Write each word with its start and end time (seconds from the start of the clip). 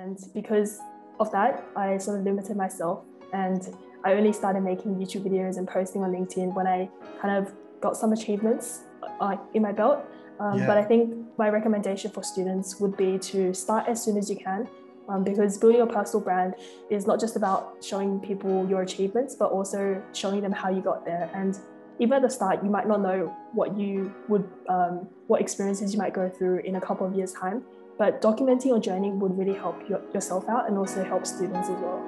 And 0.00 0.18
because 0.34 0.80
of 1.20 1.30
that, 1.32 1.64
I 1.76 1.98
sort 1.98 2.18
of 2.18 2.24
limited 2.24 2.56
myself 2.56 3.04
and 3.32 3.74
I 4.04 4.14
only 4.14 4.32
started 4.32 4.62
making 4.62 4.96
YouTube 4.96 5.24
videos 5.24 5.58
and 5.58 5.68
posting 5.68 6.02
on 6.02 6.12
LinkedIn 6.12 6.54
when 6.54 6.66
I 6.66 6.88
kind 7.20 7.36
of 7.36 7.52
got 7.80 7.96
some 7.96 8.12
achievements 8.12 8.80
uh, 9.20 9.36
in 9.54 9.62
my 9.62 9.72
belt. 9.72 10.04
Um, 10.40 10.58
yeah. 10.58 10.66
But 10.66 10.78
I 10.78 10.84
think 10.84 11.14
my 11.38 11.48
recommendation 11.48 12.10
for 12.10 12.22
students 12.22 12.80
would 12.80 12.96
be 12.96 13.18
to 13.18 13.54
start 13.54 13.88
as 13.88 14.02
soon 14.02 14.16
as 14.16 14.28
you 14.28 14.36
can 14.36 14.68
um, 15.08 15.24
because 15.24 15.58
building 15.58 15.82
a 15.82 15.86
personal 15.86 16.20
brand 16.20 16.54
is 16.90 17.06
not 17.06 17.20
just 17.20 17.36
about 17.36 17.76
showing 17.82 18.18
people 18.20 18.66
your 18.68 18.82
achievements, 18.82 19.34
but 19.34 19.50
also 19.50 20.02
showing 20.12 20.40
them 20.40 20.52
how 20.52 20.70
you 20.70 20.80
got 20.80 21.04
there. 21.04 21.30
And 21.34 21.58
even 21.98 22.14
at 22.14 22.22
the 22.22 22.30
start, 22.30 22.64
you 22.64 22.70
might 22.70 22.88
not 22.88 23.00
know 23.00 23.26
what 23.52 23.76
you 23.76 24.12
would, 24.28 24.48
um, 24.68 25.08
what 25.26 25.40
experiences 25.40 25.92
you 25.92 25.98
might 25.98 26.14
go 26.14 26.28
through 26.28 26.58
in 26.60 26.76
a 26.76 26.80
couple 26.80 27.06
of 27.06 27.14
years' 27.14 27.32
time. 27.32 27.62
But 28.02 28.20
documenting 28.20 28.66
your 28.66 28.80
journey 28.80 29.12
would 29.12 29.38
really 29.38 29.54
help 29.54 29.88
your, 29.88 30.00
yourself 30.12 30.48
out 30.48 30.68
and 30.68 30.76
also 30.76 31.04
help 31.04 31.24
students 31.24 31.68
as 31.68 31.80
well. 31.80 32.02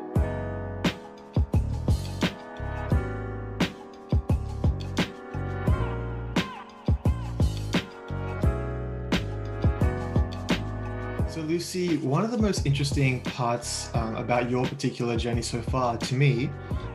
So, 11.28 11.42
Lucy, 11.42 11.98
one 11.98 12.24
of 12.24 12.32
the 12.32 12.38
most 12.38 12.66
interesting 12.66 13.20
parts 13.20 13.94
um, 13.94 14.16
about 14.16 14.50
your 14.50 14.66
particular 14.66 15.16
journey 15.16 15.42
so 15.42 15.62
far 15.62 15.96
to 15.96 16.14
me 16.16 16.50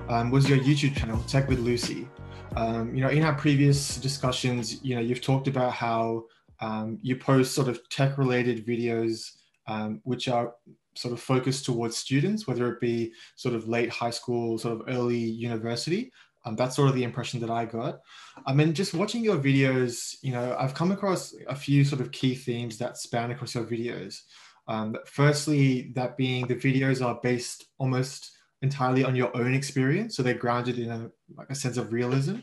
um, 0.10 0.30
was 0.30 0.50
your 0.50 0.58
YouTube 0.58 0.98
channel, 0.98 1.24
Tech 1.26 1.48
with 1.48 1.60
Lucy. 1.60 2.10
Um, 2.58 2.94
you 2.94 3.02
know, 3.02 3.10
in 3.10 3.24
our 3.24 3.36
previous 3.36 3.96
discussions, 3.96 4.84
you 4.84 4.96
know, 4.96 5.02
you've 5.02 5.22
talked 5.22 5.48
about 5.48 5.72
how 5.72 6.26
um, 6.62 7.00
you 7.02 7.16
post 7.16 7.54
sort 7.54 7.68
of 7.68 7.88
tech 7.90 8.18
related 8.18 8.66
videos 8.66 9.32
um, 9.70 10.02
which 10.04 10.28
are 10.28 10.54
sort 10.96 11.14
of 11.14 11.22
focused 11.22 11.64
towards 11.64 11.96
students, 11.96 12.48
whether 12.48 12.68
it 12.74 12.82
be 12.82 13.14
sort 13.36 13.56
of 13.56 13.68
late 13.68 13.90
high 13.90 14.10
school, 14.10 14.58
sort 14.58 14.82
of 14.82 14.94
early 14.94 15.18
university. 15.18 16.12
Um, 16.46 16.56
that's 16.56 16.76
sort 16.76 16.90
of 16.90 16.96
the 16.96 17.04
impression 17.04 17.40
that 17.42 17.50
I 17.50 17.66
got. 17.66 18.00
I 18.46 18.54
mean, 18.54 18.74
just 18.74 18.94
watching 18.94 19.24
your 19.24 19.38
videos, 19.38 20.16
you 20.22 20.32
know, 20.32 20.56
I've 20.58 20.74
come 20.74 20.92
across 20.92 21.36
a 21.48 21.56
few 21.56 21.84
sort 21.86 22.02
of 22.02 22.12
key 22.12 22.34
themes 22.34 22.78
that 22.78 22.98
span 22.98 23.32
across 23.32 23.56
your 23.56 23.66
videos. 23.66 24.22
Um, 24.68 24.96
firstly, 25.06 25.92
that 25.96 26.18
being 26.18 26.48
the 26.48 26.56
videos 26.56 27.06
are 27.06 27.20
based 27.22 27.66
almost 27.78 28.32
entirely 28.62 29.04
on 29.04 29.16
your 29.16 29.36
own 29.36 29.54
experience, 29.54 30.16
so 30.16 30.24
they're 30.24 30.34
grounded 30.34 30.80
in 30.80 30.90
a, 30.92 31.10
like 31.36 31.50
a 31.50 31.56
sense 31.56 31.78
of 31.78 31.94
realism. 31.94 32.38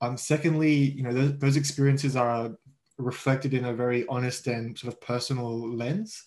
Um, 0.00 0.16
secondly, 0.16 0.72
you 0.72 1.02
know, 1.02 1.12
those, 1.12 1.38
those 1.38 1.56
experiences 1.56 2.16
are 2.16 2.52
reflected 3.00 3.54
in 3.54 3.66
a 3.66 3.72
very 3.72 4.06
honest 4.08 4.46
and 4.46 4.78
sort 4.78 4.92
of 4.92 5.00
personal 5.00 5.68
lens. 5.74 6.24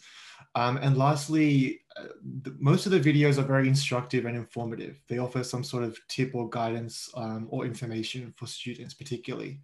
Um, 0.56 0.78
and 0.78 0.98
lastly, 0.98 1.82
uh, 1.98 2.08
the, 2.42 2.56
most 2.60 2.86
of 2.86 2.92
the 2.92 3.00
videos 3.00 3.38
are 3.38 3.44
very 3.44 3.68
instructive 3.68 4.26
and 4.26 4.36
informative. 4.36 5.02
They 5.08 5.18
offer 5.18 5.44
some 5.44 5.64
sort 5.64 5.84
of 5.84 5.98
tip 6.08 6.36
or 6.36 6.50
guidance 6.50 7.10
um, 7.16 7.48
or 7.50 7.66
information 7.66 8.34
for 8.38 8.46
students, 8.46 8.94
particularly. 8.94 9.62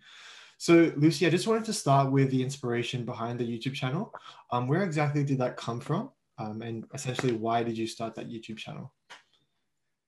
So, 0.58 0.92
Lucy, 0.98 1.26
I 1.26 1.30
just 1.30 1.48
wanted 1.48 1.66
to 1.66 1.74
start 1.74 2.12
with 2.12 2.32
the 2.32 2.44
inspiration 2.44 3.06
behind 3.06 3.40
the 3.40 3.46
YouTube 3.46 3.76
channel. 3.76 4.14
Um, 4.52 4.68
where 4.68 4.84
exactly 4.84 5.24
did 5.24 5.38
that 5.38 5.58
come 5.58 5.80
from? 5.80 6.10
Um, 6.38 6.62
and 6.62 6.86
essentially, 6.94 7.34
why 7.34 7.64
did 7.64 7.78
you 7.78 7.88
start 7.88 8.16
that 8.16 8.30
YouTube 8.30 8.58
channel? 8.58 8.94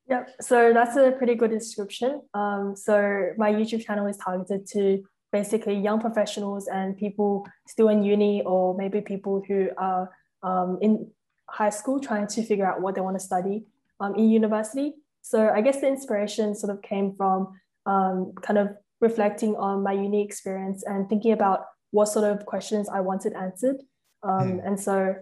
Yep, 0.10 0.30
so 0.42 0.74
that's 0.74 0.98
a 0.98 1.12
pretty 1.12 1.36
good 1.36 1.52
description. 1.52 2.22
Um, 2.34 2.76
so, 2.76 3.30
my 3.38 3.54
YouTube 3.54 3.86
channel 3.86 4.08
is 4.08 4.18
targeted 4.18 4.68
to 4.72 5.04
basically 5.32 5.76
young 5.76 6.00
professionals 6.00 6.68
and 6.68 6.98
people 6.98 7.48
still 7.68 7.90
in 7.90 8.04
uni 8.04 8.42
or 8.46 8.76
maybe 8.76 9.02
people 9.02 9.42
who 9.48 9.70
are 9.78 10.10
um, 10.44 10.78
in 10.82 11.10
high 11.50 11.70
school 11.70 12.00
trying 12.00 12.28
to 12.28 12.44
figure 12.44 12.66
out 12.66 12.82
what 12.82 12.96
they 12.96 13.02
want 13.02 13.18
to 13.18 13.24
study 13.24 13.64
um, 14.00 14.16
in 14.16 14.30
university. 14.30 14.94
So 15.22 15.50
I 15.50 15.62
guess 15.62 15.82
the 15.82 15.88
inspiration 15.88 16.56
sort 16.56 16.76
of 16.76 16.82
came 16.82 17.16
from 17.16 17.54
um, 17.86 18.34
kind 18.42 18.60
of 18.60 18.70
reflecting 19.00 19.56
on 19.56 19.84
my 19.84 19.94
uni 19.94 20.24
experience 20.24 20.84
and 20.84 21.08
thinking 21.10 21.32
about 21.32 21.66
what 21.92 22.08
sort 22.08 22.26
of 22.26 22.46
questions 22.46 22.90
I 22.90 23.02
wanted 23.02 23.34
answered. 23.34 23.78
Mm. 24.24 24.66
And 24.66 24.80
so 24.80 25.16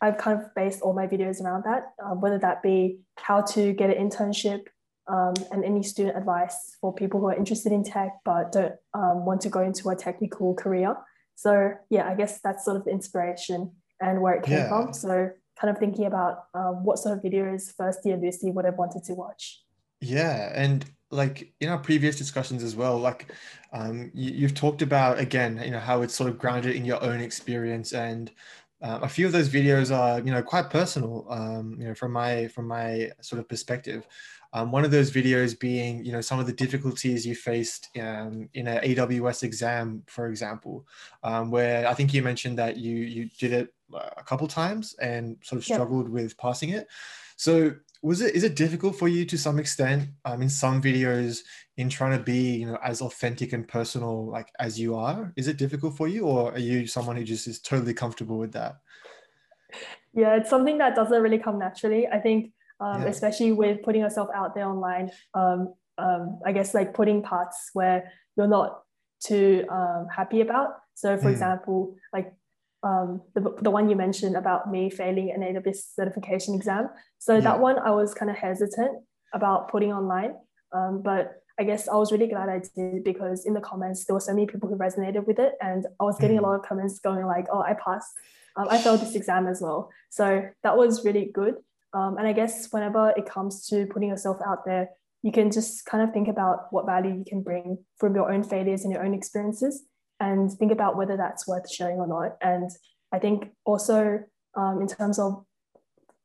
I've 0.00 0.18
kind 0.18 0.40
of 0.40 0.54
based 0.54 0.82
all 0.82 0.92
my 0.92 1.06
videos 1.06 1.40
around 1.40 1.64
that, 1.64 1.92
uh, 2.04 2.14
whether 2.14 2.38
that 2.38 2.62
be 2.62 2.98
how 3.16 3.40
to 3.40 3.72
get 3.72 3.90
an 3.90 4.08
internship, 4.08 4.66
um, 5.06 5.34
and 5.50 5.64
any 5.64 5.82
student 5.82 6.16
advice 6.16 6.76
for 6.80 6.92
people 6.92 7.20
who 7.20 7.26
are 7.26 7.34
interested 7.34 7.72
in 7.72 7.84
tech 7.84 8.12
but 8.24 8.52
don't 8.52 8.74
um, 8.94 9.24
want 9.24 9.40
to 9.42 9.48
go 9.48 9.60
into 9.60 9.88
a 9.90 9.96
technical 9.96 10.54
career. 10.54 10.96
So 11.34 11.72
yeah, 11.90 12.08
I 12.08 12.14
guess 12.14 12.40
that's 12.40 12.64
sort 12.64 12.76
of 12.76 12.84
the 12.84 12.90
inspiration 12.90 13.72
and 14.00 14.20
where 14.22 14.34
it 14.34 14.44
came 14.44 14.58
yeah. 14.58 14.68
from. 14.68 14.92
So 14.92 15.30
kind 15.60 15.70
of 15.70 15.78
thinking 15.78 16.06
about 16.06 16.44
um, 16.54 16.84
what 16.84 16.98
sort 16.98 17.16
of 17.16 17.24
videos 17.24 17.74
first 17.76 18.00
year 18.04 18.16
Lucy 18.16 18.50
would 18.50 18.64
have 18.64 18.76
wanted 18.76 19.04
to 19.04 19.14
watch. 19.14 19.60
Yeah, 20.00 20.52
and 20.54 20.84
like 21.10 21.52
in 21.60 21.68
our 21.68 21.78
previous 21.78 22.16
discussions 22.16 22.62
as 22.62 22.74
well, 22.76 22.98
like 22.98 23.32
um, 23.72 24.10
you, 24.14 24.46
have 24.46 24.54
talked 24.54 24.82
about 24.82 25.18
again, 25.18 25.60
you 25.64 25.70
know, 25.70 25.78
how 25.78 26.02
it's 26.02 26.14
sort 26.14 26.28
of 26.28 26.38
grounded 26.38 26.76
in 26.76 26.84
your 26.84 27.02
own 27.02 27.20
experience 27.20 27.92
and 27.92 28.30
uh, 28.84 28.98
a 29.02 29.08
few 29.08 29.24
of 29.24 29.32
those 29.32 29.48
videos 29.48 29.96
are 29.96 30.18
you 30.20 30.30
know 30.30 30.42
quite 30.42 30.68
personal 30.68 31.26
um, 31.30 31.74
you 31.78 31.88
know 31.88 31.94
from 31.94 32.12
my 32.12 32.46
from 32.48 32.68
my 32.68 33.10
sort 33.22 33.40
of 33.40 33.48
perspective 33.48 34.06
um, 34.54 34.70
one 34.70 34.84
of 34.84 34.92
those 34.92 35.10
videos 35.10 35.58
being, 35.58 36.04
you 36.04 36.12
know, 36.12 36.20
some 36.20 36.38
of 36.38 36.46
the 36.46 36.52
difficulties 36.52 37.26
you 37.26 37.34
faced 37.34 37.88
um, 37.98 38.48
in 38.54 38.68
an 38.68 38.82
AWS 38.84 39.42
exam, 39.42 40.04
for 40.06 40.28
example, 40.28 40.86
um, 41.24 41.50
where 41.50 41.88
I 41.88 41.92
think 41.92 42.14
you 42.14 42.22
mentioned 42.22 42.56
that 42.58 42.76
you 42.76 42.96
you 42.96 43.28
did 43.36 43.52
it 43.52 43.74
a 43.92 44.22
couple 44.22 44.46
times 44.46 44.94
and 45.02 45.36
sort 45.42 45.58
of 45.58 45.64
struggled 45.64 46.06
yeah. 46.06 46.12
with 46.12 46.38
passing 46.38 46.70
it. 46.70 46.86
So 47.36 47.74
was 48.00 48.20
it 48.20 48.36
is 48.36 48.44
it 48.44 48.54
difficult 48.54 48.96
for 48.96 49.08
you 49.08 49.24
to 49.24 49.36
some 49.36 49.58
extent 49.58 50.10
um, 50.24 50.40
in 50.40 50.48
some 50.48 50.80
videos 50.80 51.40
in 51.76 51.88
trying 51.88 52.16
to 52.16 52.22
be 52.22 52.58
you 52.58 52.66
know 52.66 52.78
as 52.84 53.02
authentic 53.02 53.52
and 53.52 53.66
personal 53.66 54.30
like 54.30 54.52
as 54.60 54.78
you 54.78 54.94
are? 54.94 55.32
Is 55.36 55.48
it 55.48 55.56
difficult 55.56 55.96
for 55.96 56.06
you, 56.06 56.26
or 56.26 56.52
are 56.52 56.60
you 56.60 56.86
someone 56.86 57.16
who 57.16 57.24
just 57.24 57.48
is 57.48 57.58
totally 57.58 57.94
comfortable 57.94 58.38
with 58.38 58.52
that? 58.52 58.76
Yeah, 60.12 60.36
it's 60.36 60.48
something 60.48 60.78
that 60.78 60.94
doesn't 60.94 61.20
really 61.20 61.38
come 61.38 61.58
naturally. 61.58 62.06
I 62.06 62.20
think 62.20 62.52
um, 62.80 63.02
yeah. 63.02 63.08
especially 63.08 63.52
with 63.52 63.82
putting 63.82 64.02
yourself 64.02 64.28
out 64.34 64.54
there 64.54 64.66
online. 64.66 65.10
Um, 65.34 65.74
um, 65.98 66.40
I 66.44 66.52
guess 66.52 66.74
like 66.74 66.94
putting 66.94 67.22
parts 67.22 67.70
where 67.72 68.10
you're 68.36 68.48
not 68.48 68.82
too 69.24 69.64
um, 69.70 70.06
happy 70.14 70.40
about. 70.40 70.70
So, 70.94 71.16
for 71.16 71.28
mm. 71.28 71.32
example, 71.32 71.94
like 72.12 72.32
um, 72.82 73.22
the, 73.34 73.54
the 73.62 73.70
one 73.70 73.88
you 73.88 73.96
mentioned 73.96 74.36
about 74.36 74.70
me 74.70 74.90
failing 74.90 75.30
an 75.30 75.40
AWS 75.40 75.94
certification 75.94 76.54
exam. 76.54 76.88
So, 77.18 77.34
yeah. 77.34 77.40
that 77.40 77.60
one 77.60 77.78
I 77.78 77.90
was 77.90 78.14
kind 78.14 78.30
of 78.30 78.36
hesitant 78.36 79.02
about 79.32 79.70
putting 79.70 79.92
online. 79.92 80.34
Um, 80.72 81.02
but 81.02 81.42
I 81.58 81.62
guess 81.62 81.88
I 81.88 81.94
was 81.94 82.10
really 82.10 82.26
glad 82.26 82.48
I 82.48 82.60
did 82.74 83.04
because 83.04 83.46
in 83.46 83.54
the 83.54 83.60
comments 83.60 84.04
there 84.04 84.14
were 84.14 84.20
so 84.20 84.34
many 84.34 84.46
people 84.46 84.68
who 84.68 84.76
resonated 84.76 85.26
with 85.26 85.38
it, 85.38 85.52
and 85.60 85.86
I 86.00 86.04
was 86.04 86.18
getting 86.18 86.36
mm. 86.36 86.40
a 86.40 86.42
lot 86.42 86.56
of 86.56 86.62
comments 86.62 86.98
going 86.98 87.24
like, 87.26 87.46
"Oh, 87.52 87.60
I 87.60 87.74
passed. 87.74 88.10
I 88.56 88.78
failed 88.78 89.00
this 89.00 89.14
exam 89.14 89.46
as 89.46 89.60
well." 89.60 89.90
So 90.10 90.48
that 90.64 90.76
was 90.76 91.04
really 91.04 91.30
good. 91.32 91.54
Um, 91.94 92.18
and 92.18 92.26
I 92.26 92.32
guess 92.32 92.68
whenever 92.70 93.14
it 93.16 93.26
comes 93.26 93.66
to 93.68 93.86
putting 93.86 94.08
yourself 94.08 94.38
out 94.46 94.64
there, 94.66 94.90
you 95.22 95.32
can 95.32 95.50
just 95.50 95.86
kind 95.86 96.02
of 96.02 96.12
think 96.12 96.28
about 96.28 96.66
what 96.70 96.84
value 96.84 97.14
you 97.14 97.24
can 97.26 97.42
bring 97.42 97.78
from 97.98 98.14
your 98.14 98.30
own 98.30 98.42
failures 98.42 98.82
and 98.84 98.92
your 98.92 99.04
own 99.04 99.14
experiences 99.14 99.84
and 100.20 100.52
think 100.52 100.70
about 100.70 100.96
whether 100.96 101.16
that's 101.16 101.46
worth 101.48 101.70
sharing 101.70 101.96
or 101.96 102.06
not. 102.06 102.36
And 102.42 102.70
I 103.12 103.18
think 103.18 103.50
also 103.64 104.20
um, 104.56 104.80
in 104.82 104.88
terms 104.88 105.18
of, 105.18 105.44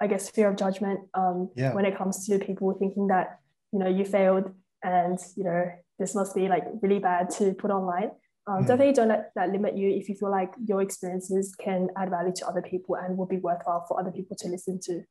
I 0.02 0.08
guess, 0.08 0.30
fear 0.30 0.50
of 0.50 0.58
judgment, 0.58 1.02
um, 1.14 1.50
yeah. 1.56 1.74
when 1.74 1.86
it 1.86 1.98
comes 1.98 2.26
to 2.28 2.40
people 2.40 2.74
thinking 2.74 3.08
that, 3.08 3.40
you 3.72 3.80
know, 3.80 3.88
you 3.88 4.06
failed 4.06 4.52
and, 4.84 5.18
you 5.36 5.44
know, 5.44 5.66
this 5.98 6.16
must 6.16 6.36
be 6.36 6.48
like 6.48 6.64
really 6.82 7.00
bad 7.00 7.30
to 7.32 7.54
put 7.54 7.72
online. 7.72 8.12
Um, 8.48 8.64
mm. 8.64 8.68
Definitely 8.68 8.94
don't 8.94 9.10
let 9.10 9.32
that 9.36 9.50
limit 9.50 9.78
you 9.78 9.90
if 9.90 10.10
you 10.10 10.16
feel 10.16 10.32
like 10.32 10.52
your 10.66 10.82
experiences 10.82 11.56
can 11.56 11.90
add 11.98 12.10
value 12.10 12.34
to 12.38 12.48
other 12.48 12.62
people 12.62 12.96
and 12.96 13.18
will 13.18 13.28
be 13.28 13.38
worthwhile 13.38 13.86
for 13.88 14.00
other 14.00 14.12
people 14.12 14.36
to 14.38 14.48
listen 14.48 14.80
to. 14.84 15.04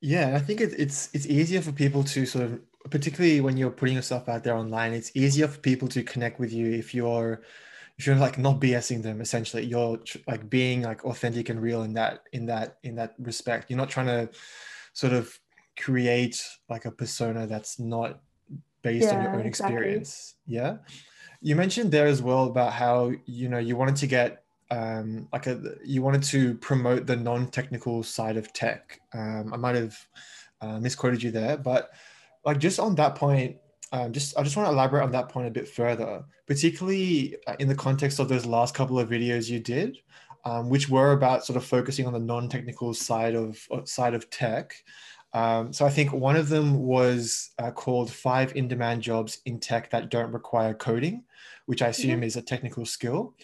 Yeah, 0.00 0.36
I 0.36 0.40
think 0.40 0.60
it, 0.60 0.74
it's 0.78 1.08
it's 1.14 1.26
easier 1.26 1.62
for 1.62 1.72
people 1.72 2.04
to 2.04 2.26
sort 2.26 2.44
of, 2.44 2.60
particularly 2.90 3.40
when 3.40 3.56
you're 3.56 3.70
putting 3.70 3.94
yourself 3.94 4.28
out 4.28 4.44
there 4.44 4.56
online, 4.56 4.92
it's 4.92 5.10
easier 5.14 5.48
for 5.48 5.58
people 5.58 5.88
to 5.88 6.02
connect 6.02 6.38
with 6.38 6.52
you 6.52 6.72
if 6.72 6.94
you're 6.94 7.42
if 7.98 8.06
you're 8.06 8.16
like 8.16 8.38
not 8.38 8.60
BSing 8.60 9.02
them. 9.02 9.20
Essentially, 9.20 9.64
you're 9.64 9.98
like 10.26 10.48
being 10.50 10.82
like 10.82 11.04
authentic 11.04 11.48
and 11.48 11.60
real 11.60 11.82
in 11.82 11.94
that 11.94 12.20
in 12.32 12.46
that 12.46 12.78
in 12.82 12.96
that 12.96 13.14
respect. 13.18 13.70
You're 13.70 13.78
not 13.78 13.88
trying 13.88 14.06
to 14.06 14.28
sort 14.92 15.12
of 15.12 15.38
create 15.78 16.42
like 16.68 16.84
a 16.84 16.90
persona 16.90 17.46
that's 17.46 17.78
not 17.78 18.20
based 18.82 19.08
yeah, 19.08 19.16
on 19.16 19.22
your 19.22 19.34
own 19.34 19.46
exactly. 19.46 19.76
experience. 19.76 20.34
Yeah. 20.46 20.76
You 21.40 21.56
mentioned 21.56 21.90
there 21.90 22.06
as 22.06 22.22
well 22.22 22.44
about 22.44 22.72
how 22.72 23.12
you 23.24 23.48
know 23.48 23.58
you 23.58 23.76
wanted 23.76 23.96
to 23.96 24.06
get 24.06 24.44
um, 24.70 25.28
like 25.32 25.46
a, 25.46 25.76
you 25.84 26.02
wanted 26.02 26.22
to 26.24 26.54
promote 26.56 27.06
the 27.06 27.16
non-technical 27.16 28.02
side 28.02 28.36
of 28.36 28.52
tech. 28.52 29.00
Um, 29.14 29.52
I 29.54 29.56
might 29.56 29.76
have 29.76 29.96
uh, 30.60 30.80
misquoted 30.80 31.22
you 31.22 31.30
there, 31.30 31.56
but 31.56 31.90
like 32.44 32.58
just 32.58 32.80
on 32.80 32.94
that 32.96 33.14
point, 33.14 33.56
um, 33.92 34.12
just 34.12 34.36
I 34.38 34.42
just 34.42 34.56
want 34.56 34.68
to 34.68 34.72
elaborate 34.72 35.04
on 35.04 35.12
that 35.12 35.28
point 35.28 35.46
a 35.48 35.50
bit 35.50 35.68
further, 35.68 36.24
particularly 36.46 37.36
uh, 37.46 37.56
in 37.58 37.68
the 37.68 37.74
context 37.74 38.18
of 38.18 38.28
those 38.28 38.44
last 38.46 38.74
couple 38.74 38.98
of 38.98 39.08
videos 39.08 39.48
you 39.48 39.60
did. 39.60 39.98
um, 40.46 40.68
which 40.68 40.88
were 40.88 41.10
about 41.10 41.44
sort 41.44 41.56
of 41.56 41.64
focusing 41.64 42.06
on 42.06 42.12
the 42.12 42.20
non-technical 42.20 42.94
side 42.94 43.34
of 43.34 43.68
side 43.84 44.14
of 44.14 44.30
tech. 44.30 44.74
Um, 45.32 45.72
so 45.72 45.84
I 45.84 45.90
think 45.90 46.12
one 46.12 46.36
of 46.36 46.48
them 46.48 46.78
was 46.78 47.50
uh, 47.58 47.72
called 47.72 48.12
five 48.12 48.54
in-demand 48.56 49.02
jobs 49.02 49.40
in 49.44 49.58
tech 49.58 49.90
that 49.90 50.08
don't 50.08 50.32
require 50.32 50.72
coding, 50.72 51.24
which 51.66 51.82
I 51.82 51.88
assume 51.88 52.18
mm-hmm. 52.18 52.22
is 52.22 52.36
a 52.36 52.42
technical 52.42 52.86
skill. 52.86 53.34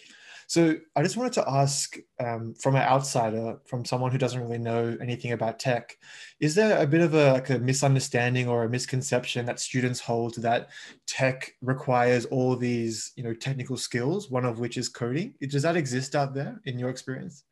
So 0.53 0.75
I 0.95 1.01
just 1.01 1.17
wanted 1.17 1.33
to 1.33 1.49
ask 1.49 1.97
um, 2.19 2.53
from 2.53 2.75
an 2.75 2.83
outsider, 2.83 3.57
from 3.65 3.83
someone 3.83 4.11
who 4.11 4.19
doesn't 4.19 4.39
really 4.39 4.59
know 4.59 4.95
anything 5.01 5.31
about 5.31 5.57
tech, 5.57 5.97
is 6.39 6.53
there 6.53 6.79
a 6.79 6.85
bit 6.85 7.01
of 7.01 7.15
a, 7.15 7.33
like 7.33 7.49
a 7.49 7.57
misunderstanding 7.57 8.47
or 8.47 8.63
a 8.63 8.69
misconception 8.69 9.47
that 9.47 9.59
students 9.59 9.99
hold 9.99 10.35
that 10.43 10.69
tech 11.07 11.55
requires 11.61 12.25
all 12.25 12.55
these, 12.55 13.13
you 13.15 13.23
know, 13.23 13.33
technical 13.33 13.77
skills, 13.77 14.29
one 14.29 14.45
of 14.45 14.59
which 14.59 14.77
is 14.77 14.89
coding? 14.89 15.33
Does 15.41 15.63
that 15.63 15.75
exist 15.75 16.15
out 16.15 16.35
there 16.35 16.61
in 16.65 16.77
your 16.77 16.91
experience? 16.91 17.45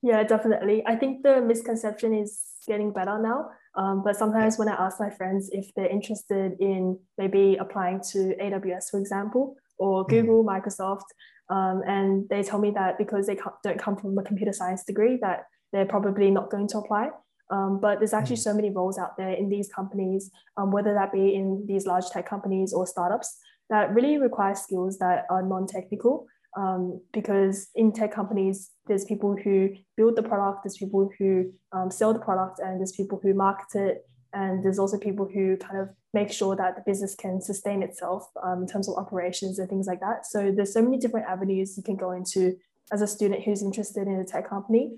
Yeah, 0.00 0.22
definitely. 0.22 0.84
I 0.86 0.94
think 0.94 1.24
the 1.24 1.40
misconception 1.40 2.14
is 2.14 2.44
getting 2.68 2.92
better 2.92 3.20
now. 3.20 3.50
Um, 3.74 4.04
but 4.04 4.14
sometimes 4.14 4.56
when 4.56 4.68
I 4.68 4.74
ask 4.74 5.00
my 5.00 5.10
friends 5.10 5.50
if 5.50 5.74
they're 5.74 5.88
interested 5.88 6.52
in 6.60 6.96
maybe 7.18 7.56
applying 7.58 8.00
to 8.12 8.36
AWS, 8.40 8.90
for 8.92 9.00
example, 9.00 9.56
or 9.78 10.04
mm-hmm. 10.04 10.14
Google. 10.14 10.44
Microsoft, 10.44 11.06
um, 11.50 11.82
and 11.86 12.28
they 12.28 12.42
tell 12.42 12.58
me 12.58 12.70
that 12.72 12.98
because 12.98 13.26
they 13.26 13.36
don't 13.62 13.78
come 13.78 13.96
from 13.96 14.16
a 14.18 14.22
computer 14.22 14.52
science 14.52 14.84
degree, 14.84 15.18
that 15.20 15.44
they're 15.72 15.86
probably 15.86 16.30
not 16.30 16.50
going 16.50 16.68
to 16.68 16.78
apply. 16.78 17.10
Um, 17.50 17.78
but 17.80 17.98
there's 17.98 18.14
actually 18.14 18.36
mm. 18.36 18.42
so 18.42 18.54
many 18.54 18.70
roles 18.70 18.98
out 18.98 19.16
there 19.18 19.32
in 19.32 19.48
these 19.48 19.68
companies, 19.68 20.30
um, 20.56 20.70
whether 20.70 20.94
that 20.94 21.12
be 21.12 21.34
in 21.34 21.64
these 21.66 21.86
large 21.86 22.08
tech 22.08 22.28
companies 22.28 22.72
or 22.72 22.86
startups, 22.86 23.36
that 23.68 23.92
really 23.94 24.18
require 24.18 24.54
skills 24.54 24.98
that 24.98 25.26
are 25.30 25.42
non-technical. 25.42 26.26
Um, 26.56 27.00
because 27.12 27.68
in 27.74 27.92
tech 27.92 28.12
companies, 28.12 28.70
there's 28.86 29.04
people 29.04 29.36
who 29.36 29.70
build 29.96 30.14
the 30.14 30.22
product, 30.22 30.62
there's 30.62 30.76
people 30.76 31.10
who 31.18 31.52
um, 31.72 31.90
sell 31.90 32.12
the 32.12 32.20
product, 32.20 32.60
and 32.60 32.78
there's 32.78 32.92
people 32.92 33.18
who 33.22 33.34
market 33.34 33.74
it, 33.74 34.06
and 34.34 34.64
there's 34.64 34.78
also 34.78 34.98
people 34.98 35.28
who 35.32 35.56
kind 35.56 35.78
of 35.78 35.88
make 36.12 36.30
sure 36.30 36.56
that 36.56 36.76
the 36.76 36.82
business 36.84 37.14
can 37.14 37.40
sustain 37.40 37.82
itself 37.82 38.28
um, 38.42 38.62
in 38.62 38.68
terms 38.68 38.88
of 38.88 38.96
operations 38.96 39.58
and 39.58 39.68
things 39.68 39.86
like 39.86 40.00
that. 40.00 40.26
So 40.26 40.52
there's 40.54 40.72
so 40.72 40.82
many 40.82 40.98
different 40.98 41.26
avenues 41.26 41.76
you 41.76 41.82
can 41.82 41.96
go 41.96 42.10
into 42.10 42.56
as 42.92 43.00
a 43.00 43.06
student 43.06 43.42
who's 43.42 43.62
interested 43.62 44.06
in 44.06 44.16
a 44.16 44.24
tech 44.24 44.48
company, 44.48 44.96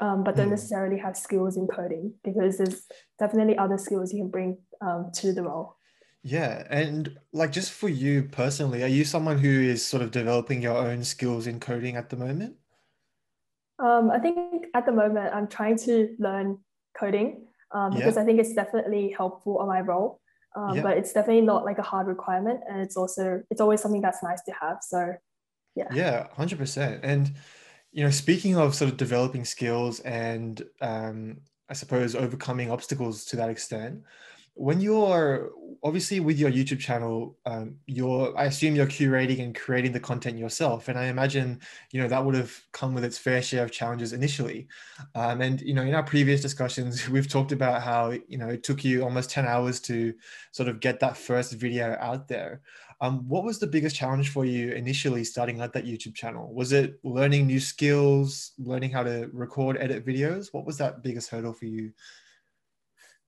um, 0.00 0.24
but 0.24 0.36
don't 0.36 0.48
mm. 0.48 0.52
necessarily 0.52 0.98
have 0.98 1.16
skills 1.16 1.56
in 1.56 1.66
coding 1.66 2.14
because 2.24 2.58
there's 2.58 2.82
definitely 3.18 3.56
other 3.58 3.78
skills 3.78 4.12
you 4.12 4.22
can 4.22 4.30
bring 4.30 4.58
um, 4.80 5.10
to 5.14 5.32
the 5.32 5.42
role. 5.42 5.76
Yeah, 6.22 6.66
and 6.68 7.16
like 7.32 7.52
just 7.52 7.72
for 7.72 7.88
you 7.88 8.24
personally, 8.24 8.82
are 8.82 8.88
you 8.88 9.04
someone 9.04 9.38
who 9.38 9.48
is 9.48 9.86
sort 9.86 10.02
of 10.02 10.10
developing 10.10 10.62
your 10.62 10.76
own 10.76 11.04
skills 11.04 11.46
in 11.46 11.60
coding 11.60 11.96
at 11.96 12.10
the 12.10 12.16
moment? 12.16 12.56
Um, 13.78 14.10
I 14.10 14.18
think 14.18 14.66
at 14.74 14.84
the 14.84 14.92
moment 14.92 15.32
I'm 15.32 15.46
trying 15.46 15.78
to 15.78 16.16
learn 16.18 16.58
coding 16.98 17.47
um, 17.72 17.90
because 17.94 18.16
yeah. 18.16 18.22
I 18.22 18.24
think 18.24 18.40
it's 18.40 18.54
definitely 18.54 19.14
helpful 19.16 19.58
on 19.58 19.68
my 19.68 19.80
role 19.80 20.20
um, 20.56 20.76
yeah. 20.76 20.82
but 20.82 20.96
it's 20.96 21.12
definitely 21.12 21.42
not 21.42 21.64
like 21.64 21.78
a 21.78 21.82
hard 21.82 22.06
requirement 22.06 22.60
and 22.68 22.80
it's 22.80 22.96
also 22.96 23.42
it's 23.50 23.60
always 23.60 23.80
something 23.80 24.00
that's 24.00 24.22
nice 24.22 24.42
to 24.42 24.52
have 24.60 24.78
so 24.82 25.14
yeah 25.74 25.88
yeah 25.92 26.26
100% 26.36 27.00
and 27.02 27.32
you 27.92 28.02
know 28.02 28.10
speaking 28.10 28.56
of 28.56 28.74
sort 28.74 28.90
of 28.90 28.96
developing 28.96 29.44
skills 29.44 30.00
and 30.00 30.62
um, 30.80 31.38
i 31.68 31.74
suppose 31.74 32.14
overcoming 32.14 32.70
obstacles 32.70 33.24
to 33.24 33.36
that 33.36 33.50
extent 33.50 34.02
when 34.58 34.80
you're 34.80 35.52
obviously 35.84 36.18
with 36.18 36.38
your 36.38 36.50
YouTube 36.50 36.80
channel, 36.80 37.36
um, 37.46 37.76
you're 37.86 38.36
I 38.36 38.46
assume 38.46 38.74
you're 38.74 38.86
curating 38.86 39.42
and 39.42 39.54
creating 39.54 39.92
the 39.92 40.00
content 40.00 40.36
yourself, 40.36 40.88
and 40.88 40.98
I 40.98 41.04
imagine 41.04 41.60
you 41.92 42.02
know 42.02 42.08
that 42.08 42.24
would 42.24 42.34
have 42.34 42.52
come 42.72 42.94
with 42.94 43.04
its 43.04 43.16
fair 43.16 43.40
share 43.40 43.64
of 43.64 43.70
challenges 43.70 44.12
initially. 44.12 44.66
Um, 45.14 45.40
and 45.40 45.60
you 45.60 45.74
know, 45.74 45.82
in 45.82 45.94
our 45.94 46.02
previous 46.02 46.40
discussions, 46.42 47.08
we've 47.14 47.28
talked 47.28 47.52
about 47.52 47.82
how 47.82 48.10
you 48.10 48.38
know 48.38 48.48
it 48.48 48.64
took 48.64 48.84
you 48.84 49.02
almost 49.02 49.30
ten 49.30 49.46
hours 49.46 49.80
to 49.82 50.12
sort 50.50 50.68
of 50.68 50.80
get 50.80 51.00
that 51.00 51.16
first 51.16 51.52
video 51.52 51.96
out 52.00 52.26
there. 52.28 52.60
Um, 53.00 53.28
what 53.28 53.44
was 53.44 53.60
the 53.60 53.66
biggest 53.68 53.94
challenge 53.94 54.30
for 54.30 54.44
you 54.44 54.72
initially 54.72 55.22
starting 55.22 55.60
out 55.60 55.72
that 55.74 55.86
YouTube 55.86 56.16
channel? 56.16 56.52
Was 56.52 56.72
it 56.72 56.98
learning 57.04 57.46
new 57.46 57.60
skills, 57.60 58.52
learning 58.58 58.90
how 58.90 59.04
to 59.04 59.30
record, 59.32 59.76
edit 59.78 60.04
videos? 60.04 60.48
What 60.52 60.66
was 60.66 60.78
that 60.78 61.00
biggest 61.04 61.30
hurdle 61.30 61.52
for 61.52 61.66
you? 61.66 61.92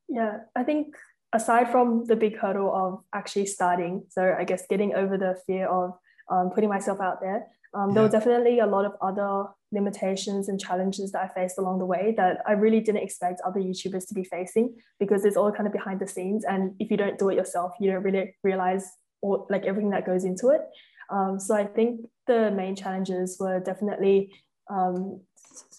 Yeah, 0.08 0.38
I 0.56 0.64
think 0.64 0.96
aside 1.32 1.70
from 1.70 2.04
the 2.06 2.16
big 2.16 2.36
hurdle 2.38 2.74
of 2.74 3.04
actually 3.14 3.46
starting, 3.46 4.04
so 4.08 4.34
I 4.38 4.44
guess 4.44 4.66
getting 4.68 4.94
over 4.94 5.16
the 5.16 5.36
fear 5.46 5.68
of 5.68 5.92
um, 6.30 6.50
putting 6.50 6.68
myself 6.68 7.00
out 7.00 7.20
there, 7.20 7.46
um, 7.74 7.88
yeah. 7.88 7.94
there 7.94 8.02
were 8.02 8.08
definitely 8.08 8.58
a 8.58 8.66
lot 8.66 8.84
of 8.84 8.92
other 9.00 9.50
limitations 9.72 10.48
and 10.48 10.60
challenges 10.60 11.12
that 11.12 11.22
I 11.22 11.28
faced 11.28 11.58
along 11.58 11.78
the 11.78 11.86
way 11.86 12.14
that 12.16 12.38
I 12.46 12.52
really 12.52 12.80
didn't 12.80 13.02
expect 13.02 13.40
other 13.46 13.60
YouTubers 13.60 14.08
to 14.08 14.14
be 14.14 14.24
facing 14.24 14.74
because 14.98 15.24
it's 15.24 15.36
all 15.36 15.52
kind 15.52 15.66
of 15.66 15.72
behind 15.72 16.00
the 16.00 16.08
scenes. 16.08 16.44
And 16.44 16.74
if 16.80 16.90
you 16.90 16.96
don't 16.96 17.18
do 17.18 17.28
it 17.28 17.36
yourself, 17.36 17.72
you 17.80 17.90
don't 17.90 18.02
really 18.02 18.34
realize 18.42 18.90
all 19.22 19.46
like 19.50 19.64
everything 19.64 19.90
that 19.90 20.06
goes 20.06 20.24
into 20.24 20.48
it. 20.48 20.62
Um, 21.10 21.38
so 21.38 21.54
I 21.54 21.64
think 21.64 22.00
the 22.26 22.50
main 22.50 22.74
challenges 22.74 23.36
were 23.38 23.60
definitely, 23.60 24.32
um, 24.68 25.20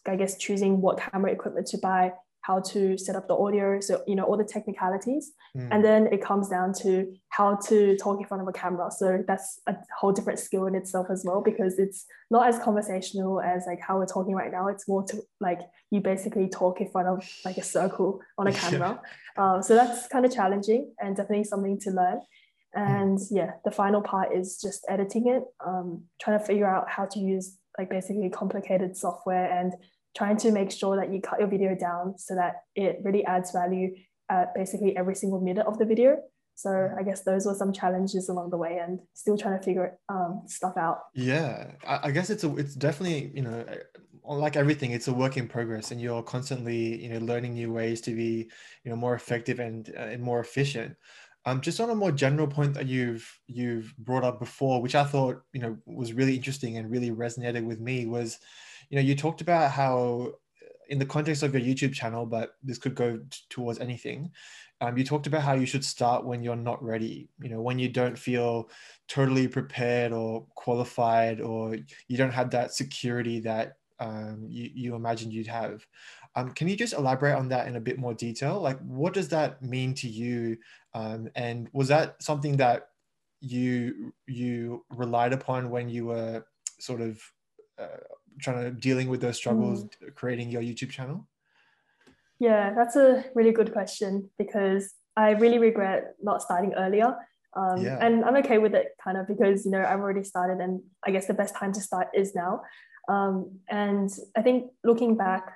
I 0.06 0.16
guess, 0.16 0.38
choosing 0.38 0.82
what 0.82 1.00
camera 1.00 1.32
equipment 1.32 1.68
to 1.68 1.78
buy, 1.78 2.14
how 2.42 2.60
to 2.60 2.98
set 2.98 3.16
up 3.16 3.28
the 3.28 3.36
audio, 3.36 3.80
so 3.80 4.04
you 4.08 4.16
know 4.16 4.24
all 4.24 4.38
the 4.38 4.44
technicalities, 4.44 5.32
mm. 5.56 5.68
and 5.72 5.84
then 5.84 6.08
it 6.08 6.22
comes 6.22 6.50
down 6.50 6.74
to 6.82 7.14
how 7.30 7.56
to 7.68 7.96
talk 7.98 8.20
in 8.20 8.26
front 8.26 8.42
of 8.42 8.48
a 8.48 8.52
camera. 8.52 8.90
So 8.92 9.24
that's 9.28 9.62
a 9.68 9.76
whole 9.98 10.12
different 10.12 10.40
skill 10.40 10.66
in 10.66 10.76
itself 10.76 11.08
as 11.12 11.24
well 11.26 11.42
because 11.42 11.78
it's 11.80 12.06
not 12.30 12.48
as 12.48 12.58
conversational 12.60 13.42
as 13.42 13.66
like 13.68 13.80
how 13.80 13.98
we're 13.98 14.06
talking 14.06 14.34
right 14.34 14.52
now. 14.52 14.68
It's 14.68 14.88
more 14.88 15.04
to 15.04 15.22
like 15.40 15.62
you 15.92 16.02
basically 16.02 16.50
talk 16.50 16.82
in 16.82 16.90
front 16.90 17.08
of 17.08 17.28
like 17.46 17.58
a 17.58 17.64
circle 17.64 18.22
on 18.38 18.48
a 18.48 18.54
camera. 18.62 19.00
Yeah. 19.38 19.54
Um, 19.54 19.62
so 19.62 19.76
that's 19.76 20.08
kind 20.08 20.26
of 20.26 20.34
challenging 20.34 20.94
and 21.00 21.16
definitely 21.16 21.44
something 21.44 21.80
to 21.82 21.92
learn. 21.92 22.22
Mm. 22.76 23.02
And 23.02 23.18
mm. 23.18 23.28
yeah, 23.32 23.52
the 23.66 23.72
final 23.72 24.02
part 24.02 24.36
is 24.36 24.60
just 24.60 24.86
editing 24.90 25.28
it, 25.28 25.44
um, 25.66 26.04
trying 26.20 26.40
to 26.40 26.46
figure 26.46 26.68
out 26.68 26.90
how 26.90 27.06
to 27.06 27.20
use 27.20 27.58
like 27.78 27.90
basically 27.90 28.30
complicated 28.30 28.98
software 28.98 29.50
and 29.52 29.74
trying 30.16 30.38
to 30.38 30.52
make 30.52 30.72
sure 30.72 30.96
that 30.98 31.14
you 31.14 31.22
cut 31.22 31.40
your 31.40 31.48
video 31.48 31.76
down 31.76 32.18
so 32.18 32.36
that 32.36 32.64
it 32.76 33.00
really 33.04 33.26
adds 33.26 33.52
value 33.52 33.96
at 34.30 34.54
basically 34.56 34.96
every 34.98 35.16
single 35.16 35.42
minute 35.42 35.66
of 35.66 35.78
the 35.78 35.86
video. 35.86 36.18
So 36.56 36.90
I 36.98 37.04
guess 37.04 37.24
those 37.24 37.46
were 37.46 37.56
some 37.56 37.74
challenges 37.74 38.30
along 38.30 38.52
the 38.52 38.58
way, 38.58 38.78
and 38.78 39.00
still 39.14 39.38
trying 39.38 39.58
to 39.58 39.64
figure 39.64 39.98
um, 40.10 40.44
stuff 40.46 40.78
out. 40.78 41.00
Yeah, 41.16 41.72
I 41.88 42.12
guess 42.12 42.30
it's 42.30 42.44
a 42.44 42.56
it's 42.56 42.76
definitely 42.76 43.32
you 43.34 43.42
know 43.42 43.66
like 44.24 44.56
everything 44.56 44.92
it's 44.92 45.08
a 45.08 45.14
work 45.14 45.38
in 45.38 45.48
progress 45.48 45.92
and 45.92 46.00
you're 46.00 46.22
constantly 46.24 47.02
you 47.04 47.10
know 47.10 47.20
learning 47.26 47.54
new 47.54 47.72
ways 47.72 48.02
to 48.02 48.16
be 48.16 48.50
you 48.84 48.92
know 48.92 48.96
more 48.96 49.16
effective 49.16 49.60
and 49.60 49.94
uh, 49.98 50.02
and 50.02 50.22
more 50.22 50.40
efficient 50.40 50.96
um, 51.46 51.60
just 51.60 51.80
on 51.80 51.90
a 51.90 51.96
more 51.96 52.12
general 52.12 52.48
point 52.48 52.74
that 52.74 52.88
you've 52.88 53.28
you've 53.48 53.94
brought 53.98 54.24
up 54.24 54.40
before 54.40 54.82
which 54.82 54.96
i 54.96 55.04
thought 55.04 55.42
you 55.54 55.62
know 55.62 55.76
was 55.86 56.14
really 56.14 56.36
interesting 56.36 56.78
and 56.78 56.92
really 56.92 57.12
resonated 57.12 57.66
with 57.66 57.80
me 57.80 58.06
was 58.06 58.40
you 58.92 58.98
know, 58.98 59.02
you 59.02 59.16
talked 59.16 59.42
about 59.42 59.72
how 59.72 60.34
in 60.90 61.00
the 61.00 61.06
context 61.06 61.42
of 61.42 61.56
your 61.56 61.64
YouTube 61.64 61.94
channel, 61.94 62.26
but 62.26 62.56
this 62.62 62.78
could 62.78 62.94
go 62.94 63.18
t- 63.18 63.40
towards 63.50 63.80
anything. 63.80 64.30
Um, 64.82 64.98
you 64.98 65.06
talked 65.06 65.28
about 65.28 65.44
how 65.44 65.54
you 65.54 65.66
should 65.66 65.86
start 65.86 66.26
when 66.26 66.44
you're 66.44 66.58
not 66.58 66.84
ready, 66.84 67.30
you 67.40 67.50
know, 67.50 67.62
when 67.62 67.80
you 67.80 67.88
don't 67.88 68.20
feel 68.20 68.70
totally 69.08 69.48
prepared 69.48 70.12
or 70.12 70.46
qualified, 70.56 71.40
or 71.40 71.78
you 72.10 72.18
don't 72.18 72.34
have 72.34 72.50
that 72.52 72.74
security 72.74 73.40
that 73.40 73.78
um, 74.02 74.46
you, 74.50 74.70
you 74.74 74.96
imagined 74.96 75.32
you'd 75.32 75.48
have. 75.48 75.88
Um, 76.36 76.52
can 76.52 76.68
you 76.68 76.76
just 76.76 76.94
elaborate 76.94 77.36
on 77.36 77.48
that 77.50 77.68
in 77.68 77.78
a 77.78 77.82
bit 77.82 77.98
more 77.98 78.14
detail? 78.14 78.60
Like, 78.60 78.80
what 78.80 79.14
does 79.14 79.30
that 79.30 79.62
mean 79.62 79.94
to 79.96 80.10
you? 80.10 80.58
Um, 80.94 81.30
and 81.36 81.70
was 81.72 81.88
that 81.88 82.22
something 82.22 82.58
that 82.58 82.90
you 83.40 84.14
you 84.28 84.86
relied 84.90 85.32
upon 85.32 85.70
when 85.70 85.88
you 85.88 86.08
were 86.08 86.46
sort 86.80 87.00
of 87.00 87.22
uh, 87.80 87.98
trying 88.40 88.64
to 88.64 88.72
dealing 88.72 89.08
with 89.08 89.22
those 89.22 89.38
struggles 89.38 89.84
mm. 89.84 90.16
creating 90.16 90.50
your 90.50 90.62
youtube 90.62 90.90
channel 90.90 91.28
yeah 92.40 92.74
that's 92.74 92.96
a 92.96 93.26
really 93.36 93.52
good 93.52 93.72
question 93.72 94.30
because 94.38 94.94
i 95.18 95.32
really 95.32 95.60
regret 95.60 96.16
not 96.22 96.42
starting 96.42 96.74
earlier 96.74 97.16
um, 97.56 97.82
yeah. 97.82 97.98
and 98.02 98.24
i'm 98.26 98.36
okay 98.36 98.58
with 98.58 98.74
it 98.74 98.90
kind 99.04 99.18
of 99.18 99.28
because 99.28 99.66
you 99.66 99.72
know 99.72 99.84
i've 99.84 100.00
already 100.00 100.24
started 100.24 100.60
and 100.60 100.82
i 101.06 101.12
guess 101.12 101.28
the 101.28 101.34
best 101.34 101.56
time 101.56 101.74
to 101.74 101.82
start 101.82 102.08
is 102.14 102.34
now 102.36 102.62
um, 103.10 103.60
and 103.70 104.10
i 104.38 104.42
think 104.42 104.72
looking 104.84 105.16
back 105.16 105.54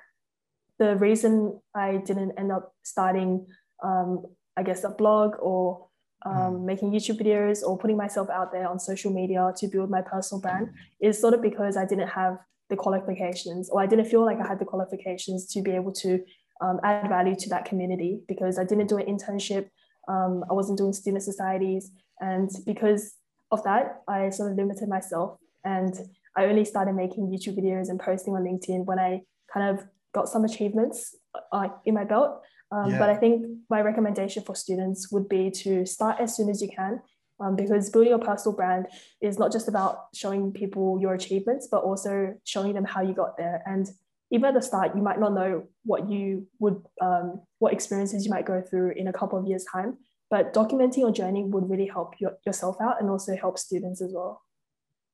the 0.78 0.96
reason 0.96 1.58
i 1.74 1.96
didn't 2.04 2.32
end 2.38 2.52
up 2.52 2.74
starting 2.82 3.46
um, 3.82 4.24
i 4.56 4.62
guess 4.62 4.84
a 4.84 4.90
blog 4.90 5.34
or 5.40 5.86
um, 6.26 6.32
mm. 6.32 6.64
making 6.64 6.92
YouTube 6.92 7.20
videos 7.20 7.62
or 7.62 7.78
putting 7.78 7.96
myself 7.96 8.28
out 8.30 8.52
there 8.52 8.68
on 8.68 8.78
social 8.78 9.12
media 9.12 9.52
to 9.56 9.68
build 9.68 9.90
my 9.90 10.02
personal 10.02 10.40
brand 10.40 10.70
is 11.00 11.20
sort 11.20 11.34
of 11.34 11.42
because 11.42 11.76
I 11.76 11.84
didn't 11.84 12.08
have 12.08 12.38
the 12.68 12.76
qualifications 12.76 13.70
or 13.70 13.80
I 13.80 13.86
didn't 13.86 14.06
feel 14.06 14.24
like 14.24 14.38
I 14.40 14.46
had 14.46 14.58
the 14.58 14.64
qualifications 14.64 15.46
to 15.52 15.62
be 15.62 15.72
able 15.72 15.92
to 15.92 16.20
um, 16.60 16.80
add 16.82 17.08
value 17.08 17.36
to 17.36 17.48
that 17.50 17.64
community 17.64 18.20
because 18.28 18.58
I 18.58 18.64
didn't 18.64 18.88
do 18.88 18.96
an 18.96 19.06
internship. 19.06 19.68
Um, 20.08 20.44
I 20.50 20.54
wasn't 20.54 20.78
doing 20.78 20.92
student 20.92 21.22
societies. 21.22 21.90
And 22.20 22.50
because 22.64 23.14
of 23.50 23.62
that, 23.64 24.02
I 24.08 24.30
sort 24.30 24.50
of 24.50 24.56
limited 24.56 24.88
myself. 24.88 25.38
And 25.64 25.94
I 26.36 26.46
only 26.46 26.64
started 26.64 26.94
making 26.94 27.28
YouTube 27.28 27.58
videos 27.58 27.88
and 27.88 28.00
posting 28.00 28.34
on 28.34 28.42
LinkedIn 28.42 28.84
when 28.84 28.98
I 28.98 29.22
kind 29.52 29.78
of 29.78 29.86
got 30.14 30.28
some 30.28 30.44
achievements 30.44 31.14
uh, 31.52 31.68
in 31.84 31.94
my 31.94 32.04
belt. 32.04 32.40
Um, 32.72 32.90
yeah. 32.90 32.98
But 32.98 33.10
I 33.10 33.16
think 33.16 33.46
my 33.70 33.80
recommendation 33.80 34.42
for 34.42 34.54
students 34.54 35.12
would 35.12 35.28
be 35.28 35.50
to 35.50 35.86
start 35.86 36.20
as 36.20 36.36
soon 36.36 36.48
as 36.48 36.60
you 36.60 36.68
can 36.68 37.00
um, 37.40 37.56
because 37.56 37.90
building 37.90 38.12
a 38.12 38.18
personal 38.18 38.56
brand 38.56 38.86
is 39.20 39.38
not 39.38 39.52
just 39.52 39.68
about 39.68 40.06
showing 40.14 40.52
people 40.52 40.98
your 41.00 41.14
achievements, 41.14 41.68
but 41.70 41.82
also 41.82 42.34
showing 42.44 42.74
them 42.74 42.84
how 42.84 43.02
you 43.02 43.14
got 43.14 43.36
there. 43.36 43.62
And 43.66 43.88
even 44.30 44.46
at 44.46 44.54
the 44.54 44.62
start, 44.62 44.96
you 44.96 45.02
might 45.02 45.20
not 45.20 45.34
know 45.34 45.64
what 45.84 46.08
you 46.08 46.46
would, 46.58 46.82
um, 47.00 47.42
what 47.58 47.72
experiences 47.72 48.24
you 48.24 48.30
might 48.30 48.46
go 48.46 48.60
through 48.62 48.92
in 48.92 49.08
a 49.08 49.12
couple 49.12 49.38
of 49.38 49.46
years' 49.46 49.64
time. 49.70 49.98
But 50.30 50.52
documenting 50.52 50.98
your 50.98 51.12
journey 51.12 51.44
would 51.44 51.70
really 51.70 51.86
help 51.86 52.14
your, 52.18 52.32
yourself 52.44 52.76
out 52.80 53.00
and 53.00 53.08
also 53.08 53.36
help 53.36 53.58
students 53.58 54.02
as 54.02 54.12
well. 54.12 54.42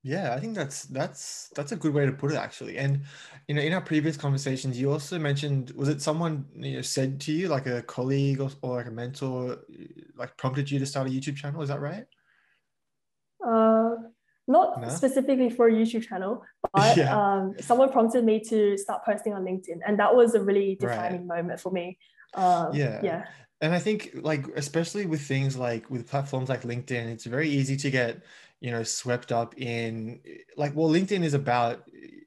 Yeah, 0.04 0.34
I 0.34 0.40
think 0.40 0.56
that's 0.56 0.84
that's 0.84 1.50
that's 1.54 1.70
a 1.70 1.76
good 1.76 1.94
way 1.94 2.06
to 2.06 2.12
put 2.12 2.32
it 2.32 2.36
actually. 2.36 2.76
And 2.76 3.02
you 3.46 3.54
know, 3.54 3.62
in 3.62 3.72
our 3.72 3.80
previous 3.80 4.16
conversations, 4.16 4.78
you 4.78 4.90
also 4.90 5.16
mentioned 5.16 5.70
was 5.76 5.88
it 5.88 6.02
someone 6.02 6.44
you 6.56 6.76
know 6.76 6.82
said 6.82 7.20
to 7.20 7.32
you, 7.32 7.46
like 7.46 7.66
a 7.66 7.82
colleague 7.82 8.40
or, 8.40 8.50
or 8.62 8.76
like 8.78 8.86
a 8.86 8.90
mentor, 8.90 9.58
like 10.16 10.36
prompted 10.36 10.68
you 10.70 10.80
to 10.80 10.86
start 10.86 11.06
a 11.06 11.10
YouTube 11.10 11.36
channel? 11.36 11.62
Is 11.62 11.68
that 11.68 11.80
right? 11.80 12.04
Uh, 13.46 13.94
not 14.48 14.80
no? 14.80 14.88
specifically 14.88 15.50
for 15.50 15.68
a 15.68 15.72
YouTube 15.72 16.02
channel, 16.02 16.42
but 16.74 16.96
yeah. 16.96 17.16
um, 17.16 17.54
someone 17.60 17.92
prompted 17.92 18.24
me 18.24 18.40
to 18.40 18.76
start 18.76 19.04
posting 19.04 19.34
on 19.34 19.44
LinkedIn, 19.44 19.80
and 19.86 20.00
that 20.00 20.16
was 20.16 20.34
a 20.34 20.42
really 20.42 20.76
defining 20.80 21.28
right. 21.28 21.42
moment 21.42 21.60
for 21.60 21.70
me. 21.70 21.96
Um, 22.34 22.74
yeah, 22.74 23.00
yeah. 23.04 23.24
And 23.62 23.72
I 23.72 23.78
think, 23.78 24.10
like, 24.16 24.46
especially 24.56 25.06
with 25.06 25.22
things 25.22 25.56
like 25.56 25.88
with 25.88 26.08
platforms 26.08 26.50
like 26.50 26.62
LinkedIn, 26.62 27.06
it's 27.06 27.24
very 27.24 27.48
easy 27.48 27.76
to 27.78 27.90
get 27.90 28.22
you 28.60 28.70
know 28.70 28.82
swept 28.84 29.32
up 29.32 29.58
in 29.58 30.20
like 30.56 30.76
well 30.76 30.88
linkedin 30.88 31.24
is 31.24 31.34
about 31.34 31.82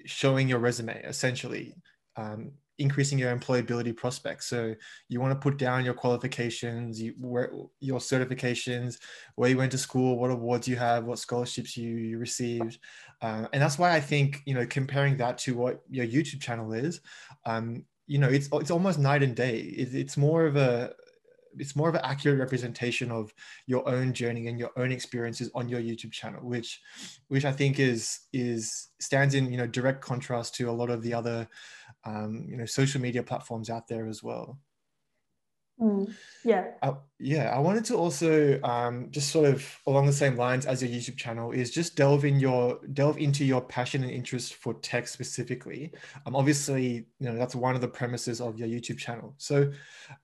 showing 0.06 0.50
your 0.50 0.60
resume 0.60 1.02
essentially 1.04 1.74
um, 2.18 2.52
increasing 2.78 3.18
your 3.18 3.34
employability 3.36 3.96
prospects. 3.96 4.48
So 4.48 4.76
you 5.08 5.22
want 5.22 5.32
to 5.34 5.40
put 5.40 5.58
down 5.58 5.86
your 5.86 5.94
qualifications 5.94 7.02
you, 7.02 7.14
where, 7.20 7.52
your 7.80 8.00
certifications 8.00 9.00
where 9.36 9.50
you 9.50 9.58
went 9.58 9.72
to 9.72 9.78
school 9.78 10.20
what 10.20 10.32
awards 10.32 10.68
you 10.68 10.76
have 10.76 11.06
what 11.06 11.20
scholarships 11.20 11.78
you, 11.78 11.96
you 11.96 12.18
received. 12.18 12.80
Uh, 13.22 13.48
and 13.54 13.62
that's 13.62 13.80
why 13.80 13.94
i 13.96 14.00
think 14.00 14.42
you 14.46 14.54
know 14.54 14.66
comparing 14.66 15.18
that 15.18 15.38
to 15.38 15.56
what 15.56 15.82
your 15.90 16.06
youtube 16.06 16.42
channel 16.42 16.74
is 16.74 17.00
um, 17.46 17.84
you 18.08 18.20
know 18.20 18.30
it's 18.30 18.50
it's 18.54 18.72
almost 18.72 19.00
night 19.00 19.24
and 19.24 19.36
day. 19.36 19.60
It, 19.60 19.96
it's 19.96 20.18
more 20.18 20.46
of 20.46 20.56
a 20.58 20.94
it's 21.58 21.76
more 21.76 21.90
of 21.90 21.96
an 21.96 22.02
accurate 22.04 22.40
representation 22.40 23.12
of 23.12 23.34
your 23.68 23.88
own 23.88 24.14
journey 24.14 24.48
and 24.48 24.60
your 24.60 24.72
own 24.78 24.92
experiences 24.92 25.50
on 25.56 25.70
your 25.70 25.82
YouTube 25.82 26.12
channel, 26.12 26.42
which 26.42 26.82
which 27.28 27.46
I 27.46 27.52
think 27.52 27.80
is 27.80 28.20
is 28.34 28.90
stands 29.00 29.36
in 29.36 29.52
you 29.52 29.58
know 29.58 29.68
direct 29.68 30.02
contrast 30.02 30.56
to 30.56 30.70
a 30.70 30.72
lot 30.72 30.90
of 30.90 31.02
the 31.02 31.14
other 31.14 31.48
um, 32.06 32.46
you 32.48 32.58
know 32.58 32.66
social 32.66 33.02
media 33.02 33.24
platforms 33.24 33.70
out 33.70 33.88
there 33.88 34.08
as 34.08 34.24
well. 34.24 34.58
Mm, 35.80 36.14
yeah. 36.46 36.72
Uh, 36.82 36.94
yeah, 37.20 37.50
I 37.50 37.60
wanted 37.60 37.84
to 37.86 37.96
also 37.96 38.62
um, 38.64 39.08
just 39.12 39.30
sort 39.30 39.50
of 39.50 39.80
along 39.88 40.06
the 40.06 40.14
same 40.14 40.38
lines 40.38 40.66
as 40.66 40.82
your 40.82 40.90
YouTube 40.90 41.18
channel 41.18 41.52
is 41.52 41.70
just 41.70 41.98
delve 41.98 42.24
in 42.24 42.40
your 42.40 42.80
delve 42.94 43.18
into 43.18 43.44
your 43.44 43.62
passion 43.62 44.02
and 44.04 44.12
interest 44.12 44.56
for 44.56 44.76
tech 44.76 45.08
specifically. 45.08 45.92
Um, 46.26 46.36
obviously, 46.36 47.08
you 47.20 47.30
know 47.30 47.36
that's 47.36 47.56
one 47.56 47.76
of 47.76 47.82
the 47.82 47.90
premises 47.90 48.40
of 48.40 48.58
your 48.58 48.70
YouTube 48.70 48.98
channel. 48.98 49.34
So, 49.38 49.72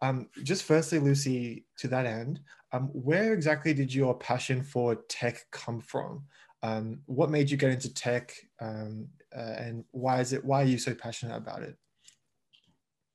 um, 0.01 0.29
just 0.43 0.63
firstly, 0.63 0.99
Lucy, 0.99 1.65
to 1.79 1.89
that 1.89 2.05
end, 2.05 2.39
um, 2.71 2.87
where 2.93 3.33
exactly 3.33 3.73
did 3.73 3.93
your 3.93 4.17
passion 4.17 4.63
for 4.63 4.95
tech 5.09 5.45
come 5.51 5.81
from? 5.81 6.23
Um, 6.63 7.01
what 7.07 7.29
made 7.29 7.49
you 7.49 7.57
get 7.57 7.71
into 7.71 7.93
tech, 7.93 8.33
um, 8.61 9.07
uh, 9.35 9.55
and 9.57 9.83
why 9.91 10.21
is 10.21 10.31
it? 10.31 10.45
Why 10.45 10.61
are 10.61 10.65
you 10.65 10.77
so 10.77 10.93
passionate 10.95 11.35
about 11.35 11.63
it? 11.63 11.75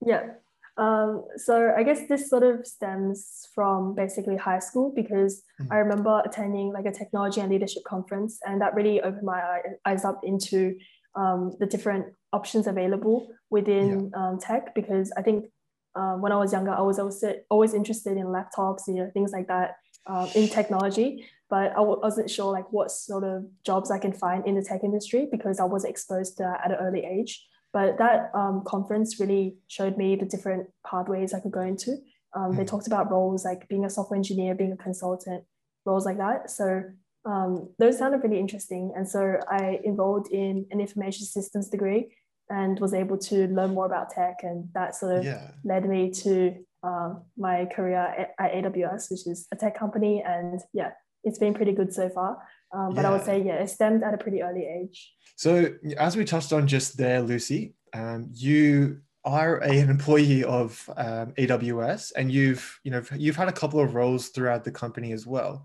Yeah, 0.05 0.33
um, 0.78 1.25
so 1.37 1.73
I 1.76 1.83
guess 1.83 2.06
this 2.09 2.28
sort 2.28 2.42
of 2.42 2.66
stems 2.66 3.49
from 3.54 3.95
basically 3.95 4.37
high 4.37 4.59
school 4.59 4.92
because 4.95 5.42
mm-hmm. 5.61 5.73
I 5.73 5.76
remember 5.76 6.23
attending 6.25 6.73
like 6.73 6.85
a 6.85 6.92
technology 6.92 7.40
and 7.40 7.50
leadership 7.50 7.83
conference, 7.85 8.38
and 8.47 8.61
that 8.61 8.75
really 8.75 9.00
opened 9.00 9.25
my 9.25 9.61
eyes 9.87 10.04
up 10.04 10.21
into 10.23 10.76
um, 11.14 11.56
the 11.61 11.66
different 11.66 12.06
options 12.33 12.66
available 12.66 13.28
within 13.49 14.11
yeah. 14.12 14.28
um, 14.28 14.38
tech. 14.38 14.75
Because 14.75 15.12
I 15.16 15.23
think 15.23 15.47
uh, 15.95 16.14
when 16.14 16.30
I 16.30 16.37
was 16.37 16.52
younger, 16.52 16.73
I 16.73 16.83
was 16.83 16.99
also 16.99 17.35
always 17.49 17.73
interested 17.73 18.18
in 18.18 18.26
laptops, 18.26 18.83
you 18.87 18.97
know, 18.97 19.11
things 19.14 19.33
like 19.33 19.49
that 19.49 19.76
um, 20.06 20.28
in 20.35 20.47
technology. 20.47 21.26
But 21.49 21.71
I 21.73 21.76
w- 21.76 22.00
wasn't 22.02 22.28
sure 22.28 22.52
like 22.52 22.71
what 22.71 22.90
sort 22.90 23.25
of 23.25 23.47
jobs 23.64 23.90
I 23.90 23.99
can 23.99 24.12
find 24.12 24.47
in 24.47 24.56
the 24.56 24.62
tech 24.62 24.85
industry 24.85 25.26
because 25.30 25.59
I 25.59 25.64
was 25.64 25.85
exposed 25.85 26.37
to 26.37 26.42
that 26.42 26.66
at 26.66 26.73
an 26.73 26.87
early 26.87 27.04
age. 27.04 27.47
But 27.73 27.99
that 27.99 28.30
um, 28.35 28.62
conference 28.64 29.20
really 29.20 29.56
showed 29.68 29.96
me 29.99 30.16
the 30.16 30.25
different 30.25 30.68
pathways 30.87 31.35
I 31.35 31.40
could 31.40 31.52
go 31.52 31.61
into. 31.61 31.99
Um. 32.35 32.56
They 32.56 32.64
talked 32.64 32.87
about 32.87 33.11
roles 33.11 33.44
like 33.44 33.68
being 33.68 33.85
a 33.85 33.90
software 33.90 34.16
engineer, 34.16 34.54
being 34.54 34.73
a 34.73 34.76
consultant, 34.76 35.44
roles 35.85 36.04
like 36.04 36.18
that. 36.18 36.50
So 36.50 36.82
um, 37.26 37.70
those 37.78 37.99
sounded 37.99 38.23
really 38.23 38.38
interesting. 38.38 38.92
And 38.96 39.08
so 39.08 39.38
I 39.50 39.80
enrolled 39.85 40.28
in 40.30 40.66
an 40.70 40.80
information 40.80 41.26
systems 41.26 41.68
degree 41.68 42.08
and 42.49 42.78
was 42.78 42.94
able 42.94 43.18
to 43.18 43.49
learn 43.49 43.75
more 43.75 43.87
about 43.87 44.11
tech. 44.11 44.37
And 44.42 44.68
that 44.75 44.94
sort 44.94 45.18
of 45.18 45.25
yeah. 45.25 45.50
led 45.64 45.88
me 45.88 46.11
to 46.11 46.54
um, 46.82 47.23
my 47.37 47.66
career 47.66 47.99
at, 47.99 48.35
at, 48.38 48.52
AWS, 48.52 49.11
which 49.11 49.26
is 49.26 49.49
a 49.52 49.56
tech 49.56 49.76
company. 49.76 50.23
And 50.25 50.61
yeah, 50.73 50.90
it's 51.25 51.38
been 51.38 51.54
pretty 51.54 51.73
good 51.73 51.92
so 51.92 52.08
far. 52.08 52.38
Um, 52.73 52.94
but 52.94 53.02
yeah. 53.02 53.08
I 53.08 53.12
would 53.12 53.25
say, 53.25 53.42
yeah, 53.42 53.54
it 53.54 53.70
stemmed 53.70 54.02
at 54.02 54.14
a 54.14 54.18
pretty 54.18 54.42
early 54.42 54.66
age. 54.66 55.12
So, 55.37 55.75
as 55.99 56.16
we 56.16 56.25
touched 56.25 56.52
on 56.52 56.66
just 56.66 56.96
there, 56.96 57.20
Lucy, 57.23 57.75
um, 57.92 58.28
you 58.32 59.00
are 59.25 59.58
a, 59.58 59.78
an 59.78 59.90
employee 59.90 60.44
of 60.44 60.88
um, 60.96 61.32
AWS, 61.32 62.12
and 62.16 62.30
you've 62.30 62.80
you 62.85 62.90
know 62.90 63.02
you've 63.14 63.37
had 63.37 63.49
a 63.49 63.52
couple 63.52 63.80
of 63.80 63.94
roles 63.94 64.28
throughout 64.28 64.64
the 64.64 64.70
company 64.70 65.12
as 65.12 65.26
well. 65.26 65.64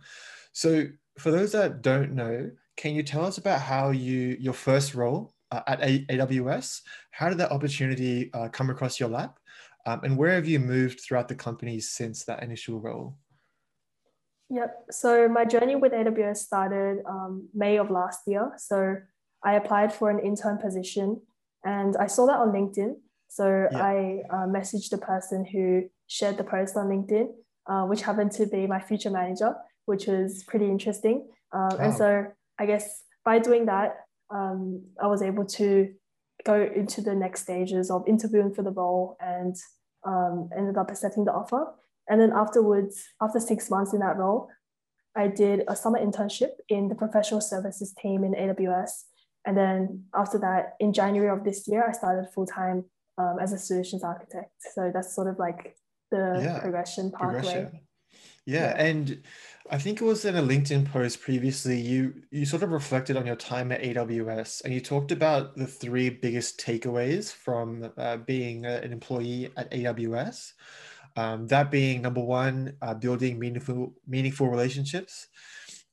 So, 0.52 0.86
for 1.18 1.32
those 1.32 1.52
that 1.54 1.82
don't 1.82 2.14
know, 2.14 2.52
can 2.78 2.96
you 2.96 3.04
tell 3.04 3.26
us 3.26 3.38
about 3.38 3.62
how 3.62 3.92
you 3.92 4.36
your 4.40 4.54
first 4.54 4.94
role 4.94 5.34
uh, 5.52 5.62
at 5.68 5.82
a- 5.82 6.06
AWS? 6.08 6.82
How 7.12 7.30
did 7.30 7.38
that 7.38 7.52
opportunity 7.52 8.32
uh, 8.34 8.50
come 8.50 8.70
across 8.70 9.00
your 9.00 9.10
lap, 9.10 9.40
um, 9.86 10.02
and 10.04 10.18
where 10.18 10.36
have 10.36 10.48
you 10.48 10.60
moved 10.60 11.02
throughout 11.02 11.28
the 11.28 11.36
company 11.36 11.80
since 11.80 12.26
that 12.26 12.44
initial 12.44 12.80
role? 12.80 13.18
Yep. 14.52 14.86
So 14.92 15.30
my 15.30 15.46
journey 15.46 15.76
with 15.76 15.94
AWS 15.94 16.38
started 16.38 17.04
um, 17.08 17.48
May 17.54 17.78
of 17.78 17.90
last 17.90 18.22
year. 18.28 18.52
So 18.58 18.98
I 19.44 19.54
applied 19.54 19.94
for 19.94 20.10
an 20.10 20.20
intern 20.20 20.58
position 20.58 21.22
and 21.64 21.96
I 21.98 22.08
saw 22.08 22.26
that 22.28 22.38
on 22.38 22.52
LinkedIn. 22.52 22.96
So 23.30 23.68
yeah. 23.72 23.82
I 23.82 24.22
uh, 24.30 24.48
messaged 24.48 24.90
the 24.90 24.98
person 24.98 25.46
who 25.46 25.90
shared 26.08 26.38
the 26.38 26.44
post 26.44 26.76
on 26.76 26.88
LinkedIn, 26.88 27.30
uh, 27.68 27.86
which 27.86 28.02
happened 28.02 28.34
to 28.34 28.46
be 28.46 28.68
my 28.68 28.82
future 28.82 29.10
manager, 29.10 29.56
which 29.86 30.08
was 30.08 30.44
pretty 30.44 30.66
interesting. 30.66 31.30
Um, 31.54 31.70
wow. 31.72 31.78
And 31.80 31.94
so 31.96 32.26
I 32.60 32.66
guess 32.66 33.04
by 33.24 33.40
doing 33.40 33.68
that, 33.68 34.02
um, 34.30 34.84
I 35.02 35.08
was 35.08 35.22
able 35.22 35.46
to 35.46 35.94
go 36.46 36.70
into 36.76 37.00
the 37.00 37.16
next 37.16 37.44
stages 37.44 37.90
of 37.90 38.04
interviewing 38.06 38.54
for 38.54 38.64
the 38.64 38.72
role 38.72 39.16
and 39.22 39.56
um, 40.04 40.50
ended 40.58 40.78
up 40.78 40.92
accepting 40.92 41.24
the 41.24 41.32
offer. 41.32 41.68
And 42.10 42.20
then 42.20 42.32
afterwards, 42.34 43.04
after 43.22 43.40
six 43.40 43.70
months 43.70 43.94
in 43.94 44.00
that 44.00 44.18
role, 44.18 44.50
I 45.16 45.28
did 45.28 45.64
a 45.68 45.76
summer 45.76 46.00
internship 46.00 46.52
in 46.70 46.88
the 46.88 46.96
professional 46.96 47.42
services 47.42 47.94
team 48.02 48.24
in 48.24 48.34
AWS. 48.34 49.04
And 49.46 49.58
then 49.58 50.06
after 50.16 50.38
that, 50.40 50.76
in 50.80 50.94
January 50.94 51.30
of 51.30 51.44
this 51.44 51.68
year, 51.68 51.86
I 51.88 51.92
started 51.92 52.30
full 52.34 52.46
time 52.46 52.86
um, 53.18 53.38
as 53.42 53.54
a 53.54 53.58
solutions 53.58 54.04
architect. 54.04 54.52
So 54.74 54.92
that's 54.94 55.16
sort 55.16 55.28
of 55.28 55.38
like 55.40 55.76
the 56.12 56.40
yeah, 56.42 56.60
progression 56.60 57.12
pathway. 57.12 57.42
Progression. 57.42 57.70
Yeah, 57.74 57.80
yeah, 58.46 58.84
and 58.84 59.22
I 59.70 59.78
think 59.78 60.02
it 60.02 60.06
was 60.06 60.26
in 60.26 60.36
a 60.36 60.42
LinkedIn 60.42 60.92
post 60.92 61.22
previously. 61.22 61.80
You 61.80 62.14
you 62.32 62.46
sort 62.46 62.64
of 62.64 62.72
reflected 62.72 63.16
on 63.18 63.26
your 63.26 63.36
time 63.36 63.72
at 63.72 63.82
AWS, 63.82 64.64
and 64.64 64.74
you 64.74 64.82
talked 64.82 65.12
about 65.12 65.56
the 65.56 65.68
three 65.68 66.10
biggest 66.10 66.60
takeaways 66.60 67.32
from 67.32 67.92
uh, 67.98 68.18
being 68.18 68.66
an 68.66 68.92
employee 68.92 69.52
at 69.58 69.72
AWS. 69.72 70.54
Um, 71.16 71.48
that 71.48 71.72
being 71.72 72.02
number 72.02 72.22
one, 72.22 72.74
uh, 72.82 72.94
building 72.94 73.40
meaningful 73.40 73.94
meaningful 74.08 74.48
relationships. 74.48 75.28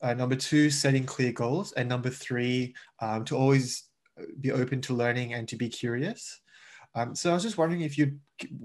Uh, 0.00 0.14
number 0.14 0.36
two, 0.36 0.70
setting 0.70 1.04
clear 1.04 1.32
goals. 1.32 1.72
And 1.72 1.88
number 1.88 2.10
three, 2.10 2.74
um, 3.00 3.24
to 3.24 3.36
always 3.36 3.84
uh, 4.18 4.24
be 4.40 4.52
open 4.52 4.80
to 4.82 4.94
learning 4.94 5.34
and 5.34 5.48
to 5.48 5.56
be 5.56 5.68
curious. 5.68 6.40
Um, 6.94 7.14
so 7.14 7.30
I 7.30 7.34
was 7.34 7.42
just 7.42 7.58
wondering 7.58 7.82
if 7.82 7.98
you'd 7.98 8.18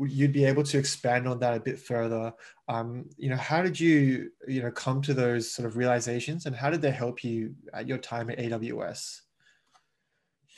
you'd 0.08 0.32
be 0.32 0.46
able 0.46 0.64
to 0.64 0.78
expand 0.78 1.28
on 1.28 1.40
that 1.40 1.56
a 1.56 1.60
bit 1.60 1.80
further. 1.80 2.32
Um, 2.68 3.06
you 3.18 3.30
know, 3.30 3.36
how 3.36 3.62
did 3.62 3.80
you 3.80 4.32
you 4.48 4.62
know 4.62 4.72
come 4.72 5.02
to 5.04 5.14
those 5.14 5.52
sort 5.52 5.68
of 5.68 5.78
realizations, 5.78 6.46
and 6.46 6.56
how 6.56 6.70
did 6.70 6.82
they 6.82 6.92
help 6.92 7.24
you 7.24 7.56
at 7.74 7.88
your 7.88 7.98
time 7.98 8.30
at 8.30 8.40
AWS? 8.40 9.22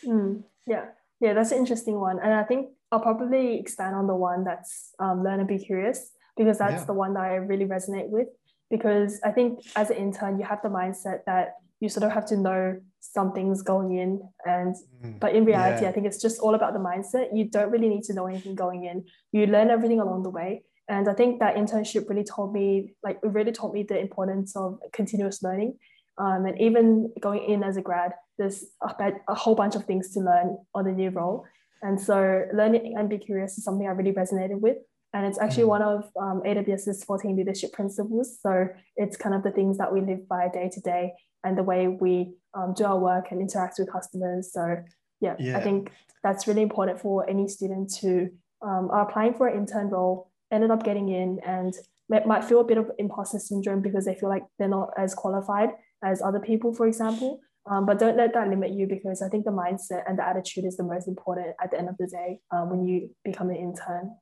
Mm, 0.06 0.44
yeah, 0.68 0.86
yeah, 1.20 1.34
that's 1.34 1.52
an 1.52 1.58
interesting 1.58 2.00
one, 2.00 2.20
and 2.20 2.34
I 2.34 2.44
think 2.44 2.70
I'll 2.92 3.00
probably 3.00 3.60
expand 3.60 3.96
on 3.96 4.08
the 4.08 4.16
one 4.16 4.44
that's 4.44 4.92
um, 5.00 5.24
learn 5.24 5.40
and 5.40 5.48
be 5.48 5.58
curious 5.58 6.12
because 6.38 6.58
that's 6.58 6.82
yeah. 6.82 6.86
the 6.86 6.94
one 6.94 7.14
that 7.16 7.24
I 7.24 7.36
really 7.36 7.66
resonate 7.66 8.10
with. 8.10 8.28
Because 8.70 9.20
I 9.24 9.32
think 9.32 9.60
as 9.76 9.90
an 9.90 9.98
intern, 9.98 10.40
you 10.40 10.46
have 10.46 10.62
the 10.62 10.70
mindset 10.70 11.20
that 11.26 11.56
you 11.80 11.90
sort 11.90 12.04
of 12.04 12.12
have 12.12 12.26
to 12.28 12.38
know 12.38 12.80
some 13.00 13.32
things 13.34 13.62
going 13.62 13.98
in 13.98 14.22
and 14.46 14.76
mm, 15.04 15.20
but 15.20 15.36
in 15.36 15.46
reality 15.46 15.84
yeah. 15.84 15.90
i 15.90 15.92
think 15.92 16.06
it's 16.06 16.22
just 16.22 16.40
all 16.40 16.56
about 16.56 16.74
the 16.74 16.80
mindset. 16.80 17.28
You 17.34 17.46
don't 17.46 17.72
really 17.72 17.90
need 17.90 18.04
to 18.04 18.14
know 18.14 18.26
anything 18.26 18.56
going 18.56 18.86
in. 18.86 19.06
You 19.32 19.46
learn 19.46 19.70
everything 19.70 20.00
along 20.00 20.24
the 20.24 20.30
way. 20.30 20.64
And 20.90 21.08
i 21.08 21.14
think 21.14 21.40
that 21.40 21.56
internship 21.56 22.10
really 22.10 22.24
taught 22.24 22.52
me 22.52 22.96
like 23.04 23.18
it 23.24 23.32
really 23.32 23.52
taught 23.52 23.74
me 23.74 23.84
the 23.84 24.00
importance 24.00 24.56
of 24.56 24.80
continuous 24.94 25.44
learning. 25.44 25.78
Um, 26.18 26.46
and 26.46 26.60
even 26.62 27.12
going 27.20 27.44
in 27.44 27.64
as 27.64 27.78
a 27.78 27.82
grad 27.82 28.12
there's 28.38 28.66
a, 28.82 29.12
a 29.28 29.36
whole 29.36 29.56
bunch 29.56 29.76
of 29.76 29.86
things 29.86 30.14
to 30.14 30.20
learn 30.22 30.58
on 30.74 30.86
the 30.86 30.92
new 30.92 31.10
role 31.10 31.46
and 31.82 32.00
so 32.00 32.46
learning 32.54 32.96
and 32.98 33.10
be 33.10 33.18
curious 33.18 33.58
is 33.58 33.64
something 33.64 33.88
i 33.88 33.92
really 33.92 34.14
resonated 34.14 34.60
with 34.60 34.78
and 35.16 35.26
it's 35.26 35.40
actually 35.40 35.64
mm. 35.64 35.70
one 35.70 35.82
of 35.82 36.04
um, 36.20 36.42
AWS's 36.46 37.06
14 37.06 37.38
leadership 37.38 37.72
principles. 37.72 38.38
So 38.42 38.68
it's 38.98 39.16
kind 39.16 39.34
of 39.34 39.44
the 39.44 39.52
things 39.52 39.78
that 39.78 39.94
we 39.94 40.02
live 40.02 40.28
by 40.28 40.50
day 40.50 40.70
to 40.74 40.82
day 40.82 41.14
and 41.46 41.58
the 41.58 41.64
way 41.64 41.88
we 41.88 42.34
um, 42.54 42.74
do 42.76 42.84
our 42.84 43.00
work 43.00 43.28
and 43.32 43.40
interact 43.40 43.76
with 43.80 43.90
customers. 43.90 44.52
So 44.52 44.76
yeah, 45.22 45.36
yeah, 45.40 45.58
I 45.58 45.62
think 45.62 45.94
that's 46.22 46.48
really 46.48 46.64
important 46.64 47.00
for 47.00 47.30
any 47.30 47.48
student 47.48 47.96
who 48.02 48.30
um, 48.62 48.90
are 48.92 49.08
applying 49.08 49.36
for 49.36 49.48
an 49.48 49.58
intern 49.58 49.88
role, 49.88 50.32
ended 50.52 50.70
up 50.70 50.84
getting 50.84 51.08
in 51.08 51.40
and 51.46 51.74
might 52.10 52.44
feel 52.44 52.60
a 52.60 52.66
bit 52.66 52.78
of 52.78 52.92
imposter 52.98 53.40
syndrome 53.40 53.82
because 53.82 54.04
they 54.04 54.16
feel 54.16 54.28
like 54.28 54.44
they're 54.60 54.68
not 54.68 54.90
as 54.98 55.16
qualified 55.16 55.70
as 56.04 56.22
other 56.22 56.42
people, 56.42 56.74
for 56.74 56.88
example. 56.88 57.40
Um, 57.68 57.86
but 57.86 57.98
don't 57.98 58.18
let 58.18 58.34
that 58.34 58.48
limit 58.48 58.72
you 58.72 58.86
because 58.88 59.22
I 59.22 59.30
think 59.30 59.46
the 59.46 59.52
mindset 59.52 60.04
and 60.08 60.20
the 60.20 60.28
attitude 60.28 60.66
is 60.66 60.78
the 60.78 60.84
most 60.84 61.08
important 61.08 61.56
at 61.62 61.72
the 61.72 61.80
end 61.80 61.90
of 61.90 61.98
the 61.98 62.08
day 62.08 62.40
um, 62.52 62.70
when 62.70 62.86
you 62.86 63.10
become 63.24 63.50
an 63.50 63.56
intern. 63.56 64.16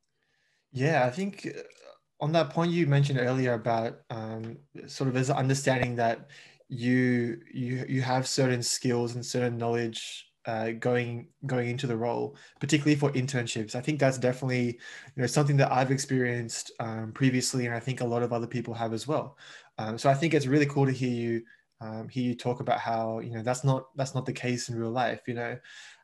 Yeah, 0.72 1.06
I 1.06 1.10
think 1.10 1.48
uh, 1.48 1.62
on 2.22 2.32
that 2.32 2.50
point 2.52 2.72
you 2.72 2.88
mentioned 2.88 3.20
earlier 3.20 3.54
about 3.54 4.00
um, 4.10 4.58
sort 4.88 5.10
of 5.10 5.18
as 5.18 5.30
understanding 5.30 5.96
that 5.98 6.30
you 6.70 7.42
you 7.54 7.86
you 7.88 8.02
have 8.02 8.28
certain 8.28 8.64
skills 8.64 9.16
and 9.16 9.26
certain 9.26 9.58
knowledge 9.58 10.26
uh, 10.46 10.72
going 10.72 11.28
going 11.46 11.70
into 11.70 11.88
the 11.88 11.96
role, 11.96 12.36
particularly 12.60 12.96
for 12.96 13.12
internships. 13.12 13.76
I 13.76 13.82
think 13.82 14.00
that's 14.00 14.18
definitely 14.18 14.66
you 14.66 15.22
know 15.22 15.28
something 15.28 15.58
that 15.58 15.72
I've 15.72 15.92
experienced 15.92 16.72
um, 16.80 17.12
previously, 17.14 17.66
and 17.66 17.76
I 17.76 17.80
think 17.80 18.02
a 18.02 18.06
lot 18.06 18.24
of 18.24 18.34
other 18.34 18.48
people 18.48 18.74
have 18.74 18.94
as 18.94 19.08
well. 19.08 19.38
Um, 19.78 19.98
so 19.98 20.10
I 20.10 20.14
think 20.14 20.34
it's 20.34 20.48
really 20.48 20.66
cool 20.66 20.86
to 20.86 20.92
hear 20.92 21.10
you 21.10 21.44
um, 21.82 22.08
hear 22.10 22.24
you 22.24 22.36
talk 22.36 22.60
about 22.60 22.80
how 22.80 23.20
you 23.20 23.32
know 23.32 23.44
that's 23.44 23.64
not 23.64 23.88
that's 23.96 24.16
not 24.16 24.26
the 24.26 24.34
case 24.34 24.70
in 24.70 24.78
real 24.78 24.92
life. 24.92 25.22
You 25.28 25.34
know, 25.34 25.58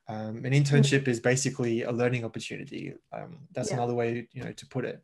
um, 0.09 0.43
an 0.43 0.53
internship 0.53 1.07
is 1.07 1.19
basically 1.19 1.83
a 1.83 1.91
learning 1.91 2.25
opportunity. 2.25 2.93
Um, 3.13 3.39
that's 3.53 3.69
yeah. 3.69 3.77
another 3.77 3.93
way, 3.93 4.27
you 4.33 4.43
know, 4.43 4.51
to 4.51 4.65
put 4.65 4.83
it. 4.83 5.03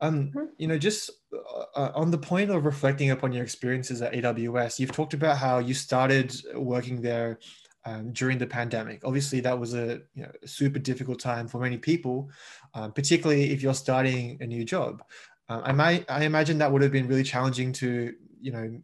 Um, 0.00 0.28
mm-hmm. 0.28 0.44
You 0.56 0.68
know, 0.68 0.78
just 0.78 1.10
uh, 1.32 1.64
uh, 1.74 1.92
on 1.94 2.10
the 2.10 2.18
point 2.18 2.50
of 2.50 2.64
reflecting 2.64 3.10
upon 3.10 3.32
your 3.32 3.44
experiences 3.44 4.00
at 4.00 4.14
AWS, 4.14 4.78
you've 4.78 4.92
talked 4.92 5.12
about 5.12 5.36
how 5.36 5.58
you 5.58 5.74
started 5.74 6.34
working 6.54 7.02
there 7.02 7.38
um, 7.84 8.12
during 8.12 8.38
the 8.38 8.46
pandemic. 8.46 9.02
Obviously, 9.04 9.40
that 9.40 9.58
was 9.58 9.74
a, 9.74 10.00
you 10.14 10.22
know, 10.22 10.32
super 10.46 10.78
difficult 10.78 11.20
time 11.20 11.46
for 11.46 11.60
many 11.60 11.76
people, 11.76 12.30
um, 12.74 12.92
particularly 12.92 13.50
if 13.50 13.62
you're 13.62 13.74
starting 13.74 14.38
a 14.40 14.46
new 14.46 14.64
job. 14.64 15.02
Uh, 15.48 15.60
I 15.64 15.72
might, 15.72 16.10
I 16.10 16.24
imagine 16.24 16.58
that 16.58 16.70
would 16.72 16.82
have 16.82 16.92
been 16.92 17.08
really 17.08 17.22
challenging 17.22 17.72
to, 17.74 18.14
you 18.40 18.52
know, 18.52 18.80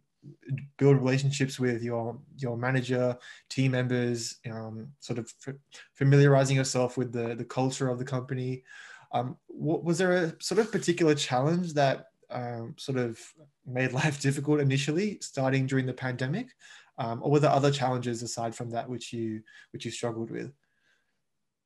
build 0.77 0.97
relationships 0.97 1.59
with 1.59 1.83
your 1.83 2.17
your 2.37 2.57
manager, 2.57 3.17
team 3.49 3.71
members, 3.71 4.37
um, 4.51 4.87
sort 4.99 5.19
of 5.19 5.31
familiarizing 5.93 6.57
yourself 6.57 6.97
with 6.97 7.11
the 7.11 7.35
the 7.35 7.45
culture 7.45 7.89
of 7.89 7.99
the 7.99 8.05
company. 8.05 8.63
Um, 9.11 9.37
what, 9.47 9.83
was 9.83 9.97
there 9.97 10.11
a 10.11 10.35
sort 10.41 10.59
of 10.59 10.71
particular 10.71 11.15
challenge 11.15 11.73
that 11.73 12.07
um, 12.29 12.75
sort 12.77 12.97
of 12.97 13.19
made 13.65 13.93
life 13.93 14.19
difficult 14.27 14.59
initially, 14.59 15.19
starting 15.21 15.65
during 15.65 15.85
the 15.85 15.93
pandemic, 15.93 16.47
um, 16.97 17.21
or 17.23 17.31
were 17.31 17.39
there 17.39 17.51
other 17.51 17.71
challenges 17.71 18.23
aside 18.23 18.55
from 18.55 18.69
that 18.71 18.89
which 18.89 19.13
you 19.13 19.41
which 19.71 19.85
you 19.85 19.91
struggled 19.91 20.31
with? 20.31 20.51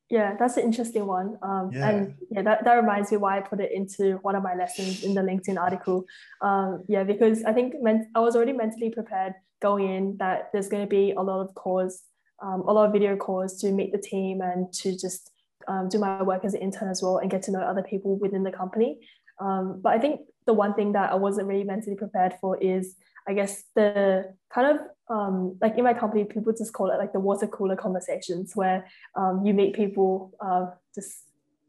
Yeah, 0.09 0.35
that's 0.39 0.57
an 0.57 0.63
interesting 0.63 1.05
one. 1.05 1.37
Um, 1.43 1.69
yeah. 1.71 1.89
And 1.89 2.15
yeah, 2.31 2.41
that, 2.41 2.63
that 2.65 2.73
reminds 2.73 3.11
me 3.11 3.17
why 3.17 3.37
I 3.37 3.41
put 3.41 3.59
it 3.59 3.71
into 3.71 4.17
one 4.23 4.35
of 4.35 4.41
my 4.41 4.55
lessons 4.55 5.03
in 5.03 5.13
the 5.13 5.21
LinkedIn 5.21 5.57
article. 5.59 6.05
Um, 6.41 6.83
yeah, 6.87 7.03
because 7.03 7.43
I 7.43 7.53
think 7.53 7.75
men- 7.79 8.09
I 8.15 8.19
was 8.19 8.35
already 8.35 8.53
mentally 8.53 8.89
prepared 8.89 9.33
going 9.61 9.93
in 9.93 10.17
that 10.17 10.49
there's 10.51 10.67
going 10.67 10.83
to 10.83 10.89
be 10.89 11.11
a 11.11 11.21
lot 11.21 11.41
of 11.41 11.53
calls, 11.53 12.03
um, 12.41 12.61
a 12.61 12.73
lot 12.73 12.87
of 12.87 12.91
video 12.91 13.15
calls 13.15 13.59
to 13.61 13.71
meet 13.71 13.91
the 13.91 13.99
team 13.99 14.41
and 14.41 14.73
to 14.73 14.97
just 14.97 15.31
um, 15.67 15.89
do 15.89 15.99
my 15.99 16.23
work 16.23 16.43
as 16.43 16.55
an 16.55 16.61
intern 16.61 16.89
as 16.89 17.03
well 17.03 17.17
and 17.19 17.29
get 17.29 17.43
to 17.43 17.51
know 17.51 17.59
other 17.59 17.83
people 17.83 18.17
within 18.17 18.41
the 18.41 18.51
company. 18.51 18.99
Um, 19.39 19.79
but 19.81 19.93
I 19.93 19.99
think 19.99 20.21
the 20.49 20.53
one 20.53 20.73
thing 20.73 20.93
that 20.93 21.11
I 21.11 21.15
wasn't 21.15 21.47
really 21.47 21.63
mentally 21.63 21.95
prepared 21.95 22.33
for 22.41 22.57
is 22.57 22.95
I 23.27 23.33
guess 23.33 23.65
the 23.75 24.33
kind 24.51 24.67
of 24.71 24.77
um, 25.15 25.55
like 25.61 25.77
in 25.77 25.83
my 25.83 25.93
company, 25.93 26.23
people 26.23 26.51
just 26.57 26.73
call 26.73 26.89
it 26.89 26.97
like 26.97 27.13
the 27.13 27.19
water 27.19 27.45
cooler 27.45 27.75
conversations 27.75 28.55
where 28.55 28.87
um, 29.15 29.45
you 29.45 29.53
meet 29.53 29.75
people 29.75 30.31
uh, 30.41 30.65
just 30.95 31.25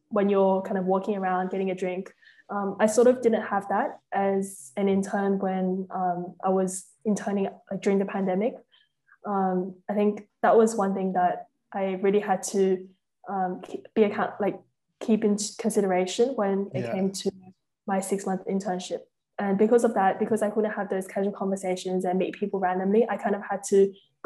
when 0.09 0.31
you're 0.31 0.63
kind 0.63 0.79
of 0.79 0.87
walking 0.87 1.15
around 1.15 1.51
getting 1.51 1.71
a 1.71 1.75
drink. 1.75 2.11
Um, 2.49 2.77
I 2.81 2.87
sort 2.87 3.07
of 3.07 3.21
didn't 3.21 3.43
have 3.43 3.69
that 3.69 4.01
as 4.13 4.73
an 4.79 4.89
intern 4.89 5.39
when 5.39 5.87
um, 5.91 6.35
I 6.43 6.49
was 6.49 6.87
interning 7.05 7.49
like 7.71 7.83
during 7.83 7.99
the 7.99 8.07
pandemic. 8.07 8.55
Um, 9.27 9.75
I 9.91 9.93
think 9.93 10.27
that 10.41 10.57
was 10.57 10.75
one 10.75 10.95
thing 10.95 11.13
that 11.13 11.49
I 11.75 11.99
really 12.01 12.21
had 12.21 12.43
to 12.55 12.89
um, 13.29 13.61
be 13.95 14.05
account 14.05 14.33
like 14.41 14.59
keep 15.01 15.23
in 15.23 15.37
consideration 15.59 16.31
when 16.37 16.71
it 16.73 16.85
yeah. 16.85 16.95
came 16.95 17.13
to 17.13 17.31
my 17.91 18.01
six 18.01 18.27
month 18.27 18.43
internship. 18.55 19.01
And 19.41 19.57
because 19.57 19.85
of 19.85 19.95
that 19.95 20.19
because 20.19 20.43
i 20.47 20.51
couldn't 20.51 20.77
have 20.79 20.91
those 20.91 21.07
casual 21.13 21.33
conversations 21.43 22.05
and 22.05 22.19
meet 22.19 22.35
people 22.41 22.59
randomly 22.61 23.03
i 23.13 23.17
kind 23.25 23.37
of 23.39 23.43
had 23.51 23.63
to 23.73 23.79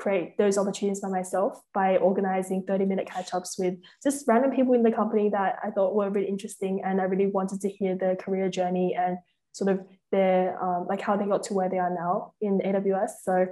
create 0.02 0.36
those 0.38 0.58
opportunities 0.58 1.02
by 1.04 1.10
myself 1.18 1.52
by 1.80 1.88
organizing 2.08 2.64
30 2.66 2.86
minute 2.92 3.06
catch 3.14 3.32
ups 3.32 3.52
with 3.60 3.74
just 4.02 4.26
random 4.26 4.50
people 4.50 4.74
in 4.78 4.82
the 4.82 4.90
company 5.00 5.28
that 5.36 5.52
i 5.62 5.70
thought 5.70 5.94
were 5.94 6.10
really 6.10 6.32
interesting 6.34 6.82
and 6.84 7.00
i 7.00 7.04
really 7.12 7.30
wanted 7.38 7.60
to 7.60 7.68
hear 7.78 7.94
their 7.96 8.16
career 8.24 8.48
journey 8.58 8.88
and 9.04 9.18
sort 9.52 9.70
of 9.74 9.86
their 10.10 10.60
um, 10.64 10.86
like 10.88 11.00
how 11.00 11.16
they 11.16 11.26
got 11.34 11.44
to 11.44 11.54
where 11.54 11.70
they 11.70 11.82
are 11.86 11.94
now 12.04 12.32
in 12.40 12.58
aws 12.68 13.12
so 13.22 13.46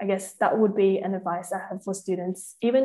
i 0.00 0.04
guess 0.10 0.34
that 0.34 0.56
would 0.60 0.76
be 0.76 0.90
an 1.06 1.14
advice 1.14 1.52
i 1.52 1.58
have 1.58 1.82
for 1.82 1.94
students. 1.94 2.40
Even 2.68 2.84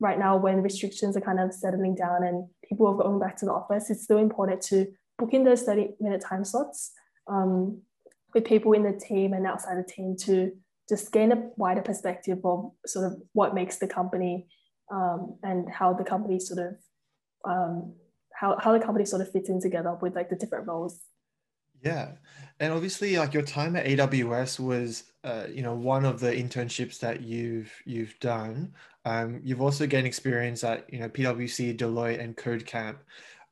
right 0.00 0.18
now 0.18 0.36
when 0.36 0.66
restrictions 0.68 1.16
are 1.16 1.26
kind 1.28 1.40
of 1.44 1.52
settling 1.52 1.94
down 1.94 2.20
and 2.28 2.48
people 2.68 2.86
are 2.88 2.98
going 3.02 3.20
back 3.24 3.36
to 3.36 3.44
the 3.44 3.52
office 3.52 3.90
it's 3.90 4.04
still 4.04 4.18
important 4.18 4.60
to 4.62 4.86
book 5.18 5.34
in 5.34 5.44
those 5.44 5.62
30 5.62 5.90
minute 6.00 6.22
time 6.26 6.44
slots 6.44 6.92
um, 7.26 7.82
with 8.34 8.44
people 8.44 8.72
in 8.72 8.82
the 8.82 8.92
team 8.92 9.32
and 9.32 9.46
outside 9.46 9.76
the 9.76 9.92
team 9.92 10.16
to 10.16 10.52
just 10.88 11.12
gain 11.12 11.32
a 11.32 11.50
wider 11.56 11.82
perspective 11.82 12.38
of 12.44 12.72
sort 12.86 13.06
of 13.06 13.20
what 13.32 13.54
makes 13.54 13.76
the 13.76 13.86
company 13.86 14.46
um, 14.90 15.36
and 15.42 15.68
how 15.70 15.92
the 15.92 16.04
company 16.04 16.40
sort 16.40 16.60
of 16.60 16.74
um, 17.44 17.94
how, 18.34 18.56
how 18.58 18.72
the 18.72 18.84
company 18.84 19.04
sort 19.04 19.20
of 19.20 19.30
fits 19.30 19.48
in 19.48 19.60
together 19.60 19.96
with 20.00 20.14
like 20.14 20.30
the 20.30 20.36
different 20.36 20.66
roles. 20.66 21.00
Yeah. 21.82 22.12
And 22.60 22.72
obviously 22.72 23.16
like 23.16 23.34
your 23.34 23.42
time 23.42 23.76
at 23.76 23.86
aws 23.86 24.58
was 24.58 25.04
uh, 25.24 25.44
you 25.52 25.62
know 25.62 25.74
one 25.74 26.04
of 26.04 26.20
the 26.20 26.32
internships 26.32 26.98
that 27.00 27.22
you've 27.22 27.72
you've 27.84 28.18
done. 28.20 28.72
Um, 29.04 29.40
you've 29.44 29.62
also 29.62 29.86
gained 29.86 30.06
experience 30.06 30.64
at 30.64 30.92
you 30.92 30.98
know 30.98 31.08
pwc 31.08 31.76
deloitte 31.76 32.20
and 32.20 32.36
codecamp 32.36 32.96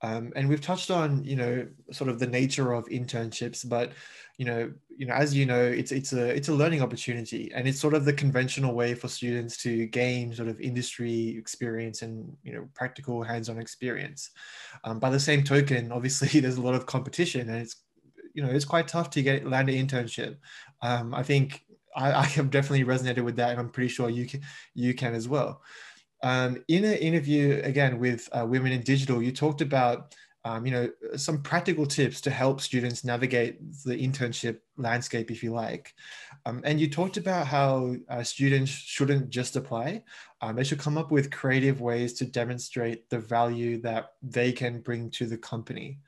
um, 0.02 0.32
and 0.36 0.48
we've 0.48 0.60
touched 0.60 0.90
on, 0.90 1.24
you 1.24 1.36
know, 1.36 1.66
sort 1.90 2.10
of 2.10 2.18
the 2.18 2.26
nature 2.26 2.72
of 2.72 2.86
internships, 2.86 3.66
but 3.66 3.92
you 4.36 4.44
know, 4.44 4.70
you 4.96 5.06
know, 5.06 5.14
as 5.14 5.34
you 5.34 5.46
know, 5.46 5.62
it's 5.62 5.92
it's 5.92 6.12
a 6.12 6.28
it's 6.28 6.48
a 6.48 6.54
learning 6.54 6.82
opportunity, 6.82 7.50
and 7.54 7.66
it's 7.66 7.80
sort 7.80 7.94
of 7.94 8.04
the 8.04 8.12
conventional 8.12 8.74
way 8.74 8.94
for 8.94 9.08
students 9.08 9.56
to 9.62 9.86
gain 9.86 10.34
sort 10.34 10.48
of 10.48 10.60
industry 10.60 11.36
experience 11.38 12.02
and 12.02 12.36
you 12.42 12.52
know 12.52 12.68
practical 12.74 13.22
hands-on 13.22 13.58
experience. 13.58 14.30
Um, 14.84 14.98
by 14.98 15.08
the 15.08 15.20
same 15.20 15.42
token, 15.42 15.90
obviously, 15.98 16.40
there's 16.40 16.58
a 16.58 16.62
lot 16.62 16.74
of 16.74 16.84
competition, 16.84 17.48
and 17.48 17.62
it's 17.62 17.76
you 18.34 18.42
know 18.42 18.50
it's 18.50 18.66
quite 18.66 18.88
tough 18.88 19.08
to 19.10 19.22
get 19.22 19.46
land 19.46 19.70
an 19.70 19.86
internship. 19.86 20.36
Um, 20.82 21.14
I 21.14 21.22
think 21.22 21.64
I, 21.96 22.12
I 22.20 22.24
have 22.24 22.50
definitely 22.50 22.84
resonated 22.84 23.24
with 23.24 23.36
that, 23.36 23.50
and 23.52 23.60
I'm 23.60 23.70
pretty 23.70 23.88
sure 23.88 24.10
you 24.10 24.26
can 24.26 24.42
you 24.74 24.92
can 24.92 25.14
as 25.14 25.28
well. 25.28 25.62
Um, 26.22 26.64
in 26.68 26.84
an 26.84 26.94
interview 26.94 27.60
again 27.62 27.98
with 27.98 28.28
uh, 28.32 28.46
Women 28.46 28.72
in 28.72 28.82
Digital, 28.82 29.22
you 29.22 29.32
talked 29.32 29.60
about 29.60 30.14
um, 30.46 30.64
you 30.64 30.70
know 30.70 30.88
some 31.16 31.42
practical 31.42 31.84
tips 31.84 32.20
to 32.20 32.30
help 32.30 32.60
students 32.60 33.04
navigate 33.04 33.58
the 33.84 33.96
internship 33.96 34.58
landscape, 34.76 35.32
if 35.32 35.42
you 35.42 35.52
like. 35.52 35.92
Um, 36.44 36.60
and 36.62 36.80
you 36.80 36.88
talked 36.88 37.16
about 37.16 37.48
how 37.48 37.96
uh, 38.08 38.22
students 38.22 38.70
shouldn't 38.70 39.28
just 39.28 39.56
apply; 39.56 40.04
um, 40.40 40.54
they 40.54 40.62
should 40.62 40.78
come 40.78 40.96
up 40.96 41.10
with 41.10 41.32
creative 41.32 41.80
ways 41.80 42.12
to 42.14 42.24
demonstrate 42.24 43.10
the 43.10 43.18
value 43.18 43.80
that 43.82 44.12
they 44.22 44.52
can 44.52 44.80
bring 44.82 45.10
to 45.10 45.26
the 45.26 45.36
company. 45.36 45.98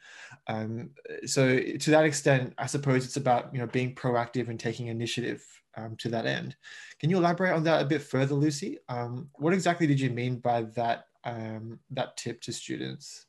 Um, 0.47 0.91
so, 1.27 1.59
to 1.59 1.91
that 1.91 2.05
extent, 2.05 2.55
I 2.59 2.67
suppose 2.67 3.05
it's 3.05 3.17
about 3.17 3.53
you 3.53 3.59
know 3.59 3.67
being 3.67 3.97
proactive 3.97 4.49
and 4.49 4.61
taking 4.61 4.87
initiative 4.87 5.45
um, 5.77 5.97
to 5.97 6.11
that 6.11 6.27
end. 6.27 6.55
Can 7.01 7.11
you 7.11 7.19
elaborate 7.19 7.53
on 7.53 7.63
that 7.65 7.83
a 7.83 7.85
bit 7.85 8.03
further, 8.03 8.35
Lucy? 8.35 8.79
Um, 8.89 9.31
what 9.35 9.53
exactly 9.53 9.87
did 9.87 10.01
you 10.01 10.11
mean 10.11 10.37
by 10.37 10.63
that 10.77 11.05
um, 11.25 11.79
that 11.91 12.17
tip 12.17 12.41
to 12.43 12.53
students? 12.53 13.27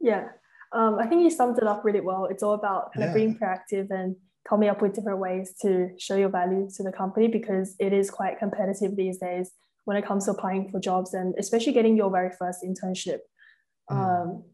Yeah, 0.00 0.28
um, 0.72 0.98
I 0.98 1.06
think 1.06 1.22
you 1.22 1.30
summed 1.30 1.58
it 1.58 1.64
up 1.64 1.84
really 1.84 2.00
well. 2.00 2.26
It's 2.26 2.42
all 2.42 2.54
about 2.54 2.92
kind 2.92 3.04
yeah. 3.04 3.10
of 3.10 3.14
being 3.14 3.38
proactive 3.38 3.90
and 3.90 4.16
coming 4.48 4.68
up 4.68 4.82
with 4.82 4.94
different 4.94 5.18
ways 5.18 5.54
to 5.62 5.90
show 5.98 6.16
your 6.16 6.28
value 6.28 6.68
to 6.76 6.82
the 6.82 6.92
company 6.92 7.28
because 7.28 7.74
it 7.78 7.92
is 7.92 8.10
quite 8.10 8.38
competitive 8.38 8.96
these 8.96 9.18
days 9.18 9.52
when 9.84 9.96
it 9.96 10.06
comes 10.06 10.24
to 10.26 10.32
applying 10.32 10.68
for 10.68 10.80
jobs 10.80 11.14
and 11.14 11.34
especially 11.38 11.72
getting 11.72 11.96
your 11.96 12.10
very 12.10 12.30
first 12.38 12.60
internship. 12.64 13.18
Mm. 13.90 13.96
Um, 13.96 14.44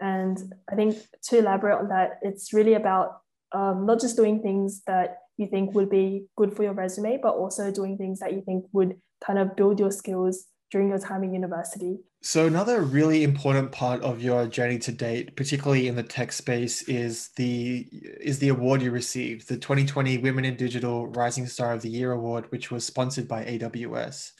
and 0.00 0.54
I 0.70 0.74
think 0.74 0.96
to 1.28 1.38
elaborate 1.38 1.78
on 1.78 1.88
that, 1.88 2.18
it's 2.22 2.52
really 2.52 2.74
about 2.74 3.20
um, 3.52 3.86
not 3.86 4.00
just 4.00 4.16
doing 4.16 4.42
things 4.42 4.82
that 4.86 5.18
you 5.36 5.46
think 5.46 5.74
would 5.74 5.90
be 5.90 6.26
good 6.36 6.54
for 6.54 6.62
your 6.62 6.72
resume, 6.72 7.18
but 7.22 7.34
also 7.34 7.70
doing 7.70 7.96
things 7.96 8.20
that 8.20 8.32
you 8.32 8.42
think 8.42 8.64
would 8.72 8.96
kind 9.24 9.38
of 9.38 9.56
build 9.56 9.78
your 9.78 9.90
skills 9.90 10.46
during 10.70 10.88
your 10.88 10.98
time 10.98 11.22
in 11.22 11.32
university. 11.32 11.98
So 12.22 12.46
another 12.46 12.82
really 12.82 13.22
important 13.22 13.70
part 13.70 14.02
of 14.02 14.20
your 14.20 14.46
journey 14.46 14.78
to 14.80 14.92
date, 14.92 15.36
particularly 15.36 15.86
in 15.86 15.94
the 15.94 16.02
tech 16.02 16.32
space, 16.32 16.82
is 16.82 17.28
the 17.36 17.86
is 17.92 18.40
the 18.40 18.48
award 18.48 18.82
you 18.82 18.90
received, 18.90 19.48
the 19.48 19.56
2020 19.56 20.18
Women 20.18 20.44
in 20.44 20.56
Digital 20.56 21.06
Rising 21.06 21.46
Star 21.46 21.72
of 21.72 21.82
the 21.82 21.88
Year 21.88 22.12
award, 22.12 22.50
which 22.50 22.70
was 22.70 22.84
sponsored 22.84 23.28
by 23.28 23.44
AWS. 23.44 24.32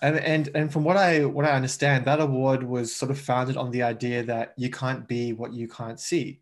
And, 0.00 0.16
and 0.18 0.48
and 0.54 0.72
from 0.72 0.84
what 0.84 0.96
I 0.96 1.24
what 1.26 1.44
I 1.44 1.50
understand, 1.52 2.06
that 2.06 2.20
award 2.20 2.62
was 2.62 2.94
sort 2.94 3.10
of 3.10 3.18
founded 3.18 3.56
on 3.56 3.72
the 3.72 3.82
idea 3.82 4.22
that 4.22 4.54
you 4.56 4.70
can't 4.70 5.06
be 5.06 5.32
what 5.34 5.52
you 5.52 5.68
can't 5.68 6.00
see. 6.00 6.40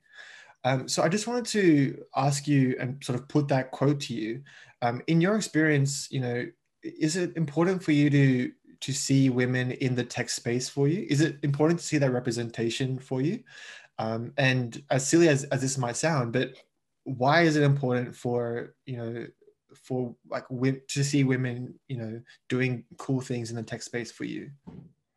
Um, 0.66 0.88
so 0.88 1.04
I 1.04 1.08
just 1.08 1.28
wanted 1.28 1.46
to 1.46 2.02
ask 2.16 2.48
you 2.48 2.76
and 2.80 3.02
sort 3.02 3.16
of 3.16 3.28
put 3.28 3.46
that 3.48 3.70
quote 3.70 4.00
to 4.00 4.14
you. 4.14 4.42
Um, 4.82 5.00
in 5.06 5.20
your 5.20 5.36
experience, 5.36 6.08
you 6.10 6.18
know, 6.18 6.44
is 6.82 7.14
it 7.14 7.36
important 7.36 7.84
for 7.84 7.92
you 7.92 8.10
to 8.10 8.52
to 8.80 8.92
see 8.92 9.30
women 9.30 9.70
in 9.70 9.94
the 9.94 10.02
tech 10.02 10.28
space 10.28 10.68
for 10.68 10.88
you? 10.88 11.06
Is 11.08 11.20
it 11.20 11.38
important 11.44 11.78
to 11.78 11.86
see 11.86 11.98
that 11.98 12.10
representation 12.10 12.98
for 12.98 13.22
you? 13.22 13.44
Um, 14.00 14.32
and 14.38 14.82
as 14.90 15.06
silly 15.06 15.28
as, 15.28 15.44
as 15.44 15.60
this 15.60 15.78
might 15.78 15.96
sound, 15.96 16.32
but 16.32 16.54
why 17.04 17.42
is 17.42 17.54
it 17.54 17.62
important 17.62 18.16
for 18.16 18.74
you 18.86 18.96
know 18.96 19.26
for 19.72 20.16
like 20.28 20.46
to 20.88 21.04
see 21.04 21.22
women 21.22 21.78
you 21.86 21.96
know 21.96 22.20
doing 22.48 22.82
cool 22.98 23.20
things 23.20 23.50
in 23.50 23.56
the 23.56 23.62
tech 23.62 23.82
space 23.82 24.10
for 24.10 24.24
you? 24.24 24.50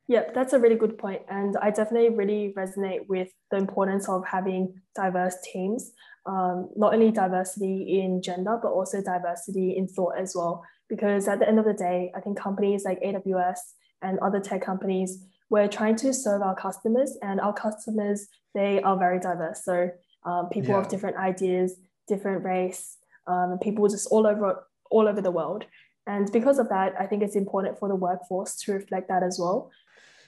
Yeah, 0.09 0.23
that's 0.33 0.53
a 0.53 0.59
really 0.59 0.75
good 0.75 0.97
point. 0.97 1.21
And 1.29 1.55
I 1.61 1.69
definitely 1.69 2.09
really 2.09 2.51
resonate 2.57 3.07
with 3.07 3.29
the 3.51 3.57
importance 3.57 4.09
of 4.09 4.25
having 4.25 4.73
diverse 4.95 5.35
teams, 5.53 5.91
um, 6.25 6.67
not 6.75 6.95
only 6.95 7.11
diversity 7.11 8.01
in 8.01 8.19
gender, 8.19 8.57
but 8.59 8.69
also 8.69 9.03
diversity 9.03 9.77
in 9.77 9.87
thought 9.87 10.17
as 10.17 10.33
well. 10.35 10.65
Because 10.89 11.27
at 11.27 11.37
the 11.37 11.47
end 11.47 11.59
of 11.59 11.65
the 11.65 11.75
day, 11.75 12.11
I 12.17 12.21
think 12.21 12.39
companies 12.39 12.85
like 12.85 12.99
AWS 13.01 13.59
and 14.01 14.17
other 14.17 14.39
tech 14.39 14.63
companies, 14.63 15.23
we're 15.51 15.67
trying 15.67 15.95
to 15.97 16.11
serve 16.11 16.41
our 16.41 16.55
customers, 16.55 17.15
and 17.21 17.39
our 17.39 17.53
customers, 17.53 18.27
they 18.55 18.81
are 18.81 18.97
very 18.97 19.19
diverse. 19.19 19.63
So 19.63 19.91
um, 20.25 20.49
people 20.49 20.71
yeah. 20.71 20.79
of 20.79 20.87
different 20.87 21.17
ideas, 21.17 21.75
different 22.07 22.43
race, 22.43 22.97
um, 23.27 23.59
people 23.61 23.87
just 23.87 24.07
all 24.07 24.25
over 24.25 24.65
all 24.89 25.07
over 25.07 25.21
the 25.21 25.29
world. 25.29 25.65
And 26.07 26.31
because 26.31 26.57
of 26.57 26.69
that, 26.69 26.95
I 26.99 27.05
think 27.05 27.21
it's 27.21 27.35
important 27.35 27.77
for 27.77 27.87
the 27.87 27.95
workforce 27.95 28.55
to 28.61 28.73
reflect 28.73 29.07
that 29.09 29.21
as 29.21 29.37
well. 29.39 29.69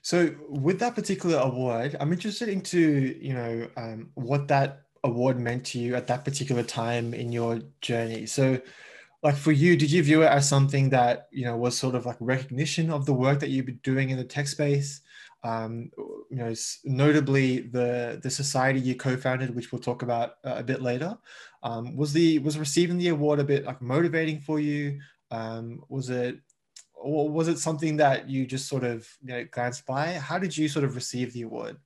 So, 0.02 0.36
with 0.50 0.80
that 0.80 0.96
particular 0.96 1.38
award, 1.38 1.96
I'm 2.00 2.12
interested 2.12 2.50
into 2.50 3.18
you 3.22 3.34
know 3.34 3.68
um, 3.78 4.10
what 4.16 4.48
that 4.48 4.82
award 5.04 5.40
meant 5.40 5.66
to 5.68 5.80
you 5.80 5.96
at 5.96 6.08
that 6.08 6.26
particular 6.26 6.64
time 6.64 7.14
in 7.14 7.32
your 7.32 7.60
journey. 7.82 8.26
So, 8.26 8.60
like 9.24 9.36
for 9.36 9.52
you, 9.52 9.78
did 9.78 9.92
you 9.92 10.02
view 10.04 10.24
it 10.24 10.28
as 10.28 10.50
something 10.50 10.90
that 10.90 11.28
you 11.32 11.46
know 11.46 11.56
was 11.56 11.78
sort 11.78 11.96
of 11.96 12.06
like 12.06 12.18
recognition 12.20 12.90
of 12.90 13.06
the 13.06 13.14
work 13.14 13.40
that 13.40 13.50
you've 13.50 13.68
been 13.68 13.80
doing 13.84 14.10
in 14.10 14.18
the 14.18 14.24
tech 14.24 14.48
space? 14.48 15.02
Um, 15.44 15.92
you 16.30 16.38
know, 16.38 16.54
notably 16.84 17.62
the 17.62 18.20
the 18.24 18.30
society 18.30 18.80
you 18.80 18.96
co-founded, 18.96 19.56
which 19.56 19.72
we'll 19.72 19.82
talk 19.82 20.02
about 20.02 20.38
uh, 20.44 20.56
a 20.58 20.64
bit 20.64 20.82
later. 20.82 21.18
Um, 21.64 21.96
was 21.96 22.12
the 22.14 22.40
was 22.40 22.58
receiving 22.58 22.98
the 22.98 23.10
award 23.10 23.40
a 23.40 23.44
bit 23.44 23.66
like 23.66 23.82
motivating 23.82 24.42
for 24.42 24.60
you? 24.60 25.00
Um, 25.30 25.84
was 25.90 26.10
it 26.10 26.40
or 27.02 27.30
was 27.30 27.48
it 27.48 27.58
something 27.58 27.98
that 27.98 28.30
you 28.30 28.46
just 28.46 28.68
sort 28.68 28.84
of 28.84 29.08
you 29.22 29.34
know 29.34 29.46
glanced 29.52 29.86
by? 29.86 30.14
How 30.14 30.38
did 30.38 30.56
you 30.56 30.68
sort 30.68 30.86
of 30.86 30.96
receive 30.96 31.34
the 31.34 31.44
award? 31.44 31.78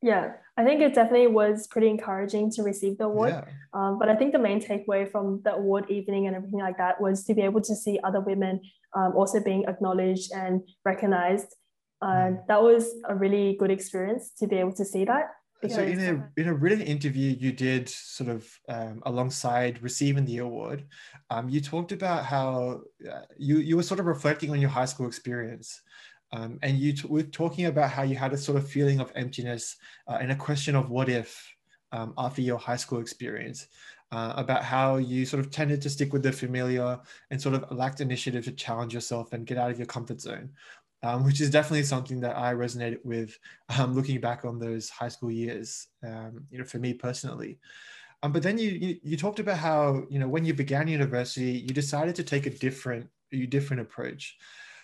Yeah, 0.00 0.34
I 0.56 0.64
think 0.64 0.80
it 0.80 0.94
definitely 0.94 1.26
was 1.26 1.66
pretty 1.66 1.88
encouraging 1.88 2.52
to 2.52 2.62
receive 2.62 2.98
the 2.98 3.04
award. 3.04 3.30
Yeah. 3.30 3.44
Um, 3.72 3.98
but 3.98 4.08
I 4.08 4.14
think 4.14 4.32
the 4.32 4.38
main 4.38 4.60
takeaway 4.60 5.10
from 5.10 5.40
the 5.44 5.54
award 5.54 5.90
evening 5.90 6.26
and 6.26 6.36
everything 6.36 6.60
like 6.60 6.78
that 6.78 7.00
was 7.00 7.24
to 7.24 7.34
be 7.34 7.42
able 7.42 7.60
to 7.62 7.74
see 7.74 7.98
other 8.04 8.20
women 8.20 8.60
um, 8.94 9.14
also 9.16 9.40
being 9.42 9.64
acknowledged 9.66 10.30
and 10.32 10.62
recognized. 10.84 11.56
Uh, 12.00 12.06
mm. 12.06 12.46
That 12.46 12.62
was 12.62 12.94
a 13.08 13.14
really 13.14 13.56
good 13.58 13.72
experience 13.72 14.30
to 14.38 14.46
be 14.46 14.56
able 14.56 14.72
to 14.74 14.84
see 14.84 15.04
that. 15.04 15.30
So 15.66 15.82
in 15.82 15.98
a 15.98 16.40
in 16.40 16.46
a 16.46 16.54
written 16.54 16.80
interview 16.80 17.34
you 17.36 17.50
did 17.50 17.88
sort 17.88 18.30
of 18.30 18.48
um, 18.68 19.02
alongside 19.06 19.82
receiving 19.82 20.24
the 20.24 20.38
award, 20.38 20.86
um, 21.30 21.48
you 21.48 21.60
talked 21.60 21.90
about 21.90 22.24
how 22.24 22.82
uh, 23.10 23.22
you 23.36 23.58
you 23.58 23.76
were 23.76 23.82
sort 23.82 23.98
of 23.98 24.06
reflecting 24.06 24.50
on 24.52 24.60
your 24.60 24.70
high 24.70 24.84
school 24.84 25.08
experience, 25.08 25.80
um, 26.30 26.60
and 26.62 26.78
you 26.78 26.92
t- 26.92 27.08
were 27.08 27.24
talking 27.24 27.66
about 27.66 27.90
how 27.90 28.04
you 28.04 28.14
had 28.14 28.32
a 28.32 28.38
sort 28.38 28.56
of 28.56 28.70
feeling 28.70 29.00
of 29.00 29.10
emptiness 29.16 29.76
uh, 30.06 30.18
and 30.20 30.30
a 30.30 30.36
question 30.36 30.76
of 30.76 30.90
what 30.90 31.08
if 31.08 31.52
um, 31.90 32.14
after 32.16 32.40
your 32.40 32.58
high 32.58 32.76
school 32.76 33.00
experience. 33.00 33.66
Uh, 34.10 34.32
about 34.38 34.64
how 34.64 34.96
you 34.96 35.26
sort 35.26 35.38
of 35.38 35.50
tended 35.50 35.82
to 35.82 35.90
stick 35.90 36.14
with 36.14 36.22
the 36.22 36.32
familiar 36.32 36.98
and 37.30 37.38
sort 37.38 37.54
of 37.54 37.70
lacked 37.70 38.00
initiative 38.00 38.42
to 38.42 38.52
challenge 38.52 38.94
yourself 38.94 39.34
and 39.34 39.44
get 39.44 39.58
out 39.58 39.70
of 39.70 39.76
your 39.76 39.86
comfort 39.86 40.18
zone 40.18 40.48
um, 41.02 41.24
which 41.24 41.40
is 41.40 41.50
definitely 41.50 41.84
something 41.84 42.20
that 42.20 42.36
I 42.36 42.54
resonated 42.54 43.04
with 43.04 43.38
um, 43.78 43.94
looking 43.94 44.20
back 44.20 44.44
on 44.44 44.58
those 44.58 44.88
high 44.90 45.08
school 45.08 45.30
years, 45.30 45.88
um, 46.04 46.44
you 46.50 46.58
know, 46.58 46.64
for 46.64 46.78
me 46.78 46.94
personally. 46.94 47.58
Um, 48.22 48.32
but 48.32 48.42
then 48.42 48.58
you, 48.58 48.70
you, 48.70 48.96
you 49.02 49.16
talked 49.16 49.38
about 49.38 49.58
how 49.58 50.04
you 50.10 50.18
know 50.18 50.28
when 50.28 50.44
you 50.44 50.52
began 50.52 50.88
university, 50.88 51.52
you 51.52 51.68
decided 51.68 52.16
to 52.16 52.24
take 52.24 52.46
a 52.46 52.50
different 52.50 53.08
a 53.32 53.46
different 53.46 53.82
approach. 53.82 54.36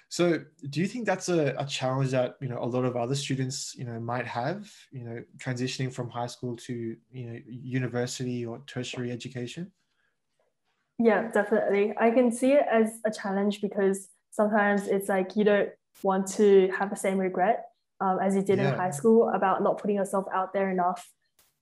So, 0.09 0.45
do 0.71 0.81
you 0.81 0.87
think 0.87 1.07
that's 1.07 1.29
a, 1.29 1.57
a 1.59 1.67
challenge 1.67 2.13
that 2.13 2.37
you 2.41 2.49
know 2.49 2.59
a 2.59 2.67
lot 2.67 2.85
of 2.85 2.97
other 2.97 3.17
students 3.17 3.75
you 3.77 3.85
know 3.85 3.99
might 3.99 4.27
have, 4.27 4.71
you 4.93 5.03
know, 5.03 5.25
transitioning 5.39 5.93
from 5.93 6.09
high 6.09 6.29
school 6.29 6.55
to 6.57 6.97
you 7.11 7.27
know 7.27 7.41
university 7.49 8.47
or 8.47 8.63
tertiary 8.67 9.11
education? 9.11 9.73
Yeah, 11.01 11.33
definitely. 11.33 11.93
I 11.99 12.13
can 12.13 12.31
see 12.31 12.53
it 12.53 12.67
as 12.71 13.01
a 13.05 13.11
challenge 13.11 13.61
because 13.61 14.09
sometimes 14.31 14.87
it's 14.87 15.09
like 15.09 15.35
you 15.35 15.43
don't 15.43 15.71
want 16.03 16.27
to 16.33 16.71
have 16.79 16.91
the 16.91 16.97
same 16.97 17.19
regret 17.19 17.65
um, 18.01 18.19
as 18.21 18.35
you 18.35 18.43
did 18.43 18.59
yeah. 18.59 18.73
in 18.73 18.75
high 18.79 18.91
school 18.91 19.31
about 19.35 19.63
not 19.63 19.79
putting 19.79 19.97
yourself 19.97 20.27
out 20.33 20.53
there 20.53 20.71
enough 20.71 21.09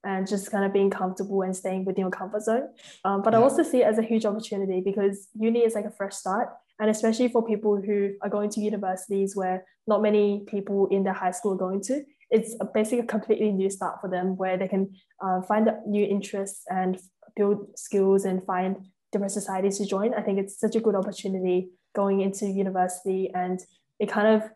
and 0.04 0.26
just 0.26 0.50
kind 0.50 0.64
of 0.64 0.72
being 0.72 0.90
comfortable 0.90 1.42
and 1.42 1.54
staying 1.54 1.84
within 1.84 2.02
your 2.02 2.10
comfort 2.10 2.42
zone. 2.42 2.68
Um, 3.04 3.22
but 3.22 3.32
yeah. 3.32 3.38
I 3.38 3.42
also 3.42 3.62
see 3.62 3.82
it 3.82 3.86
as 3.86 3.98
a 3.98 4.02
huge 4.02 4.24
opportunity 4.24 4.82
because 4.84 5.28
uni 5.38 5.60
is 5.60 5.74
like 5.74 5.84
a 5.84 5.90
fresh 5.90 6.14
start. 6.14 6.48
And 6.80 6.90
especially 6.90 7.28
for 7.28 7.44
people 7.44 7.80
who 7.80 8.14
are 8.22 8.28
going 8.28 8.50
to 8.50 8.60
universities 8.60 9.36
where 9.36 9.64
not 9.86 10.02
many 10.02 10.44
people 10.48 10.88
in 10.88 11.04
their 11.04 11.12
high 11.12 11.30
school 11.30 11.52
are 11.52 11.56
going 11.56 11.82
to, 11.84 12.02
it's 12.30 12.56
basically 12.74 13.00
a 13.00 13.06
completely 13.06 13.52
new 13.52 13.70
start 13.70 14.00
for 14.00 14.08
them 14.08 14.36
where 14.36 14.56
they 14.56 14.66
can 14.66 14.92
uh, 15.22 15.42
find 15.42 15.70
new 15.86 16.04
interests 16.04 16.64
and 16.68 16.98
build 17.36 17.66
skills 17.76 18.24
and 18.24 18.44
find 18.44 18.76
different 19.12 19.32
societies 19.32 19.78
to 19.78 19.86
join. 19.86 20.14
I 20.14 20.22
think 20.22 20.38
it's 20.38 20.58
such 20.58 20.74
a 20.74 20.80
good 20.80 20.94
opportunity 20.94 21.68
going 21.94 22.22
into 22.22 22.46
university 22.46 23.30
and 23.34 23.60
it 24.02 24.10
kind 24.10 24.26
of 24.26 24.50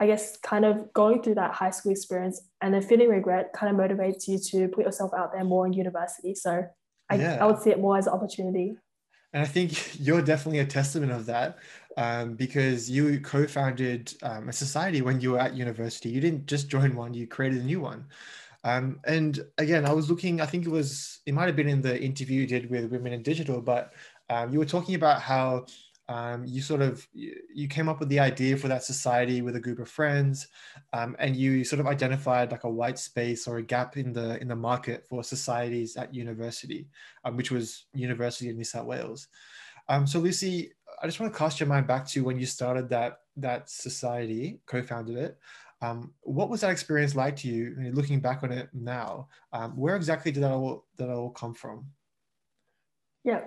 I 0.00 0.06
guess 0.06 0.36
kind 0.38 0.64
of 0.64 0.92
going 0.92 1.22
through 1.22 1.34
that 1.34 1.52
high 1.52 1.70
school 1.70 1.90
experience 1.90 2.40
and 2.60 2.72
then 2.72 2.82
feeling 2.82 3.08
regret 3.08 3.52
kind 3.52 3.74
of 3.74 3.80
motivates 3.80 4.28
you 4.28 4.38
to 4.38 4.68
put 4.68 4.84
yourself 4.84 5.10
out 5.12 5.32
there 5.32 5.42
more 5.42 5.66
in 5.66 5.72
university. 5.72 6.36
So 6.36 6.64
I, 7.10 7.16
yeah. 7.16 7.38
I 7.40 7.46
would 7.46 7.60
see 7.60 7.70
it 7.70 7.80
more 7.80 7.98
as 7.98 8.06
an 8.06 8.12
opportunity. 8.12 8.76
And 9.32 9.42
I 9.42 9.46
think 9.46 9.98
you're 10.00 10.22
definitely 10.22 10.60
a 10.60 10.66
testament 10.66 11.10
of 11.10 11.26
that 11.26 11.58
um, 11.96 12.34
because 12.34 12.88
you 12.88 13.18
co 13.20 13.48
founded 13.48 14.14
um, 14.22 14.48
a 14.48 14.52
society 14.52 15.02
when 15.02 15.20
you 15.20 15.32
were 15.32 15.40
at 15.40 15.56
university. 15.56 16.10
You 16.10 16.20
didn't 16.20 16.46
just 16.46 16.68
join 16.68 16.94
one, 16.94 17.12
you 17.12 17.26
created 17.26 17.60
a 17.60 17.64
new 17.64 17.80
one. 17.80 18.06
Um, 18.62 19.00
and 19.04 19.44
again, 19.58 19.84
I 19.84 19.92
was 19.92 20.08
looking, 20.08 20.40
I 20.40 20.46
think 20.46 20.64
it 20.64 20.70
was, 20.70 21.20
it 21.26 21.34
might 21.34 21.46
have 21.46 21.56
been 21.56 21.68
in 21.68 21.82
the 21.82 22.00
interview 22.00 22.42
you 22.42 22.46
did 22.46 22.70
with 22.70 22.92
Women 22.92 23.14
in 23.14 23.22
Digital, 23.22 23.60
but 23.60 23.94
um, 24.30 24.52
you 24.52 24.60
were 24.60 24.64
talking 24.64 24.94
about 24.94 25.22
how 25.22 25.66
um, 26.08 26.44
you 26.46 26.62
sort 26.62 26.80
of 26.80 27.06
you 27.12 27.68
came 27.68 27.88
up 27.88 28.00
with 28.00 28.08
the 28.08 28.18
idea 28.18 28.56
for 28.56 28.68
that 28.68 28.82
society 28.82 29.42
with 29.42 29.56
a 29.56 29.60
group 29.60 29.78
of 29.78 29.88
friends 29.90 30.48
um, 30.94 31.14
and 31.18 31.36
you 31.36 31.64
sort 31.64 31.80
of 31.80 31.86
identified 31.86 32.50
like 32.50 32.64
a 32.64 32.70
white 32.70 32.98
space 32.98 33.46
or 33.46 33.58
a 33.58 33.62
gap 33.62 33.96
in 33.96 34.12
the 34.12 34.40
in 34.40 34.48
the 34.48 34.56
market 34.56 35.06
for 35.06 35.22
societies 35.22 35.96
at 35.96 36.14
university 36.14 36.88
um, 37.24 37.36
which 37.36 37.50
was 37.50 37.86
university 37.92 38.48
of 38.48 38.56
new 38.56 38.64
south 38.64 38.86
wales. 38.86 39.28
Um, 39.88 40.06
so 40.06 40.18
lucy 40.18 40.72
i 41.02 41.06
just 41.06 41.20
want 41.20 41.32
to 41.32 41.38
cast 41.38 41.60
your 41.60 41.68
mind 41.68 41.86
back 41.86 42.06
to 42.08 42.24
when 42.24 42.38
you 42.38 42.46
started 42.46 42.88
that 42.88 43.20
that 43.36 43.70
society 43.70 44.60
co-founded 44.66 45.16
it. 45.16 45.38
Um, 45.80 46.12
what 46.22 46.50
was 46.50 46.62
that 46.62 46.70
experience 46.70 47.14
like 47.14 47.36
to 47.36 47.48
you 47.48 47.76
looking 47.92 48.20
back 48.20 48.42
on 48.42 48.50
it 48.50 48.68
now? 48.72 49.28
Um, 49.52 49.76
where 49.76 49.94
exactly 49.94 50.32
did 50.32 50.42
that 50.42 50.50
all 50.50 50.86
that 50.96 51.08
all 51.08 51.30
come 51.30 51.54
from? 51.54 51.86
Yeah. 53.24 53.42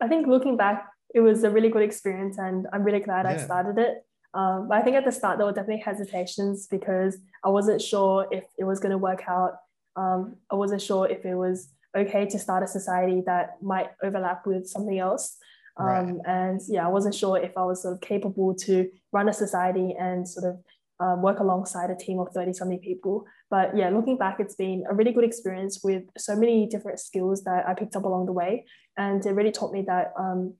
I 0.00 0.08
think 0.08 0.26
looking 0.26 0.56
back 0.56 0.86
it 1.14 1.20
was 1.20 1.44
a 1.44 1.50
really 1.50 1.70
good 1.70 1.82
experience 1.82 2.38
and 2.38 2.66
I'm 2.72 2.82
really 2.82 3.00
glad 3.00 3.24
yeah. 3.24 3.32
I 3.32 3.36
started 3.36 3.78
it. 3.78 4.04
Um, 4.34 4.66
but 4.68 4.78
I 4.78 4.82
think 4.82 4.96
at 4.96 5.04
the 5.04 5.12
start 5.12 5.38
there 5.38 5.46
were 5.46 5.52
definitely 5.52 5.82
hesitations 5.82 6.66
because 6.66 7.16
I 7.44 7.48
wasn't 7.48 7.80
sure 7.80 8.26
if 8.32 8.44
it 8.58 8.64
was 8.64 8.80
going 8.80 8.90
to 8.90 8.98
work 8.98 9.22
out. 9.28 9.52
Um, 9.96 10.36
I 10.50 10.56
wasn't 10.56 10.82
sure 10.82 11.08
if 11.08 11.24
it 11.24 11.36
was 11.36 11.68
okay 11.96 12.26
to 12.26 12.38
start 12.38 12.64
a 12.64 12.66
society 12.66 13.22
that 13.26 13.62
might 13.62 13.90
overlap 14.02 14.44
with 14.44 14.66
something 14.66 14.98
else. 14.98 15.36
Um, 15.76 15.86
right. 15.86 16.14
And 16.26 16.60
yeah, 16.68 16.84
I 16.84 16.88
wasn't 16.88 17.14
sure 17.14 17.38
if 17.38 17.56
I 17.56 17.64
was 17.64 17.82
sort 17.82 17.94
of 17.94 18.00
capable 18.00 18.54
to 18.56 18.90
run 19.12 19.28
a 19.28 19.32
society 19.32 19.94
and 19.98 20.28
sort 20.28 20.52
of 20.52 20.58
um, 20.98 21.22
work 21.22 21.38
alongside 21.38 21.90
a 21.90 21.96
team 21.96 22.18
of 22.18 22.28
30 22.34 22.52
something 22.54 22.80
people. 22.80 23.24
But 23.50 23.76
yeah, 23.76 23.88
looking 23.90 24.16
back, 24.16 24.40
it's 24.40 24.56
been 24.56 24.84
a 24.90 24.94
really 24.94 25.12
good 25.12 25.24
experience 25.24 25.80
with 25.84 26.02
so 26.18 26.34
many 26.34 26.66
different 26.66 26.98
skills 26.98 27.44
that 27.44 27.68
I 27.68 27.74
picked 27.74 27.94
up 27.94 28.04
along 28.04 28.26
the 28.26 28.32
way. 28.32 28.66
And 28.96 29.24
it 29.24 29.30
really 29.30 29.52
taught 29.52 29.72
me 29.72 29.82
that 29.86 30.12
um, 30.18 30.54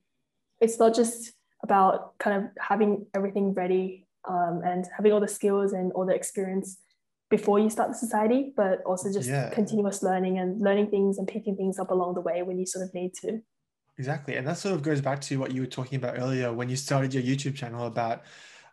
it's 0.65 0.79
not 0.79 0.93
just 0.93 1.31
about 1.63 2.17
kind 2.19 2.43
of 2.43 2.49
having 2.59 3.05
everything 3.15 3.53
ready 3.53 4.07
um, 4.27 4.61
and 4.65 4.85
having 4.95 5.11
all 5.13 5.19
the 5.19 5.27
skills 5.27 5.73
and 5.73 5.91
all 5.93 6.05
the 6.05 6.13
experience 6.13 6.77
before 7.29 7.57
you 7.59 7.69
start 7.69 7.89
the 7.89 7.95
society, 7.95 8.53
but 8.55 8.81
also 8.85 9.11
just 9.11 9.29
yeah. 9.29 9.49
continuous 9.49 10.03
learning 10.03 10.37
and 10.37 10.61
learning 10.61 10.89
things 10.89 11.17
and 11.17 11.27
picking 11.27 11.55
things 11.55 11.79
up 11.79 11.89
along 11.91 12.13
the 12.13 12.21
way 12.21 12.43
when 12.43 12.59
you 12.59 12.65
sort 12.65 12.85
of 12.85 12.93
need 12.93 13.13
to. 13.21 13.41
Exactly. 13.97 14.35
And 14.35 14.45
that 14.47 14.57
sort 14.57 14.75
of 14.75 14.83
goes 14.83 15.01
back 15.01 15.21
to 15.21 15.39
what 15.39 15.51
you 15.51 15.61
were 15.61 15.67
talking 15.67 15.97
about 15.97 16.19
earlier 16.19 16.53
when 16.53 16.69
you 16.69 16.75
started 16.75 17.13
your 17.13 17.23
YouTube 17.23 17.55
channel 17.55 17.87
about 17.87 18.23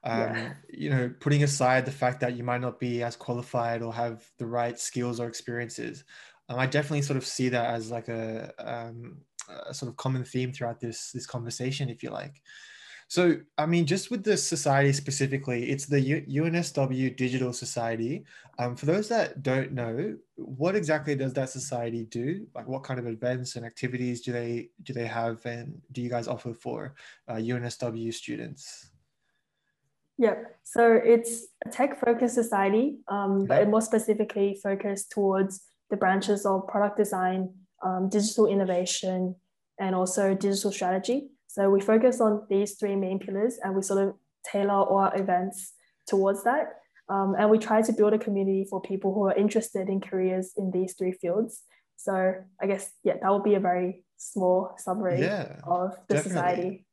um, 0.05 0.18
yeah. 0.18 0.52
you 0.68 0.90
know, 0.90 1.14
putting 1.20 1.44
aside 1.44 1.85
the 1.85 1.92
fact 1.92 2.20
that 2.20 2.37
you 2.37 2.42
might 2.42 2.61
not 2.61 2.81
be 2.81 3.02
as 3.05 3.14
qualified 3.14 3.83
or 3.83 3.94
have 3.94 4.28
the 4.38 4.46
right 4.46 4.78
skills 4.78 5.20
or 5.20 5.28
experiences. 5.28 6.05
Um, 6.48 6.59
I 6.59 6.66
definitely 6.66 7.02
sort 7.02 7.16
of 7.16 7.24
see 7.24 7.48
that 7.50 7.66
as 7.72 7.90
like 7.90 8.09
a, 8.09 8.52
um, 8.59 9.18
a 9.48 9.74
sort 9.74 9.90
of 9.90 9.96
common 9.96 10.24
theme 10.24 10.52
throughout 10.52 10.81
this 10.81 11.12
this 11.12 11.26
conversation, 11.26 11.88
if 11.88 12.02
you 12.02 12.11
like. 12.11 12.42
So, 13.09 13.37
I 13.59 13.66
mean, 13.66 13.85
just 13.85 14.11
with 14.11 14.24
the 14.24 14.38
society 14.38 14.90
specifically, 14.94 15.68
it's 15.70 15.85
the 15.85 16.00
U- 16.00 16.44
UNSW 16.44 17.14
Digital 17.14 17.52
Society. 17.52 18.24
Um, 18.59 18.74
for 18.74 18.87
those 18.87 19.07
that 19.11 19.42
don't 19.42 19.72
know, 19.72 20.16
what 20.37 20.74
exactly 20.74 21.14
does 21.14 21.35
that 21.35 21.50
society 21.50 22.05
do? 22.05 22.46
Like, 22.55 22.66
what 22.66 22.85
kind 22.85 22.98
of 22.98 23.07
events 23.07 23.57
and 23.57 23.66
activities 23.66 24.22
do 24.22 24.33
they 24.33 24.70
do 24.83 24.94
they 24.94 25.07
have, 25.07 25.44
and 25.44 25.78
do 25.92 26.00
you 26.00 26.09
guys 26.09 26.26
offer 26.26 26.55
for 26.55 26.94
uh, 27.28 27.35
UNSW 27.35 28.14
students? 28.14 28.88
Yeah, 30.16 30.37
so 30.62 30.98
it's 31.05 31.48
a 31.66 31.68
tech 31.68 32.00
focused 32.00 32.35
society, 32.35 32.96
um, 33.09 33.44
but 33.44 33.68
more 33.68 33.83
specifically 33.83 34.59
focused 34.62 35.11
towards 35.11 35.62
the 35.90 35.98
branches 35.98 36.46
of 36.46 36.66
product 36.66 36.96
design, 36.96 37.50
um, 37.82 38.08
digital 38.08 38.46
innovation, 38.46 39.36
and 39.78 39.94
also 39.94 40.34
digital 40.34 40.72
strategy. 40.72 41.28
So 41.46 41.68
we 41.70 41.80
focus 41.80 42.20
on 42.20 42.46
these 42.48 42.74
three 42.74 42.96
main 42.96 43.18
pillars 43.18 43.58
and 43.62 43.74
we 43.74 43.82
sort 43.82 44.06
of 44.06 44.14
tailor 44.50 44.72
all 44.72 44.98
our 44.98 45.18
events 45.18 45.72
towards 46.06 46.44
that. 46.44 46.74
Um, 47.08 47.34
and 47.38 47.50
we 47.50 47.58
try 47.58 47.82
to 47.82 47.92
build 47.92 48.14
a 48.14 48.18
community 48.18 48.66
for 48.68 48.80
people 48.80 49.12
who 49.12 49.24
are 49.24 49.34
interested 49.34 49.88
in 49.88 50.00
careers 50.00 50.52
in 50.56 50.70
these 50.70 50.94
three 50.94 51.12
fields. 51.12 51.62
So 51.96 52.34
I 52.60 52.66
guess, 52.66 52.90
yeah, 53.04 53.14
that 53.20 53.30
would 53.30 53.44
be 53.44 53.54
a 53.54 53.60
very 53.60 54.02
small 54.16 54.74
summary 54.78 55.20
yeah, 55.20 55.60
of 55.64 55.96
the 56.08 56.14
definitely. 56.14 56.30
society 56.30 56.86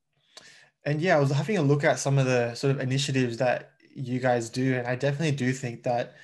and 0.85 1.01
yeah, 1.01 1.17
I 1.17 1.19
was 1.19 1.31
having 1.31 1.57
a 1.57 1.61
look 1.61 1.83
at 1.83 1.99
some 1.99 2.17
of 2.17 2.25
the 2.25 2.53
sort 2.55 2.71
of 2.71 2.79
initiatives 2.79 3.37
that 3.37 3.71
you 3.93 4.19
guys 4.19 4.49
do, 4.49 4.75
and 4.75 4.87
I 4.87 4.95
definitely 4.95 5.35
do 5.35 5.51
think 5.51 5.83
that 5.83 6.15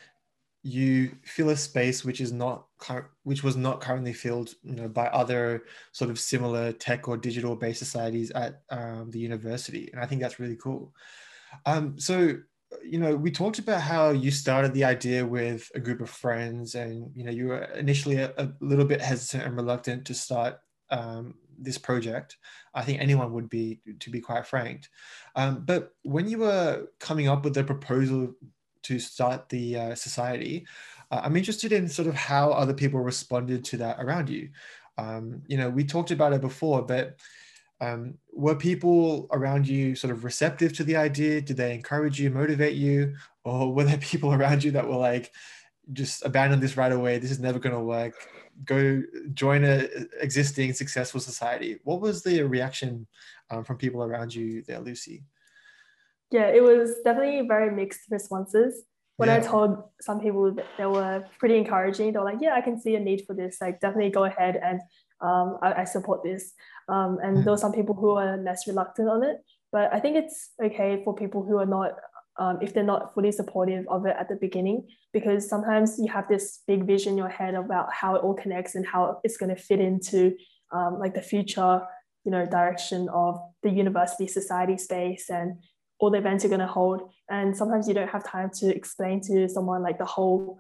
you 0.63 1.11
fill 1.23 1.49
a 1.49 1.57
space 1.57 2.03
which 2.03 2.21
is 2.21 2.31
not 2.31 2.65
which 3.23 3.43
was 3.43 3.55
not 3.55 3.81
currently 3.81 4.13
filled 4.13 4.53
you 4.63 4.75
know 4.75 4.87
by 4.87 5.07
other 5.07 5.63
sort 5.91 6.11
of 6.11 6.19
similar 6.19 6.71
tech 6.73 7.07
or 7.07 7.17
digital 7.17 7.55
based 7.55 7.79
societies 7.79 8.31
at 8.31 8.61
um, 8.69 9.09
the 9.11 9.19
university 9.19 9.89
and 9.93 10.01
i 10.01 10.05
think 10.05 10.21
that's 10.21 10.39
really 10.39 10.57
cool 10.57 10.93
um, 11.65 11.97
so 11.97 12.37
you 12.83 12.99
know 12.99 13.15
we 13.15 13.31
talked 13.31 13.59
about 13.59 13.81
how 13.81 14.09
you 14.09 14.29
started 14.29 14.73
the 14.73 14.83
idea 14.83 15.25
with 15.25 15.71
a 15.75 15.79
group 15.79 16.01
of 16.01 16.09
friends 16.09 16.75
and 16.75 17.09
you 17.15 17.23
know 17.23 17.31
you 17.31 17.47
were 17.47 17.63
initially 17.75 18.17
a, 18.17 18.33
a 18.37 18.49
little 18.59 18.85
bit 18.85 19.01
hesitant 19.01 19.43
and 19.43 19.55
reluctant 19.55 20.05
to 20.05 20.13
start 20.13 20.59
um, 20.91 21.35
this 21.57 21.77
project. 21.77 22.37
I 22.73 22.83
think 22.83 23.01
anyone 23.01 23.33
would 23.33 23.49
be, 23.49 23.79
to 23.99 24.09
be 24.09 24.19
quite 24.19 24.45
frank. 24.45 24.87
Um, 25.35 25.63
but 25.65 25.93
when 26.03 26.27
you 26.27 26.39
were 26.39 26.87
coming 26.99 27.27
up 27.27 27.43
with 27.43 27.53
the 27.53 27.63
proposal 27.63 28.33
to 28.83 28.99
start 28.99 29.49
the 29.49 29.77
uh, 29.77 29.95
society, 29.95 30.67
uh, 31.11 31.21
I'm 31.23 31.35
interested 31.35 31.71
in 31.71 31.87
sort 31.87 32.07
of 32.07 32.15
how 32.15 32.51
other 32.51 32.73
people 32.73 32.99
responded 32.99 33.63
to 33.65 33.77
that 33.77 33.97
around 33.99 34.29
you. 34.29 34.49
Um, 34.97 35.41
you 35.47 35.57
know, 35.57 35.69
we 35.69 35.83
talked 35.83 36.11
about 36.11 36.33
it 36.33 36.41
before, 36.41 36.81
but 36.81 37.19
um, 37.81 38.15
were 38.31 38.55
people 38.55 39.27
around 39.31 39.67
you 39.67 39.95
sort 39.95 40.11
of 40.11 40.23
receptive 40.23 40.73
to 40.73 40.83
the 40.83 40.95
idea? 40.95 41.41
Did 41.41 41.57
they 41.57 41.73
encourage 41.73 42.19
you, 42.19 42.29
motivate 42.29 42.75
you, 42.75 43.15
or 43.43 43.73
were 43.73 43.83
there 43.83 43.97
people 43.97 44.33
around 44.33 44.63
you 44.63 44.71
that 44.71 44.87
were 44.87 44.95
like, 44.95 45.31
just 45.93 46.25
abandon 46.25 46.59
this 46.59 46.77
right 46.77 46.91
away? 46.91 47.19
This 47.19 47.31
is 47.31 47.39
never 47.39 47.59
going 47.59 47.75
to 47.75 47.81
work 47.81 48.15
go 48.63 49.03
join 49.33 49.65
a 49.65 49.87
existing 50.21 50.73
successful 50.73 51.19
society. 51.19 51.79
What 51.83 51.99
was 51.99 52.23
the 52.23 52.43
reaction 52.43 53.07
um, 53.49 53.63
from 53.63 53.77
people 53.77 54.03
around 54.03 54.33
you 54.33 54.61
there, 54.61 54.79
Lucy? 54.79 55.23
Yeah, 56.31 56.47
it 56.47 56.63
was 56.63 56.95
definitely 57.03 57.47
very 57.47 57.73
mixed 57.73 58.01
responses. 58.09 58.83
When 59.17 59.29
yeah. 59.29 59.37
I 59.37 59.39
told 59.39 59.81
some 60.01 60.19
people 60.19 60.53
that 60.53 60.65
they 60.77 60.85
were 60.85 61.25
pretty 61.39 61.57
encouraging, 61.57 62.11
they 62.11 62.19
were 62.19 62.25
like, 62.25 62.41
"Yeah, 62.41 62.55
I 62.55 62.61
can 62.61 62.79
see 62.79 62.95
a 62.95 62.99
need 62.99 63.23
for 63.25 63.33
this. 63.33 63.57
Like, 63.61 63.79
definitely 63.79 64.11
go 64.11 64.25
ahead 64.25 64.59
and 64.61 64.81
um, 65.21 65.57
I, 65.61 65.81
I, 65.81 65.83
support 65.85 66.23
this." 66.23 66.53
Um, 66.89 67.17
and 67.23 67.37
mm. 67.37 67.43
there 67.43 67.53
were 67.53 67.57
some 67.57 67.71
people 67.71 67.95
who 67.95 68.11
are 68.11 68.37
less 68.37 68.67
reluctant 68.67 69.09
on 69.09 69.23
it. 69.23 69.37
But 69.71 69.93
I 69.93 69.99
think 69.99 70.17
it's 70.17 70.51
okay 70.63 71.01
for 71.03 71.15
people 71.15 71.43
who 71.43 71.57
are 71.57 71.65
not 71.65 71.93
um, 72.37 72.59
if 72.61 72.73
they're 72.73 72.83
not 72.83 73.13
fully 73.13 73.31
supportive 73.31 73.85
of 73.87 74.05
it 74.05 74.15
at 74.19 74.27
the 74.27 74.35
beginning, 74.35 74.87
because 75.13 75.47
sometimes 75.47 75.97
you 75.97 76.11
have 76.11 76.27
this 76.27 76.61
big 76.67 76.85
vision 76.85 77.13
in 77.13 77.17
your 77.17 77.29
head 77.29 77.55
about 77.55 77.93
how 77.93 78.15
it 78.15 78.23
all 78.23 78.33
connects 78.33 78.75
and 78.75 78.85
how 78.85 79.19
it's 79.23 79.37
going 79.37 79.55
to 79.55 79.61
fit 79.61 79.79
into 79.79 80.35
um, 80.73 80.99
like 80.99 81.13
the 81.13 81.21
future, 81.21 81.81
you 82.25 82.31
know, 82.31 82.45
direction 82.45 83.07
of 83.09 83.39
the 83.63 83.69
university 83.69 84.27
society 84.27 84.77
space 84.77 85.29
and 85.29 85.57
all 86.05 86.11
the 86.11 86.17
events 86.17 86.43
you're 86.43 86.49
going 86.49 86.59
to 86.59 86.67
hold. 86.67 87.09
And 87.29 87.55
sometimes 87.55 87.87
you 87.87 87.93
don't 87.93 88.09
have 88.09 88.23
time 88.23 88.49
to 88.59 88.73
explain 88.73 89.21
to 89.21 89.49
someone 89.49 89.81
like 89.81 89.97
the 89.97 90.05
whole, 90.05 90.59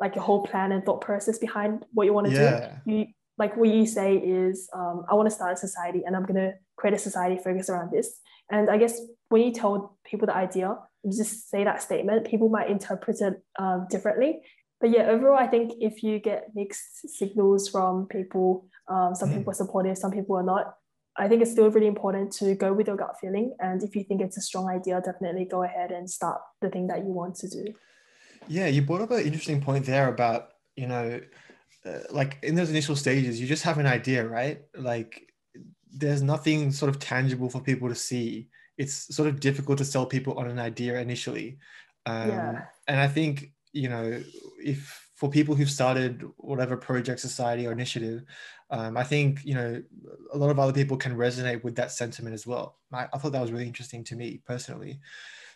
like 0.00 0.14
your 0.16 0.24
whole 0.24 0.42
plan 0.44 0.72
and 0.72 0.84
thought 0.84 1.00
process 1.00 1.38
behind 1.38 1.86
what 1.92 2.04
you 2.04 2.12
want 2.12 2.26
to 2.26 2.32
yeah. 2.32 2.78
do. 2.84 2.92
You 2.92 3.06
like 3.38 3.56
what 3.56 3.70
you 3.70 3.86
say 3.86 4.16
is, 4.16 4.68
um, 4.74 5.06
I 5.10 5.14
want 5.14 5.26
to 5.28 5.34
start 5.34 5.54
a 5.54 5.56
society 5.56 6.02
and 6.04 6.14
I'm 6.14 6.24
going 6.24 6.34
to 6.34 6.52
create 6.76 6.94
a 6.94 6.98
society 6.98 7.40
focused 7.42 7.70
around 7.70 7.90
this. 7.90 8.20
And 8.50 8.68
I 8.68 8.76
guess 8.76 9.00
when 9.30 9.42
you 9.42 9.52
tell 9.52 9.96
people 10.04 10.26
the 10.26 10.36
idea, 10.36 10.76
just 11.10 11.48
say 11.48 11.64
that 11.64 11.80
statement, 11.80 12.26
people 12.26 12.50
might 12.50 12.68
interpret 12.68 13.20
it 13.22 13.42
um, 13.58 13.86
differently. 13.88 14.42
But 14.80 14.90
yeah, 14.90 15.06
overall, 15.08 15.38
I 15.38 15.46
think 15.46 15.72
if 15.80 16.02
you 16.02 16.18
get 16.18 16.48
mixed 16.54 17.08
signals 17.18 17.68
from 17.68 18.06
people, 18.06 18.66
um, 18.88 19.14
some 19.14 19.30
mm. 19.30 19.38
people 19.38 19.52
are 19.52 19.54
supportive, 19.54 19.96
some 19.96 20.10
people 20.10 20.36
are 20.36 20.42
not. 20.42 20.74
I 21.20 21.28
think 21.28 21.42
it's 21.42 21.50
still 21.50 21.70
really 21.70 21.86
important 21.86 22.32
to 22.32 22.54
go 22.54 22.72
with 22.72 22.86
your 22.86 22.96
gut 22.96 23.14
feeling. 23.20 23.54
And 23.60 23.82
if 23.82 23.94
you 23.94 24.04
think 24.04 24.22
it's 24.22 24.38
a 24.38 24.40
strong 24.40 24.68
idea, 24.68 25.00
definitely 25.04 25.44
go 25.44 25.62
ahead 25.62 25.92
and 25.92 26.08
start 26.08 26.40
the 26.62 26.70
thing 26.70 26.86
that 26.86 26.98
you 26.98 27.12
want 27.12 27.34
to 27.36 27.48
do. 27.48 27.64
Yeah, 28.48 28.66
you 28.66 28.82
brought 28.82 29.02
up 29.02 29.10
an 29.10 29.20
interesting 29.20 29.60
point 29.60 29.84
there 29.84 30.08
about, 30.08 30.48
you 30.76 30.86
know, 30.86 31.20
uh, 31.84 31.98
like 32.10 32.38
in 32.42 32.54
those 32.54 32.70
initial 32.70 32.96
stages, 32.96 33.40
you 33.40 33.46
just 33.46 33.62
have 33.64 33.78
an 33.78 33.86
idea, 33.86 34.26
right? 34.26 34.62
Like 34.74 35.30
there's 35.92 36.22
nothing 36.22 36.72
sort 36.72 36.88
of 36.88 36.98
tangible 36.98 37.50
for 37.50 37.60
people 37.60 37.88
to 37.88 37.94
see 37.94 38.48
it's 38.80 39.14
sort 39.14 39.28
of 39.28 39.40
difficult 39.40 39.76
to 39.76 39.84
sell 39.84 40.06
people 40.06 40.38
on 40.38 40.48
an 40.48 40.58
idea 40.58 40.98
initially. 40.98 41.58
Um, 42.06 42.30
yeah. 42.30 42.62
And 42.88 42.98
I 42.98 43.08
think, 43.08 43.52
you 43.74 43.90
know, 43.90 44.22
if 44.58 45.09
for 45.20 45.28
people 45.28 45.54
who've 45.54 45.70
started 45.70 46.24
whatever 46.38 46.78
project, 46.78 47.20
society, 47.20 47.66
or 47.66 47.72
initiative, 47.72 48.24
um, 48.70 48.96
I 48.96 49.04
think, 49.04 49.44
you 49.44 49.54
know, 49.54 49.82
a 50.32 50.38
lot 50.38 50.48
of 50.48 50.58
other 50.58 50.72
people 50.72 50.96
can 50.96 51.14
resonate 51.14 51.62
with 51.62 51.76
that 51.76 51.92
sentiment 51.92 52.32
as 52.32 52.46
well. 52.46 52.78
I, 52.90 53.06
I 53.12 53.18
thought 53.18 53.32
that 53.32 53.42
was 53.42 53.52
really 53.52 53.66
interesting 53.66 54.02
to 54.04 54.16
me 54.16 54.40
personally. 54.46 54.98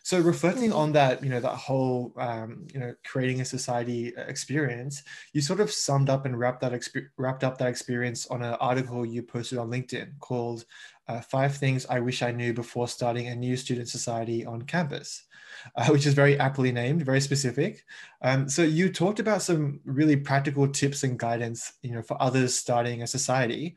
So 0.03 0.20
reflecting 0.20 0.70
on 0.70 0.92
that, 0.92 1.24
you 1.24 1.31
know, 1.31 1.40
that 1.40 1.57
whole, 1.57 2.12
um, 2.18 2.66
you 2.74 2.79
know, 2.79 2.94
creating 3.07 3.40
a 3.40 3.44
society 3.46 4.12
experience, 4.18 5.03
you 5.33 5.40
sort 5.40 5.61
of 5.61 5.72
summed 5.72 6.11
up 6.11 6.27
and 6.27 6.38
wrapped 6.38 6.61
that 6.61 6.72
exp- 6.72 7.09
wrapped 7.16 7.42
up 7.42 7.57
that 7.57 7.68
experience 7.68 8.27
on 8.27 8.42
an 8.42 8.53
article 8.61 9.07
you 9.07 9.22
posted 9.22 9.57
on 9.57 9.70
LinkedIn 9.70 10.18
called 10.18 10.66
uh, 11.09 11.22
Five 11.22 11.57
Things 11.57 11.87
I 11.88 12.00
Wish 12.00 12.20
I 12.22 12.33
Knew 12.33 12.53
Before 12.53 12.87
Starting 12.87 13.29
a 13.29 13.35
New 13.35 13.57
Student 13.57 13.88
Society 13.88 14.44
on 14.44 14.61
Campus, 14.61 15.22
uh, 15.77 15.87
which 15.88 16.07
is 16.07 16.14
very 16.14 16.38
aptly 16.38 16.73
named, 16.73 17.05
very 17.05 17.21
specific. 17.21 17.85
Um, 18.23 18.49
so 18.49 18.62
you 18.62 18.93
talked 18.93 19.21
about 19.21 19.43
some 19.43 19.81
really 19.85 20.17
practical 20.17 20.69
tips 20.69 21.05
and 21.05 21.19
guidance, 21.19 21.75
you 21.83 21.93
know, 21.93 22.03
for 22.03 22.21
others 22.21 22.55
starting 22.55 23.03
a 23.03 23.07
society. 23.07 23.77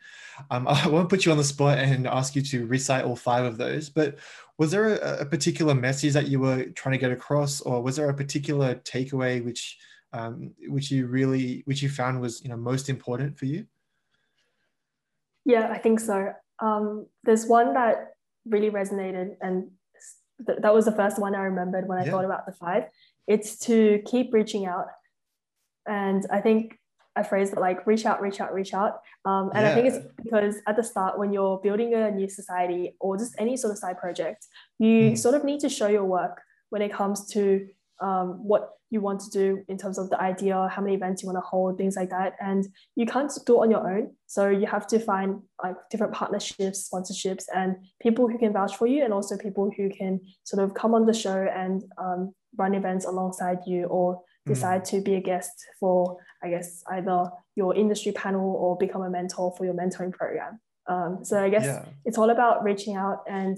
Um, 0.51 0.67
I 0.67 0.87
won't 0.87 1.09
put 1.09 1.25
you 1.25 1.31
on 1.31 1.37
the 1.37 1.43
spot 1.43 1.77
and 1.77 2.07
ask 2.07 2.35
you 2.35 2.41
to 2.43 2.65
recite 2.67 3.05
all 3.05 3.15
five 3.15 3.45
of 3.45 3.57
those, 3.57 3.89
but 3.89 4.17
was 4.57 4.71
there 4.71 4.95
a, 4.95 5.21
a 5.21 5.25
particular 5.25 5.75
message 5.75 6.13
that 6.13 6.27
you 6.27 6.39
were 6.39 6.65
trying 6.75 6.93
to 6.93 6.99
get 6.99 7.11
across, 7.11 7.61
or 7.61 7.81
was 7.81 7.95
there 7.95 8.09
a 8.09 8.13
particular 8.13 8.75
takeaway 8.75 9.43
which 9.43 9.77
um, 10.13 10.53
which 10.67 10.89
you 10.89 11.05
really 11.05 11.61
which 11.65 11.81
you 11.83 11.89
found 11.89 12.21
was 12.21 12.41
you 12.41 12.49
know 12.49 12.57
most 12.57 12.89
important 12.89 13.37
for 13.37 13.45
you? 13.45 13.67
Yeah, 15.45 15.69
I 15.71 15.77
think 15.77 15.99
so 15.99 16.33
um, 16.59 17.07
there's 17.23 17.45
one 17.45 17.73
that 17.73 18.13
really 18.45 18.69
resonated, 18.69 19.35
and 19.41 19.71
th- 20.45 20.59
that 20.61 20.73
was 20.73 20.85
the 20.85 20.91
first 20.91 21.19
one 21.19 21.35
I 21.35 21.41
remembered 21.41 21.87
when 21.87 21.97
I 21.97 22.05
yeah. 22.05 22.11
thought 22.11 22.25
about 22.25 22.45
the 22.45 22.51
five. 22.51 22.83
It's 23.27 23.57
to 23.59 24.01
keep 24.05 24.33
reaching 24.33 24.65
out, 24.65 24.87
and 25.87 26.25
I 26.31 26.41
think 26.41 26.79
a 27.15 27.23
phrase 27.23 27.49
that 27.51 27.59
like 27.59 27.85
reach 27.87 28.05
out, 28.05 28.21
reach 28.21 28.39
out, 28.39 28.53
reach 28.53 28.73
out. 28.73 29.01
Um, 29.25 29.51
and 29.53 29.65
yeah. 29.65 29.71
I 29.71 29.73
think 29.73 29.87
it's 29.87 30.05
because 30.23 30.55
at 30.67 30.75
the 30.75 30.83
start, 30.83 31.17
when 31.17 31.33
you're 31.33 31.59
building 31.59 31.93
a 31.93 32.11
new 32.11 32.29
society 32.29 32.95
or 32.99 33.17
just 33.17 33.35
any 33.37 33.57
sort 33.57 33.71
of 33.71 33.79
side 33.79 33.97
project, 33.97 34.47
you 34.79 35.11
mm. 35.11 35.17
sort 35.17 35.35
of 35.35 35.43
need 35.43 35.59
to 35.61 35.69
show 35.69 35.87
your 35.87 36.05
work 36.05 36.41
when 36.69 36.81
it 36.81 36.93
comes 36.93 37.27
to 37.29 37.67
um, 37.99 38.47
what 38.47 38.71
you 38.89 39.01
want 39.01 39.19
to 39.19 39.29
do 39.29 39.63
in 39.67 39.77
terms 39.77 39.97
of 39.97 40.09
the 40.09 40.19
idea, 40.21 40.69
how 40.71 40.81
many 40.81 40.95
events 40.95 41.21
you 41.21 41.27
want 41.27 41.37
to 41.37 41.47
hold, 41.47 41.77
things 41.77 41.95
like 41.95 42.09
that. 42.09 42.35
And 42.39 42.67
you 42.95 43.05
can't 43.05 43.31
do 43.45 43.55
it 43.55 43.59
on 43.59 43.71
your 43.71 43.89
own. 43.89 44.11
So 44.27 44.49
you 44.49 44.65
have 44.65 44.87
to 44.87 44.99
find 44.99 45.41
like 45.61 45.75
different 45.89 46.13
partnerships, 46.13 46.89
sponsorships, 46.89 47.45
and 47.53 47.75
people 48.01 48.27
who 48.27 48.37
can 48.37 48.53
vouch 48.53 48.77
for 48.77 48.87
you, 48.87 49.03
and 49.03 49.13
also 49.13 49.37
people 49.37 49.71
who 49.75 49.89
can 49.89 50.21
sort 50.43 50.63
of 50.63 50.73
come 50.73 50.93
on 50.93 51.05
the 51.05 51.13
show 51.13 51.47
and 51.53 51.83
um, 51.97 52.33
run 52.57 52.75
events 52.75 53.05
alongside 53.05 53.59
you 53.65 53.85
or 53.85 54.21
decide 54.45 54.81
mm. 54.81 54.89
to 54.91 55.01
be 55.01 55.15
a 55.15 55.21
guest 55.21 55.51
for, 55.79 56.17
I 56.41 56.49
guess, 56.49 56.83
either 56.91 57.29
your 57.55 57.75
industry 57.75 58.13
panel 58.13 58.55
or 58.55 58.77
become 58.77 59.01
a 59.01 59.09
mentor 59.09 59.53
for 59.57 59.65
your 59.65 59.73
mentoring 59.73 60.13
program. 60.13 60.59
Um, 60.87 61.19
so 61.23 61.43
I 61.43 61.49
guess 61.49 61.65
yeah. 61.65 61.83
it's 62.05 62.17
all 62.17 62.29
about 62.29 62.63
reaching 62.63 62.95
out 62.95 63.23
and 63.27 63.57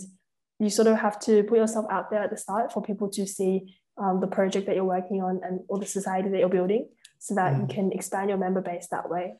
you 0.59 0.69
sort 0.69 0.87
of 0.87 0.97
have 0.97 1.19
to 1.21 1.43
put 1.43 1.57
yourself 1.57 1.85
out 1.89 2.09
there 2.09 2.23
at 2.23 2.31
the 2.31 2.37
start 2.37 2.73
for 2.73 2.81
people 2.81 3.09
to 3.09 3.25
see 3.25 3.78
um, 3.99 4.19
the 4.19 4.27
project 4.27 4.65
that 4.67 4.75
you're 4.75 4.85
working 4.85 5.21
on 5.21 5.41
and 5.43 5.61
or 5.67 5.77
the 5.77 5.85
society 5.85 6.29
that 6.29 6.39
you're 6.39 6.49
building 6.49 6.87
so 7.19 7.35
that 7.35 7.53
mm. 7.53 7.61
you 7.61 7.67
can 7.67 7.91
expand 7.91 8.29
your 8.29 8.37
member 8.37 8.61
base 8.61 8.87
that 8.91 9.09
way. 9.09 9.33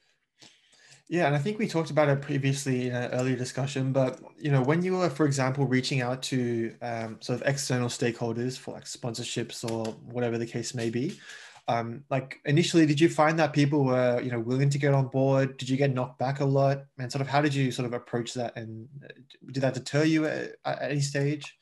Yeah 1.08 1.26
and 1.26 1.36
i 1.36 1.40
think 1.40 1.58
we 1.58 1.68
talked 1.68 1.90
about 1.90 2.08
it 2.08 2.22
previously 2.22 2.88
in 2.88 2.96
an 2.96 3.10
earlier 3.14 3.36
discussion 3.36 3.92
but 3.92 4.20
you 4.38 4.52
know 4.52 4.62
when 4.62 4.84
you 4.84 4.96
were 4.96 5.10
for 5.10 5.26
example 5.26 5.66
reaching 5.66 6.02
out 6.02 6.22
to 6.24 6.76
um, 6.84 7.18
sort 7.20 7.42
of 7.42 7.48
external 7.48 7.90
stakeholders 7.90 8.60
for 8.60 8.76
like 8.76 8.86
sponsorships 8.86 9.68
or 9.68 9.86
whatever 10.14 10.38
the 10.38 10.46
case 10.46 10.76
may 10.76 10.92
be 10.92 11.20
um, 11.68 12.04
like 12.12 12.40
initially 12.46 12.86
did 12.86 13.00
you 13.00 13.10
find 13.10 13.40
that 13.40 13.54
people 13.54 13.86
were 13.86 14.22
you 14.22 14.32
know 14.32 14.40
willing 14.40 14.72
to 14.72 14.80
get 14.80 14.96
on 14.96 15.08
board? 15.08 15.56
Did 15.58 15.70
you 15.70 15.78
get 15.78 15.94
knocked 15.94 16.18
back 16.18 16.40
a 16.40 16.46
lot? 16.46 16.86
And 16.98 17.12
sort 17.12 17.22
of 17.22 17.28
how 17.28 17.44
did 17.44 17.54
you 17.54 17.70
sort 17.70 17.86
of 17.86 17.94
approach 17.94 18.34
that? 18.34 18.58
And 18.58 18.90
uh, 19.04 19.10
did 19.52 19.62
that 19.62 19.76
deter 19.76 20.04
you 20.04 20.26
at, 20.26 20.56
at 20.66 20.82
any 20.82 21.02
stage? 21.02 21.56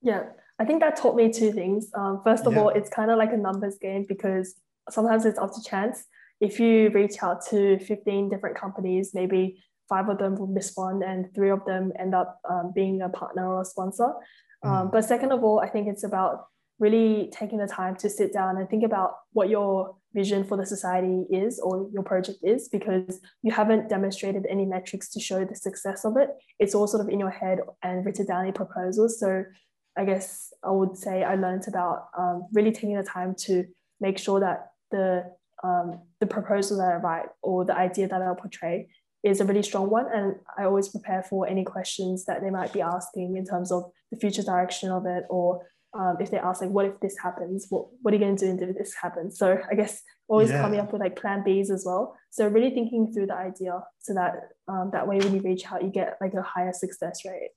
Yeah 0.00 0.22
I 0.60 0.64
think 0.66 0.80
that 0.80 0.96
taught 0.96 1.16
me 1.16 1.32
two 1.32 1.52
things. 1.52 1.90
Um, 1.94 2.20
first 2.22 2.46
of 2.46 2.52
yeah. 2.52 2.60
all, 2.60 2.68
it's 2.68 2.90
kind 2.90 3.10
of 3.10 3.16
like 3.16 3.32
a 3.32 3.36
numbers 3.36 3.78
game 3.80 4.04
because 4.06 4.54
sometimes 4.90 5.24
it's 5.24 5.38
up 5.38 5.54
to 5.54 5.62
chance. 5.62 6.04
If 6.38 6.60
you 6.60 6.90
reach 6.90 7.22
out 7.22 7.44
to 7.48 7.78
15 7.78 8.28
different 8.28 8.56
companies, 8.58 9.12
maybe 9.14 9.62
five 9.88 10.08
of 10.10 10.18
them 10.18 10.36
will 10.36 10.48
respond 10.48 11.02
and 11.02 11.34
three 11.34 11.50
of 11.50 11.64
them 11.64 11.92
end 11.98 12.14
up 12.14 12.40
um, 12.48 12.72
being 12.74 13.00
a 13.00 13.08
partner 13.08 13.48
or 13.48 13.62
a 13.62 13.64
sponsor. 13.64 14.12
Um, 14.62 14.88
mm. 14.88 14.92
But 14.92 15.06
second 15.06 15.32
of 15.32 15.42
all, 15.42 15.60
I 15.60 15.68
think 15.68 15.88
it's 15.88 16.04
about 16.04 16.44
really 16.78 17.30
taking 17.32 17.58
the 17.58 17.66
time 17.66 17.96
to 17.96 18.10
sit 18.10 18.32
down 18.32 18.58
and 18.58 18.68
think 18.68 18.84
about 18.84 19.14
what 19.32 19.48
your 19.48 19.96
vision 20.12 20.44
for 20.44 20.56
the 20.56 20.66
society 20.66 21.24
is 21.30 21.58
or 21.60 21.88
your 21.92 22.02
project 22.02 22.38
is 22.42 22.68
because 22.68 23.20
you 23.42 23.52
haven't 23.52 23.88
demonstrated 23.88 24.46
any 24.48 24.64
metrics 24.64 25.08
to 25.10 25.20
show 25.20 25.44
the 25.44 25.54
success 25.54 26.04
of 26.04 26.16
it. 26.16 26.30
It's 26.58 26.74
all 26.74 26.86
sort 26.86 27.02
of 27.02 27.08
in 27.08 27.20
your 27.20 27.30
head 27.30 27.60
and 27.82 28.04
written 28.04 28.26
down 28.26 28.46
in 28.46 28.52
proposals. 28.52 29.20
So 29.20 29.44
I 29.96 30.04
guess 30.04 30.52
I 30.64 30.70
would 30.70 30.96
say 30.96 31.24
I 31.24 31.34
learned 31.34 31.64
about 31.68 32.08
um, 32.16 32.46
really 32.52 32.72
taking 32.72 32.96
the 32.96 33.02
time 33.02 33.34
to 33.46 33.64
make 34.00 34.18
sure 34.18 34.40
that 34.40 34.72
the 34.90 35.24
um, 35.62 36.00
the 36.20 36.26
proposal 36.26 36.78
that 36.78 36.92
I 36.92 36.96
write 36.96 37.26
or 37.42 37.64
the 37.64 37.76
idea 37.76 38.08
that 38.08 38.22
I'll 38.22 38.34
portray 38.34 38.88
is 39.22 39.40
a 39.40 39.44
really 39.44 39.62
strong 39.62 39.90
one. 39.90 40.06
And 40.12 40.36
I 40.58 40.64
always 40.64 40.88
prepare 40.88 41.22
for 41.22 41.46
any 41.46 41.64
questions 41.64 42.24
that 42.24 42.40
they 42.40 42.50
might 42.50 42.72
be 42.72 42.80
asking 42.80 43.36
in 43.36 43.44
terms 43.44 43.70
of 43.70 43.90
the 44.10 44.18
future 44.18 44.42
direction 44.42 44.90
of 44.90 45.04
it, 45.06 45.24
or 45.28 45.66
um, 45.92 46.16
if 46.20 46.30
they 46.30 46.38
ask 46.38 46.62
like, 46.62 46.70
what 46.70 46.86
if 46.86 47.00
this 47.00 47.16
happens? 47.22 47.66
What 47.68 47.86
what 48.02 48.14
are 48.14 48.16
you 48.16 48.22
going 48.22 48.36
to 48.36 48.56
do 48.56 48.64
if 48.70 48.78
this 48.78 48.94
happens? 48.94 49.38
So 49.38 49.58
I 49.70 49.74
guess 49.74 50.02
always 50.28 50.50
yeah. 50.50 50.62
coming 50.62 50.80
up 50.80 50.92
with 50.92 51.02
like 51.02 51.20
plan 51.20 51.42
Bs 51.46 51.70
as 51.70 51.84
well. 51.84 52.16
So 52.30 52.46
really 52.46 52.70
thinking 52.70 53.12
through 53.12 53.26
the 53.26 53.36
idea 53.36 53.80
so 53.98 54.14
that 54.14 54.34
um, 54.68 54.90
that 54.92 55.06
way 55.06 55.18
when 55.18 55.34
you 55.34 55.42
reach 55.42 55.70
out, 55.70 55.82
you 55.82 55.90
get 55.90 56.16
like 56.20 56.34
a 56.34 56.42
higher 56.42 56.72
success 56.72 57.20
rate. 57.26 57.50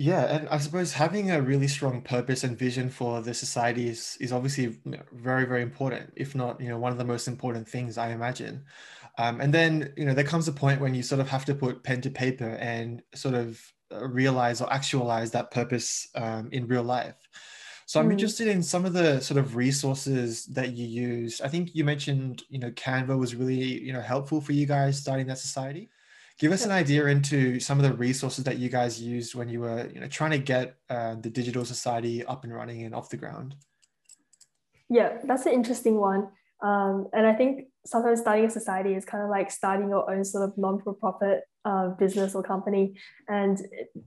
Yeah, 0.00 0.34
and 0.34 0.48
I 0.48 0.56
suppose 0.56 0.94
having 0.94 1.30
a 1.30 1.42
really 1.42 1.68
strong 1.68 2.00
purpose 2.00 2.42
and 2.42 2.58
vision 2.58 2.88
for 2.88 3.20
the 3.20 3.34
society 3.34 3.86
is, 3.86 4.16
is 4.18 4.32
obviously 4.32 4.78
very, 5.12 5.44
very 5.44 5.60
important, 5.60 6.14
if 6.16 6.34
not, 6.34 6.58
you 6.58 6.70
know, 6.70 6.78
one 6.78 6.90
of 6.90 6.96
the 6.96 7.04
most 7.04 7.28
important 7.28 7.68
things 7.68 7.98
I 7.98 8.12
imagine. 8.12 8.64
Um, 9.18 9.42
and 9.42 9.52
then, 9.52 9.92
you 9.98 10.06
know, 10.06 10.14
there 10.14 10.24
comes 10.24 10.48
a 10.48 10.52
point 10.52 10.80
when 10.80 10.94
you 10.94 11.02
sort 11.02 11.20
of 11.20 11.28
have 11.28 11.44
to 11.44 11.54
put 11.54 11.84
pen 11.84 12.00
to 12.00 12.08
paper 12.08 12.48
and 12.48 13.02
sort 13.14 13.34
of 13.34 13.60
uh, 13.92 14.08
realize 14.08 14.62
or 14.62 14.72
actualize 14.72 15.32
that 15.32 15.50
purpose 15.50 16.08
um, 16.14 16.48
in 16.50 16.66
real 16.66 16.82
life. 16.82 17.16
So 17.84 18.00
I'm 18.00 18.08
mm. 18.08 18.12
interested 18.12 18.48
in 18.48 18.62
some 18.62 18.86
of 18.86 18.94
the 18.94 19.20
sort 19.20 19.36
of 19.36 19.54
resources 19.54 20.46
that 20.46 20.72
you 20.72 20.86
used. 20.86 21.42
I 21.42 21.48
think 21.48 21.74
you 21.74 21.84
mentioned, 21.84 22.42
you 22.48 22.58
know, 22.58 22.70
Canva 22.70 23.18
was 23.18 23.34
really, 23.34 23.84
you 23.84 23.92
know, 23.92 24.00
helpful 24.00 24.40
for 24.40 24.52
you 24.52 24.64
guys 24.64 24.98
starting 24.98 25.26
that 25.26 25.40
society 25.40 25.90
give 26.40 26.52
us 26.52 26.64
an 26.64 26.72
idea 26.72 27.06
into 27.06 27.60
some 27.60 27.78
of 27.78 27.84
the 27.84 27.92
resources 27.92 28.42
that 28.44 28.58
you 28.58 28.70
guys 28.70 29.00
used 29.00 29.34
when 29.34 29.48
you 29.48 29.60
were 29.60 29.88
you 29.94 30.00
know 30.00 30.08
trying 30.08 30.32
to 30.32 30.38
get 30.38 30.76
uh, 30.88 31.14
the 31.20 31.30
digital 31.30 31.64
society 31.64 32.24
up 32.24 32.42
and 32.44 32.52
running 32.52 32.82
and 32.82 32.94
off 32.94 33.10
the 33.10 33.16
ground. 33.16 33.54
Yeah 34.88 35.18
that's 35.24 35.46
an 35.46 35.52
interesting 35.52 35.96
one. 35.96 36.28
Um, 36.62 37.08
and 37.14 37.26
i 37.26 37.32
think 37.32 37.68
sometimes 37.86 38.20
starting 38.20 38.44
a 38.44 38.50
society 38.50 38.92
is 38.94 39.04
kind 39.06 39.22
of 39.24 39.30
like 39.30 39.50
starting 39.50 39.88
your 39.88 40.10
own 40.10 40.24
sort 40.24 40.44
of 40.46 40.58
non-for-profit 40.58 41.44
uh, 41.64 41.88
business 41.88 42.34
or 42.34 42.42
company. 42.42 42.94
And 43.28 43.58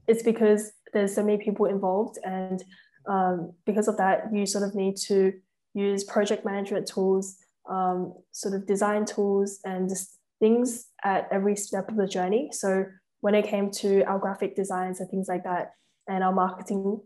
it's 0.06 0.22
because 0.22 0.72
there's 0.92 1.14
so 1.14 1.24
many 1.24 1.42
people 1.42 1.66
involved 1.66 2.18
and 2.24 2.62
um, 3.06 3.52
because 3.66 3.88
of 3.88 3.96
that 3.96 4.32
you 4.32 4.46
sort 4.46 4.64
of 4.66 4.74
need 4.74 4.96
to 4.96 5.32
use 5.74 6.04
project 6.04 6.44
management 6.44 6.86
tools 6.86 7.36
um, 7.68 8.14
sort 8.30 8.54
of 8.54 8.66
design 8.66 9.04
tools 9.04 9.58
and 9.64 9.88
just 9.88 10.18
things 10.40 10.86
at 11.04 11.28
every 11.30 11.56
step 11.56 11.88
of 11.88 11.96
the 11.96 12.06
journey. 12.06 12.50
So 12.52 12.86
when 13.20 13.34
it 13.34 13.46
came 13.46 13.70
to 13.70 14.02
our 14.02 14.18
graphic 14.18 14.54
designs 14.54 15.00
and 15.00 15.08
things 15.10 15.28
like 15.28 15.44
that, 15.44 15.72
and 16.06 16.22
our 16.22 16.32
marketing, 16.32 17.00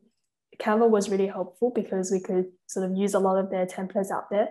Canva 0.60 0.88
was 0.88 1.08
really 1.08 1.28
helpful 1.28 1.70
because 1.74 2.10
we 2.10 2.20
could 2.20 2.46
sort 2.66 2.90
of 2.90 2.96
use 2.96 3.14
a 3.14 3.20
lot 3.20 3.38
of 3.38 3.50
their 3.50 3.66
templates 3.66 4.10
out 4.10 4.30
there. 4.30 4.48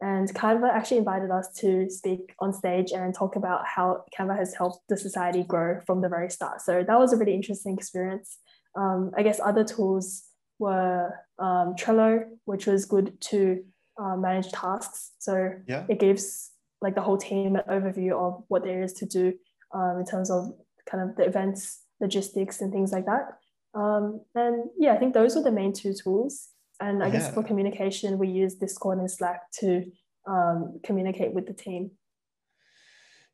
And 0.00 0.32
Canva 0.32 0.70
actually 0.70 0.98
invited 0.98 1.30
us 1.32 1.48
to 1.58 1.90
speak 1.90 2.32
on 2.38 2.52
stage 2.52 2.92
and 2.92 3.12
talk 3.12 3.34
about 3.34 3.66
how 3.66 4.04
Canva 4.16 4.38
has 4.38 4.54
helped 4.54 4.86
the 4.88 4.96
society 4.96 5.42
grow 5.42 5.80
from 5.86 6.00
the 6.00 6.08
very 6.08 6.30
start. 6.30 6.60
So 6.60 6.84
that 6.86 6.98
was 6.98 7.12
a 7.12 7.16
really 7.16 7.34
interesting 7.34 7.74
experience. 7.76 8.38
Um, 8.78 9.10
I 9.16 9.24
guess 9.24 9.40
other 9.40 9.64
tools 9.64 10.22
were 10.60 11.10
um, 11.40 11.74
Trello, 11.74 12.24
which 12.44 12.66
was 12.66 12.84
good 12.84 13.20
to 13.22 13.64
uh, 14.00 14.16
manage 14.16 14.52
tasks. 14.52 15.12
So 15.18 15.54
yeah. 15.66 15.84
it 15.88 15.98
gives 15.98 16.52
like 16.80 16.94
the 16.94 17.02
whole 17.02 17.18
team 17.18 17.56
an 17.56 17.62
overview 17.70 18.12
of 18.12 18.44
what 18.48 18.64
there 18.64 18.82
is 18.82 18.92
to 18.94 19.06
do 19.06 19.32
um, 19.74 19.98
in 19.98 20.04
terms 20.04 20.30
of 20.30 20.52
kind 20.88 21.08
of 21.08 21.16
the 21.16 21.24
events, 21.24 21.82
logistics, 22.00 22.60
and 22.60 22.72
things 22.72 22.92
like 22.92 23.06
that. 23.06 23.38
Um, 23.74 24.20
and 24.34 24.70
yeah, 24.78 24.94
I 24.94 24.98
think 24.98 25.14
those 25.14 25.36
were 25.36 25.42
the 25.42 25.52
main 25.52 25.72
two 25.72 25.94
tools. 25.94 26.48
And 26.80 27.02
I 27.02 27.06
yeah. 27.06 27.12
guess 27.12 27.34
for 27.34 27.42
communication, 27.42 28.18
we 28.18 28.28
use 28.28 28.54
Discord 28.54 28.98
and 28.98 29.10
Slack 29.10 29.50
to 29.60 29.84
um, 30.28 30.80
communicate 30.84 31.32
with 31.32 31.46
the 31.46 31.52
team. 31.52 31.90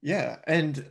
Yeah, 0.03 0.37
and 0.47 0.85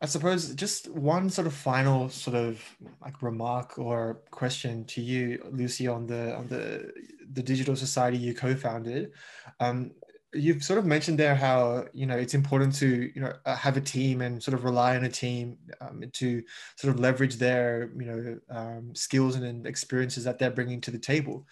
I 0.00 0.06
suppose 0.06 0.54
just 0.54 0.88
one 0.90 1.28
sort 1.28 1.46
of 1.46 1.54
final 1.54 2.08
sort 2.08 2.36
of 2.36 2.62
like 3.02 3.20
remark 3.22 3.78
or 3.78 4.22
question 4.30 4.84
to 4.86 5.00
you, 5.00 5.42
Lucy, 5.50 5.88
on 5.88 6.06
the 6.06 6.36
on 6.36 6.46
the 6.48 6.92
the 7.32 7.42
digital 7.42 7.76
society 7.76 8.16
you 8.16 8.34
co-founded. 8.34 9.12
Um, 9.58 9.92
you've 10.34 10.62
sort 10.62 10.78
of 10.78 10.84
mentioned 10.84 11.18
there 11.18 11.34
how 11.34 11.86
you 11.92 12.06
know 12.06 12.16
it's 12.16 12.34
important 12.34 12.74
to 12.74 13.10
you 13.14 13.20
know 13.20 13.32
uh, 13.46 13.56
have 13.56 13.76
a 13.76 13.80
team 13.80 14.20
and 14.20 14.42
sort 14.42 14.54
of 14.54 14.64
rely 14.64 14.96
on 14.96 15.04
a 15.04 15.08
team 15.08 15.56
um, 15.80 16.02
to 16.12 16.42
sort 16.76 16.92
of 16.92 17.00
leverage 17.00 17.36
their 17.36 17.90
you 17.98 18.04
know 18.04 18.38
um, 18.50 18.94
skills 18.94 19.36
and 19.36 19.66
experiences 19.66 20.24
that 20.24 20.38
they're 20.38 20.50
bringing 20.50 20.80
to 20.80 20.90
the 20.90 20.98
table. 20.98 21.46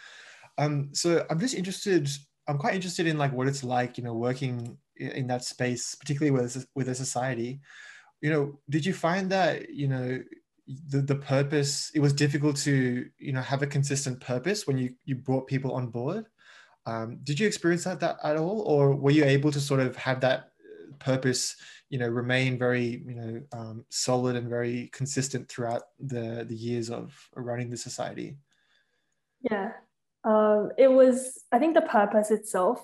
Um, 0.58 0.88
so 0.92 1.26
i'm 1.28 1.38
just 1.38 1.54
interested 1.54 2.08
i'm 2.48 2.56
quite 2.56 2.74
interested 2.74 3.06
in 3.06 3.18
like 3.18 3.32
what 3.32 3.46
it's 3.46 3.62
like 3.62 3.98
you 3.98 4.04
know 4.04 4.14
working 4.14 4.78
in 4.98 5.26
that 5.26 5.44
space 5.44 5.94
particularly 5.94 6.30
with 6.30 6.66
with 6.74 6.88
a 6.88 6.94
society. 6.94 7.60
You 8.22 8.30
know 8.30 8.58
did 8.70 8.86
you 8.86 8.94
find 8.94 9.30
that 9.30 9.70
you 9.70 9.88
know 9.88 10.22
the, 10.88 11.00
the 11.00 11.14
purpose 11.14 11.90
it 11.94 12.00
was 12.00 12.12
difficult 12.12 12.56
to 12.56 13.08
you 13.18 13.32
know 13.32 13.42
have 13.42 13.62
a 13.62 13.66
consistent 13.66 14.20
purpose 14.20 14.66
when 14.66 14.78
you 14.78 14.94
you 15.04 15.14
brought 15.14 15.46
people 15.46 15.72
on 15.72 15.88
board 15.88 16.26
um, 16.86 17.18
did 17.22 17.38
you 17.40 17.46
experience 17.46 17.84
that, 17.84 18.00
that 18.00 18.18
at 18.22 18.36
all, 18.36 18.60
or 18.62 18.94
were 18.94 19.10
you 19.10 19.24
able 19.24 19.50
to 19.52 19.60
sort 19.60 19.80
of 19.80 19.96
have 19.96 20.20
that 20.20 20.50
purpose, 20.98 21.56
you 21.90 21.98
know, 21.98 22.08
remain 22.08 22.58
very, 22.58 23.02
you 23.06 23.14
know, 23.14 23.42
um, 23.52 23.84
solid 23.90 24.36
and 24.36 24.48
very 24.48 24.88
consistent 24.92 25.48
throughout 25.48 25.82
the 25.98 26.44
the 26.48 26.54
years 26.54 26.90
of 26.90 27.14
running 27.34 27.70
the 27.70 27.76
society? 27.76 28.36
Yeah, 29.50 29.72
um, 30.24 30.70
it 30.78 30.88
was. 30.88 31.42
I 31.52 31.58
think 31.58 31.74
the 31.74 31.82
purpose 31.82 32.30
itself 32.30 32.80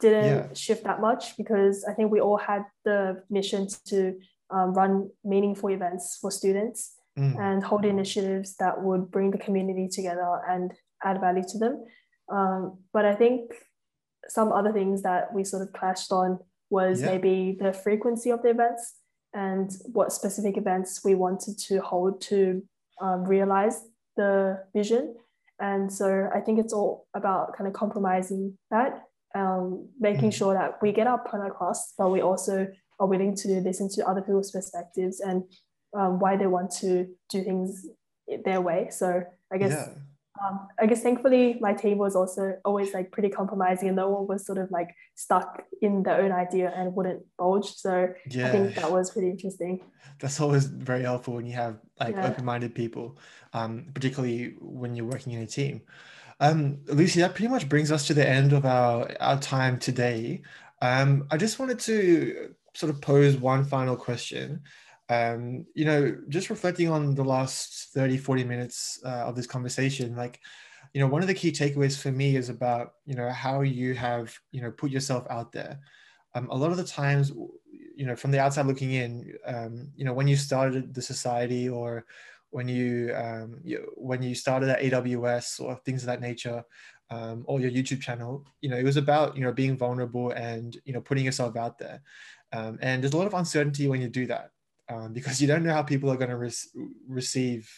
didn't 0.00 0.24
yeah. 0.24 0.54
shift 0.54 0.84
that 0.84 1.00
much 1.00 1.36
because 1.36 1.84
I 1.84 1.92
think 1.92 2.10
we 2.10 2.20
all 2.20 2.38
had 2.38 2.62
the 2.84 3.22
mission 3.28 3.68
to 3.86 4.18
um, 4.50 4.72
run 4.72 5.10
meaningful 5.24 5.70
events 5.70 6.18
for 6.20 6.30
students 6.30 6.94
mm. 7.18 7.38
and 7.38 7.62
hold 7.62 7.84
initiatives 7.84 8.56
that 8.56 8.82
would 8.82 9.10
bring 9.10 9.30
the 9.30 9.38
community 9.38 9.88
together 9.88 10.40
and 10.48 10.72
add 11.02 11.20
value 11.20 11.42
to 11.48 11.58
them. 11.58 11.84
Um, 12.28 12.78
but 12.92 13.04
I 13.04 13.14
think 13.14 13.52
some 14.28 14.52
other 14.52 14.72
things 14.72 15.02
that 15.02 15.32
we 15.34 15.44
sort 15.44 15.62
of 15.62 15.72
clashed 15.72 16.12
on 16.12 16.38
was 16.70 17.00
yeah. 17.00 17.12
maybe 17.12 17.56
the 17.60 17.72
frequency 17.72 18.30
of 18.30 18.42
the 18.42 18.50
events 18.50 18.94
and 19.32 19.70
what 19.92 20.12
specific 20.12 20.56
events 20.56 21.02
we 21.04 21.14
wanted 21.14 21.58
to 21.58 21.80
hold 21.80 22.20
to 22.22 22.62
um, 23.00 23.24
realize 23.24 23.84
the 24.16 24.62
vision. 24.74 25.14
And 25.60 25.92
so 25.92 26.28
I 26.34 26.40
think 26.40 26.58
it's 26.58 26.72
all 26.72 27.06
about 27.14 27.56
kind 27.56 27.68
of 27.68 27.74
compromising 27.74 28.56
that, 28.70 29.02
um, 29.34 29.88
making 30.00 30.30
mm. 30.30 30.34
sure 30.34 30.54
that 30.54 30.80
we 30.80 30.92
get 30.92 31.06
our 31.06 31.18
point 31.18 31.46
across, 31.46 31.92
but 31.98 32.10
we 32.10 32.20
also 32.20 32.68
are 33.00 33.06
willing 33.06 33.34
to 33.36 33.48
listen 33.60 33.88
to 33.90 34.06
other 34.06 34.20
people's 34.20 34.52
perspectives 34.52 35.20
and 35.20 35.44
um, 35.96 36.18
why 36.18 36.36
they 36.36 36.46
want 36.46 36.70
to 36.70 37.08
do 37.28 37.42
things 37.42 37.86
their 38.44 38.60
way. 38.60 38.88
So 38.90 39.22
I 39.52 39.58
guess 39.58 39.72
yeah 39.72 39.94
um, 40.42 40.66
I 40.80 40.86
guess 40.86 41.02
thankfully 41.02 41.58
my 41.60 41.72
team 41.72 41.98
was 41.98 42.16
also 42.16 42.56
always 42.64 42.92
like 42.92 43.12
pretty 43.12 43.28
compromising 43.28 43.88
and 43.88 43.96
no 43.96 44.08
one 44.10 44.26
was 44.26 44.44
sort 44.44 44.58
of 44.58 44.70
like 44.70 44.94
stuck 45.14 45.62
in 45.80 46.02
their 46.02 46.20
own 46.22 46.32
idea 46.32 46.72
and 46.74 46.94
wouldn't 46.94 47.22
bulge. 47.38 47.74
So 47.76 48.12
yeah. 48.28 48.48
I 48.48 48.50
think 48.50 48.74
that 48.74 48.90
was 48.90 49.10
pretty 49.12 49.30
interesting. 49.30 49.80
That's 50.18 50.40
always 50.40 50.66
very 50.66 51.02
helpful 51.02 51.34
when 51.34 51.46
you 51.46 51.52
have 51.52 51.78
like 52.00 52.16
yeah. 52.16 52.26
open-minded 52.26 52.74
people, 52.74 53.18
um, 53.52 53.86
particularly 53.94 54.56
when 54.60 54.96
you're 54.96 55.06
working 55.06 55.34
in 55.34 55.42
a 55.42 55.46
team. 55.46 55.82
Um, 56.40 56.78
Lucy, 56.86 57.20
that 57.20 57.34
pretty 57.36 57.48
much 57.48 57.68
brings 57.68 57.92
us 57.92 58.06
to 58.08 58.14
the 58.14 58.28
end 58.28 58.52
of 58.52 58.66
our, 58.66 59.08
our 59.20 59.38
time 59.38 59.78
today. 59.78 60.42
Um, 60.82 61.28
I 61.30 61.36
just 61.36 61.60
wanted 61.60 61.78
to 61.80 62.54
sort 62.74 62.90
of 62.90 63.00
pose 63.00 63.36
one 63.36 63.64
final 63.64 63.94
question 63.94 64.62
um, 65.08 65.66
you 65.74 65.84
know, 65.84 66.16
just 66.28 66.50
reflecting 66.50 66.88
on 66.88 67.14
the 67.14 67.24
last 67.24 67.90
30, 67.92 68.16
40 68.16 68.44
minutes 68.44 69.00
uh, 69.04 69.24
of 69.26 69.36
this 69.36 69.46
conversation, 69.46 70.16
like, 70.16 70.40
you 70.92 71.00
know, 71.00 71.06
one 71.06 71.22
of 71.22 71.28
the 71.28 71.34
key 71.34 71.50
takeaways 71.52 72.00
for 72.00 72.12
me 72.12 72.36
is 72.36 72.48
about, 72.48 72.94
you 73.04 73.14
know, 73.14 73.28
how 73.30 73.62
you 73.62 73.94
have, 73.94 74.34
you 74.52 74.62
know, 74.62 74.70
put 74.70 74.90
yourself 74.90 75.26
out 75.28 75.52
there. 75.52 75.78
Um, 76.34 76.48
a 76.50 76.56
lot 76.56 76.70
of 76.70 76.76
the 76.76 76.84
times, 76.84 77.32
you 77.70 78.06
know, 78.06 78.16
from 78.16 78.30
the 78.30 78.40
outside 78.40 78.66
looking 78.66 78.92
in, 78.92 79.34
um, 79.44 79.90
you 79.96 80.04
know, 80.04 80.12
when 80.12 80.28
you 80.28 80.36
started 80.36 80.94
the 80.94 81.02
society 81.02 81.68
or 81.68 82.06
when 82.50 82.68
you, 82.68 83.12
um, 83.14 83.60
you 83.64 83.92
when 83.96 84.22
you 84.22 84.34
started 84.34 84.68
at 84.68 84.80
AWS 84.80 85.60
or 85.60 85.76
things 85.84 86.02
of 86.02 86.06
that 86.06 86.20
nature, 86.20 86.62
um, 87.10 87.44
or 87.46 87.60
your 87.60 87.70
YouTube 87.70 88.00
channel, 88.00 88.46
you 88.62 88.70
know, 88.70 88.76
it 88.76 88.84
was 88.84 88.96
about, 88.96 89.36
you 89.36 89.42
know, 89.42 89.52
being 89.52 89.76
vulnerable 89.76 90.30
and, 90.30 90.78
you 90.84 90.92
know, 90.92 91.00
putting 91.00 91.24
yourself 91.24 91.56
out 91.56 91.78
there. 91.78 92.00
Um, 92.52 92.78
and 92.80 93.02
there's 93.02 93.12
a 93.12 93.16
lot 93.16 93.26
of 93.26 93.34
uncertainty 93.34 93.88
when 93.88 94.00
you 94.00 94.08
do 94.08 94.26
that 94.26 94.50
um, 94.88 95.12
because 95.12 95.40
you 95.40 95.48
don't 95.48 95.62
know 95.62 95.72
how 95.72 95.82
people 95.82 96.10
are 96.10 96.16
going 96.16 96.30
to 96.30 96.36
re- 96.36 96.52
receive 97.08 97.70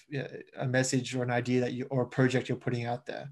a 0.58 0.66
message 0.66 1.14
or 1.14 1.22
an 1.22 1.30
idea 1.30 1.60
that 1.60 1.72
you 1.72 1.86
or 1.90 2.02
a 2.02 2.06
project 2.06 2.48
you're 2.48 2.58
putting 2.58 2.84
out 2.84 3.06
there. 3.06 3.30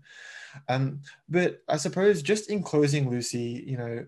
Um, 0.69 1.01
but 1.29 1.63
I 1.69 1.77
suppose 1.77 2.23
just 2.23 2.51
in 2.51 2.63
closing, 2.63 3.11
Lucy, 3.11 3.65
you 3.67 3.77
know, 3.77 4.07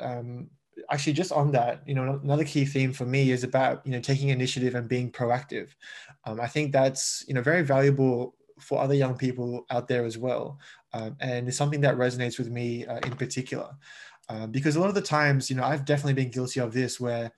um, 0.00 0.50
actually 0.90 1.12
just 1.12 1.32
on 1.32 1.52
that, 1.52 1.82
you 1.86 1.94
know, 1.94 2.20
another 2.22 2.44
key 2.44 2.64
theme 2.64 2.92
for 2.92 3.06
me 3.06 3.30
is 3.30 3.44
about 3.44 3.86
you 3.86 3.92
know 3.92 4.00
taking 4.00 4.30
initiative 4.30 4.74
and 4.74 4.88
being 4.88 5.10
proactive. 5.10 5.68
Um, 6.24 6.40
I 6.40 6.46
think 6.46 6.72
that's 6.72 7.24
you 7.28 7.34
know 7.34 7.42
very 7.42 7.62
valuable 7.62 8.34
for 8.60 8.80
other 8.80 8.94
young 8.94 9.16
people 9.16 9.66
out 9.70 9.88
there 9.88 10.04
as 10.04 10.18
well, 10.18 10.58
um, 10.92 11.16
and 11.20 11.48
it's 11.48 11.56
something 11.56 11.80
that 11.82 11.96
resonates 11.96 12.38
with 12.38 12.50
me 12.50 12.86
uh, 12.86 12.98
in 13.04 13.12
particular. 13.12 13.70
Uh, 14.28 14.46
because 14.46 14.74
a 14.74 14.80
lot 14.80 14.88
of 14.88 14.94
the 14.94 15.02
times, 15.02 15.50
you 15.50 15.56
know, 15.56 15.64
I've 15.64 15.84
definitely 15.84 16.14
been 16.14 16.30
guilty 16.30 16.58
of 16.58 16.72
this 16.72 16.98
where 16.98 17.30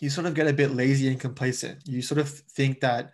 you 0.00 0.08
sort 0.10 0.26
of 0.26 0.34
get 0.34 0.48
a 0.48 0.52
bit 0.52 0.72
lazy 0.72 1.08
and 1.08 1.20
complacent. 1.20 1.86
You 1.86 2.02
sort 2.02 2.20
of 2.20 2.28
think 2.28 2.80
that 2.80 3.12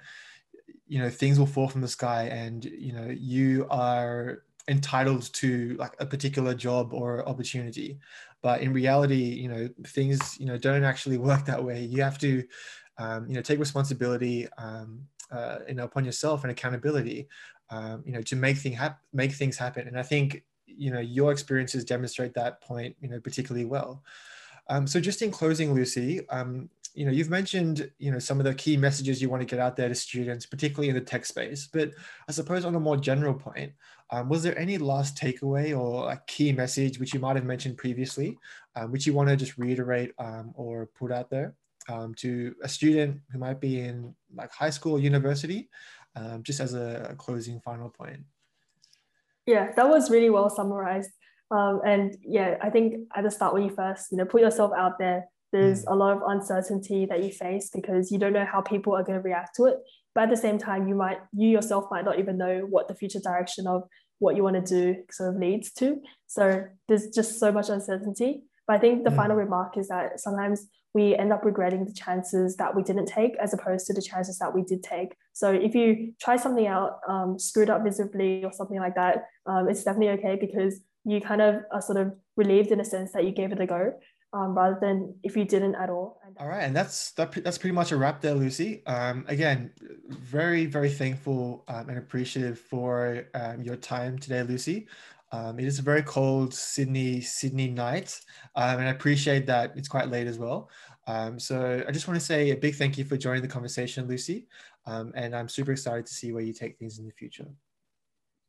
you 0.87 1.01
know 1.01 1.11
things 1.11 1.39
will 1.39 1.47
fall 1.47 1.69
from 1.69 1.81
the 1.81 1.89
sky 1.89 2.25
and 2.25 2.65
you 2.65 2.93
know 2.93 3.09
you 3.09 3.67
are 3.71 4.45
entitled 4.69 5.33
to 5.33 5.77
like 5.79 5.95
a 6.01 6.07
particular 6.07 6.55
job 6.55 6.95
or 6.95 7.29
opportunity. 7.29 7.99
But 8.41 8.61
in 8.61 8.73
reality 8.73 9.25
you 9.43 9.49
know 9.49 9.69
things 9.89 10.39
you 10.39 10.47
know 10.47 10.57
don't 10.57 10.85
actually 10.85 11.19
work 11.29 11.45
that 11.47 11.63
way. 11.63 11.85
You 11.85 12.03
have 12.03 12.19
to 12.19 12.45
um, 12.99 13.29
you 13.29 13.35
know 13.35 13.43
take 13.43 13.59
responsibility 13.59 14.49
um, 14.57 15.03
uh, 15.31 15.59
you 15.69 15.75
know 15.75 15.85
upon 15.85 16.05
yourself 16.05 16.45
and 16.45 16.51
accountability 16.53 17.29
um, 17.71 18.03
you 18.07 18.13
know 18.13 18.23
to 18.23 18.37
make 18.37 18.57
thing 18.57 18.73
hap- 18.73 19.01
make 19.13 19.33
things 19.33 19.59
happen. 19.59 19.89
And 19.89 19.99
i 19.99 20.03
think 20.03 20.45
you 20.67 20.93
know 20.93 21.01
your 21.01 21.33
experiences 21.33 21.85
demonstrate 21.85 22.35
that 22.35 22.61
point 22.61 22.95
you 23.01 23.09
know 23.09 23.19
particularly 23.19 23.65
well. 23.65 24.05
Um, 24.69 24.87
so 24.87 25.01
just 25.01 25.23
in 25.23 25.31
closing, 25.31 25.75
Lucy, 25.75 26.29
um, 26.29 26.69
you 26.97 27.05
know, 27.05 27.13
you've 27.13 27.29
mentioned, 27.29 27.91
you 27.99 28.11
know, 28.11 28.19
some 28.19 28.39
of 28.41 28.45
the 28.45 28.55
key 28.55 28.79
messages 28.79 29.21
you 29.21 29.29
want 29.29 29.43
to 29.43 29.47
get 29.47 29.61
out 29.61 29.77
there 29.77 29.89
to 29.89 29.95
students, 29.95 30.47
particularly 30.47 30.89
in 30.89 30.95
the 30.95 31.01
tech 31.01 31.27
space. 31.27 31.69
But 31.71 31.91
I 32.27 32.33
suppose 32.33 32.65
on 32.65 32.75
a 32.75 32.81
more 32.81 32.97
general 32.97 33.35
point, 33.35 33.73
um, 34.11 34.31
was 34.31 34.43
there 34.43 34.59
any 34.59 34.79
last 34.79 35.15
takeaway 35.15 35.79
or 35.79 36.11
a 36.11 36.23
key 36.27 36.53
message 36.53 36.99
which 36.99 37.13
you 37.13 37.21
might 37.21 37.37
have 37.37 37.45
mentioned 37.45 37.77
previously, 37.77 38.39
um, 38.77 38.93
which 38.93 39.07
you 39.07 39.13
want 39.13 39.29
to 39.29 39.37
just 39.37 39.59
reiterate 39.59 40.13
um, 40.19 40.53
or 40.55 40.89
put 40.99 41.13
out 41.13 41.29
there 41.29 41.55
um, 41.91 42.15
to 42.15 42.55
a 42.63 42.69
student 42.69 43.21
who 43.31 43.39
might 43.39 43.61
be 43.61 43.81
in 43.81 44.15
like 44.35 44.51
high 44.51 44.71
school 44.71 44.93
or 44.93 44.99
university, 44.99 45.69
um, 46.17 46.43
just 46.43 46.61
as 46.61 46.73
a, 46.73 47.09
a 47.11 47.15
closing 47.15 47.61
final 47.61 47.91
point? 47.91 48.21
Yeah, 49.45 49.71
that 49.77 49.87
was 49.87 50.11
really 50.11 50.31
well 50.31 50.49
summarized. 50.49 51.11
Um, 51.51 51.83
and 51.85 52.17
yeah, 52.23 52.57
I 52.63 52.71
think 52.71 53.07
at 53.15 53.23
the 53.23 53.31
start 53.31 53.53
when 53.53 53.65
you 53.65 53.71
first, 53.71 54.11
you 54.13 54.17
know, 54.17 54.25
put 54.25 54.41
yourself 54.41 54.73
out 54.75 54.99
there, 54.99 55.27
there's 55.57 55.85
mm. 55.85 55.93
a 55.93 55.97
lot 55.97 56.17
of 56.17 56.23
uncertainty 56.27 57.07
that 57.07 57.23
you 57.25 57.31
face 57.31 57.71
because 57.75 58.11
you 58.13 58.19
don't 58.19 58.33
know 58.33 58.45
how 58.45 58.61
people 58.61 58.95
are 58.95 59.03
going 59.03 59.19
to 59.19 59.23
react 59.23 59.57
to 59.57 59.65
it. 59.65 59.79
But 60.15 60.25
at 60.25 60.31
the 60.31 60.37
same 60.37 60.59
time, 60.59 60.89
you 60.89 60.95
might, 60.95 61.19
you 61.33 61.49
yourself 61.49 61.87
might 61.91 62.05
not 62.05 62.19
even 62.19 62.39
know 62.39 62.67
what 62.69 62.89
the 62.89 62.95
future 62.95 63.21
direction 63.21 63.67
of 63.67 63.83
what 64.19 64.37
you 64.37 64.43
want 64.43 64.57
to 64.57 64.63
do 64.63 65.03
sort 65.11 65.35
of 65.35 65.41
leads 65.41 65.73
to. 65.75 66.01
So 66.27 66.65
there's 66.89 67.09
just 67.09 67.39
so 67.39 67.53
much 67.53 67.69
uncertainty. 67.69 68.43
But 68.67 68.77
I 68.77 68.79
think 68.79 69.05
the 69.05 69.11
mm. 69.11 69.17
final 69.17 69.37
remark 69.37 69.77
is 69.77 69.89
that 69.89 70.21
sometimes 70.21 70.67
we 70.95 71.15
end 71.15 71.33
up 71.33 71.45
regretting 71.45 71.85
the 71.85 71.93
chances 71.93 72.57
that 72.57 72.75
we 72.75 72.83
didn't 72.83 73.07
take 73.07 73.37
as 73.37 73.53
opposed 73.53 73.87
to 73.87 73.93
the 73.93 74.01
chances 74.01 74.39
that 74.39 74.55
we 74.55 74.63
did 74.63 74.83
take. 74.83 75.15
So 75.35 75.53
if 75.53 75.75
you 75.75 76.15
try 76.21 76.37
something 76.37 76.67
out, 76.67 77.01
um, 77.07 77.39
screwed 77.39 77.69
up 77.69 77.85
visibly 77.85 78.45
or 78.45 78.53
something 78.53 78.79
like 78.79 78.95
that, 78.95 79.27
um, 79.47 79.69
it's 79.69 79.85
definitely 79.85 80.15
okay 80.19 80.37
because 80.41 80.81
you 81.05 81.21
kind 81.21 81.43
of 81.43 81.57
are 81.71 81.83
sort 81.83 81.99
of 81.99 82.15
relieved 82.37 82.71
in 82.73 82.81
a 82.81 82.85
sense 82.85 83.13
that 83.13 83.25
you 83.25 83.31
gave 83.31 83.53
it 83.53 83.61
a 83.61 83.67
go 83.67 83.93
um, 84.37 84.55
rather 84.55 84.79
than 84.81 85.15
if 85.23 85.37
you 85.37 85.45
didn't 85.45 85.75
at 85.77 85.89
all. 85.89 86.21
All 86.39 86.49
right, 86.49 86.63
and 86.63 86.77
that's 86.77 87.13
that, 87.13 87.33
that's 87.43 87.57
pretty 87.57 87.75
much 87.75 87.93
a 87.93 87.97
wrap 87.97 88.21
there, 88.21 88.35
Lucy. 88.35 88.85
Um, 88.87 89.25
again, 89.29 89.73
very 90.09 90.67
very 90.67 90.91
thankful 90.91 91.65
um, 91.69 91.89
and 91.89 91.99
appreciative 91.99 92.59
for 92.59 93.25
um, 93.35 93.63
your 93.63 93.77
time 93.77 94.19
today, 94.19 94.43
Lucy. 94.43 94.89
Um, 95.33 95.59
it 95.59 95.67
is 95.67 95.79
a 95.79 95.83
very 95.83 96.03
cold 96.03 96.53
Sydney 96.53 97.21
Sydney 97.21 97.69
night, 97.69 98.21
um, 98.55 98.79
and 98.79 98.89
I 98.89 98.91
appreciate 98.91 99.47
that 99.47 99.73
it's 99.77 99.89
quite 99.89 100.09
late 100.09 100.27
as 100.27 100.39
well. 100.39 100.71
Um, 101.07 101.39
so 101.39 101.83
I 101.87 101.91
just 101.91 102.07
want 102.07 102.21
to 102.21 102.25
say 102.25 102.51
a 102.51 102.57
big 102.57 102.75
thank 102.75 102.99
you 102.99 103.05
for 103.05 103.17
joining 103.17 103.43
the 103.43 103.49
conversation, 103.49 104.07
Lucy, 104.07 104.47
um, 104.85 105.13
and 105.15 105.35
I'm 105.35 105.49
super 105.49 105.73
excited 105.73 106.05
to 106.07 106.13
see 106.13 106.33
where 106.33 106.43
you 106.43 106.53
take 106.53 106.79
things 106.79 106.99
in 106.99 107.07
the 107.07 107.13
future. 107.13 107.47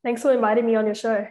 Thanks 0.04 0.22
for 0.22 0.34
inviting 0.34 0.66
me 0.66 0.76
on 0.76 0.86
your 0.86 0.96
show. 0.96 1.28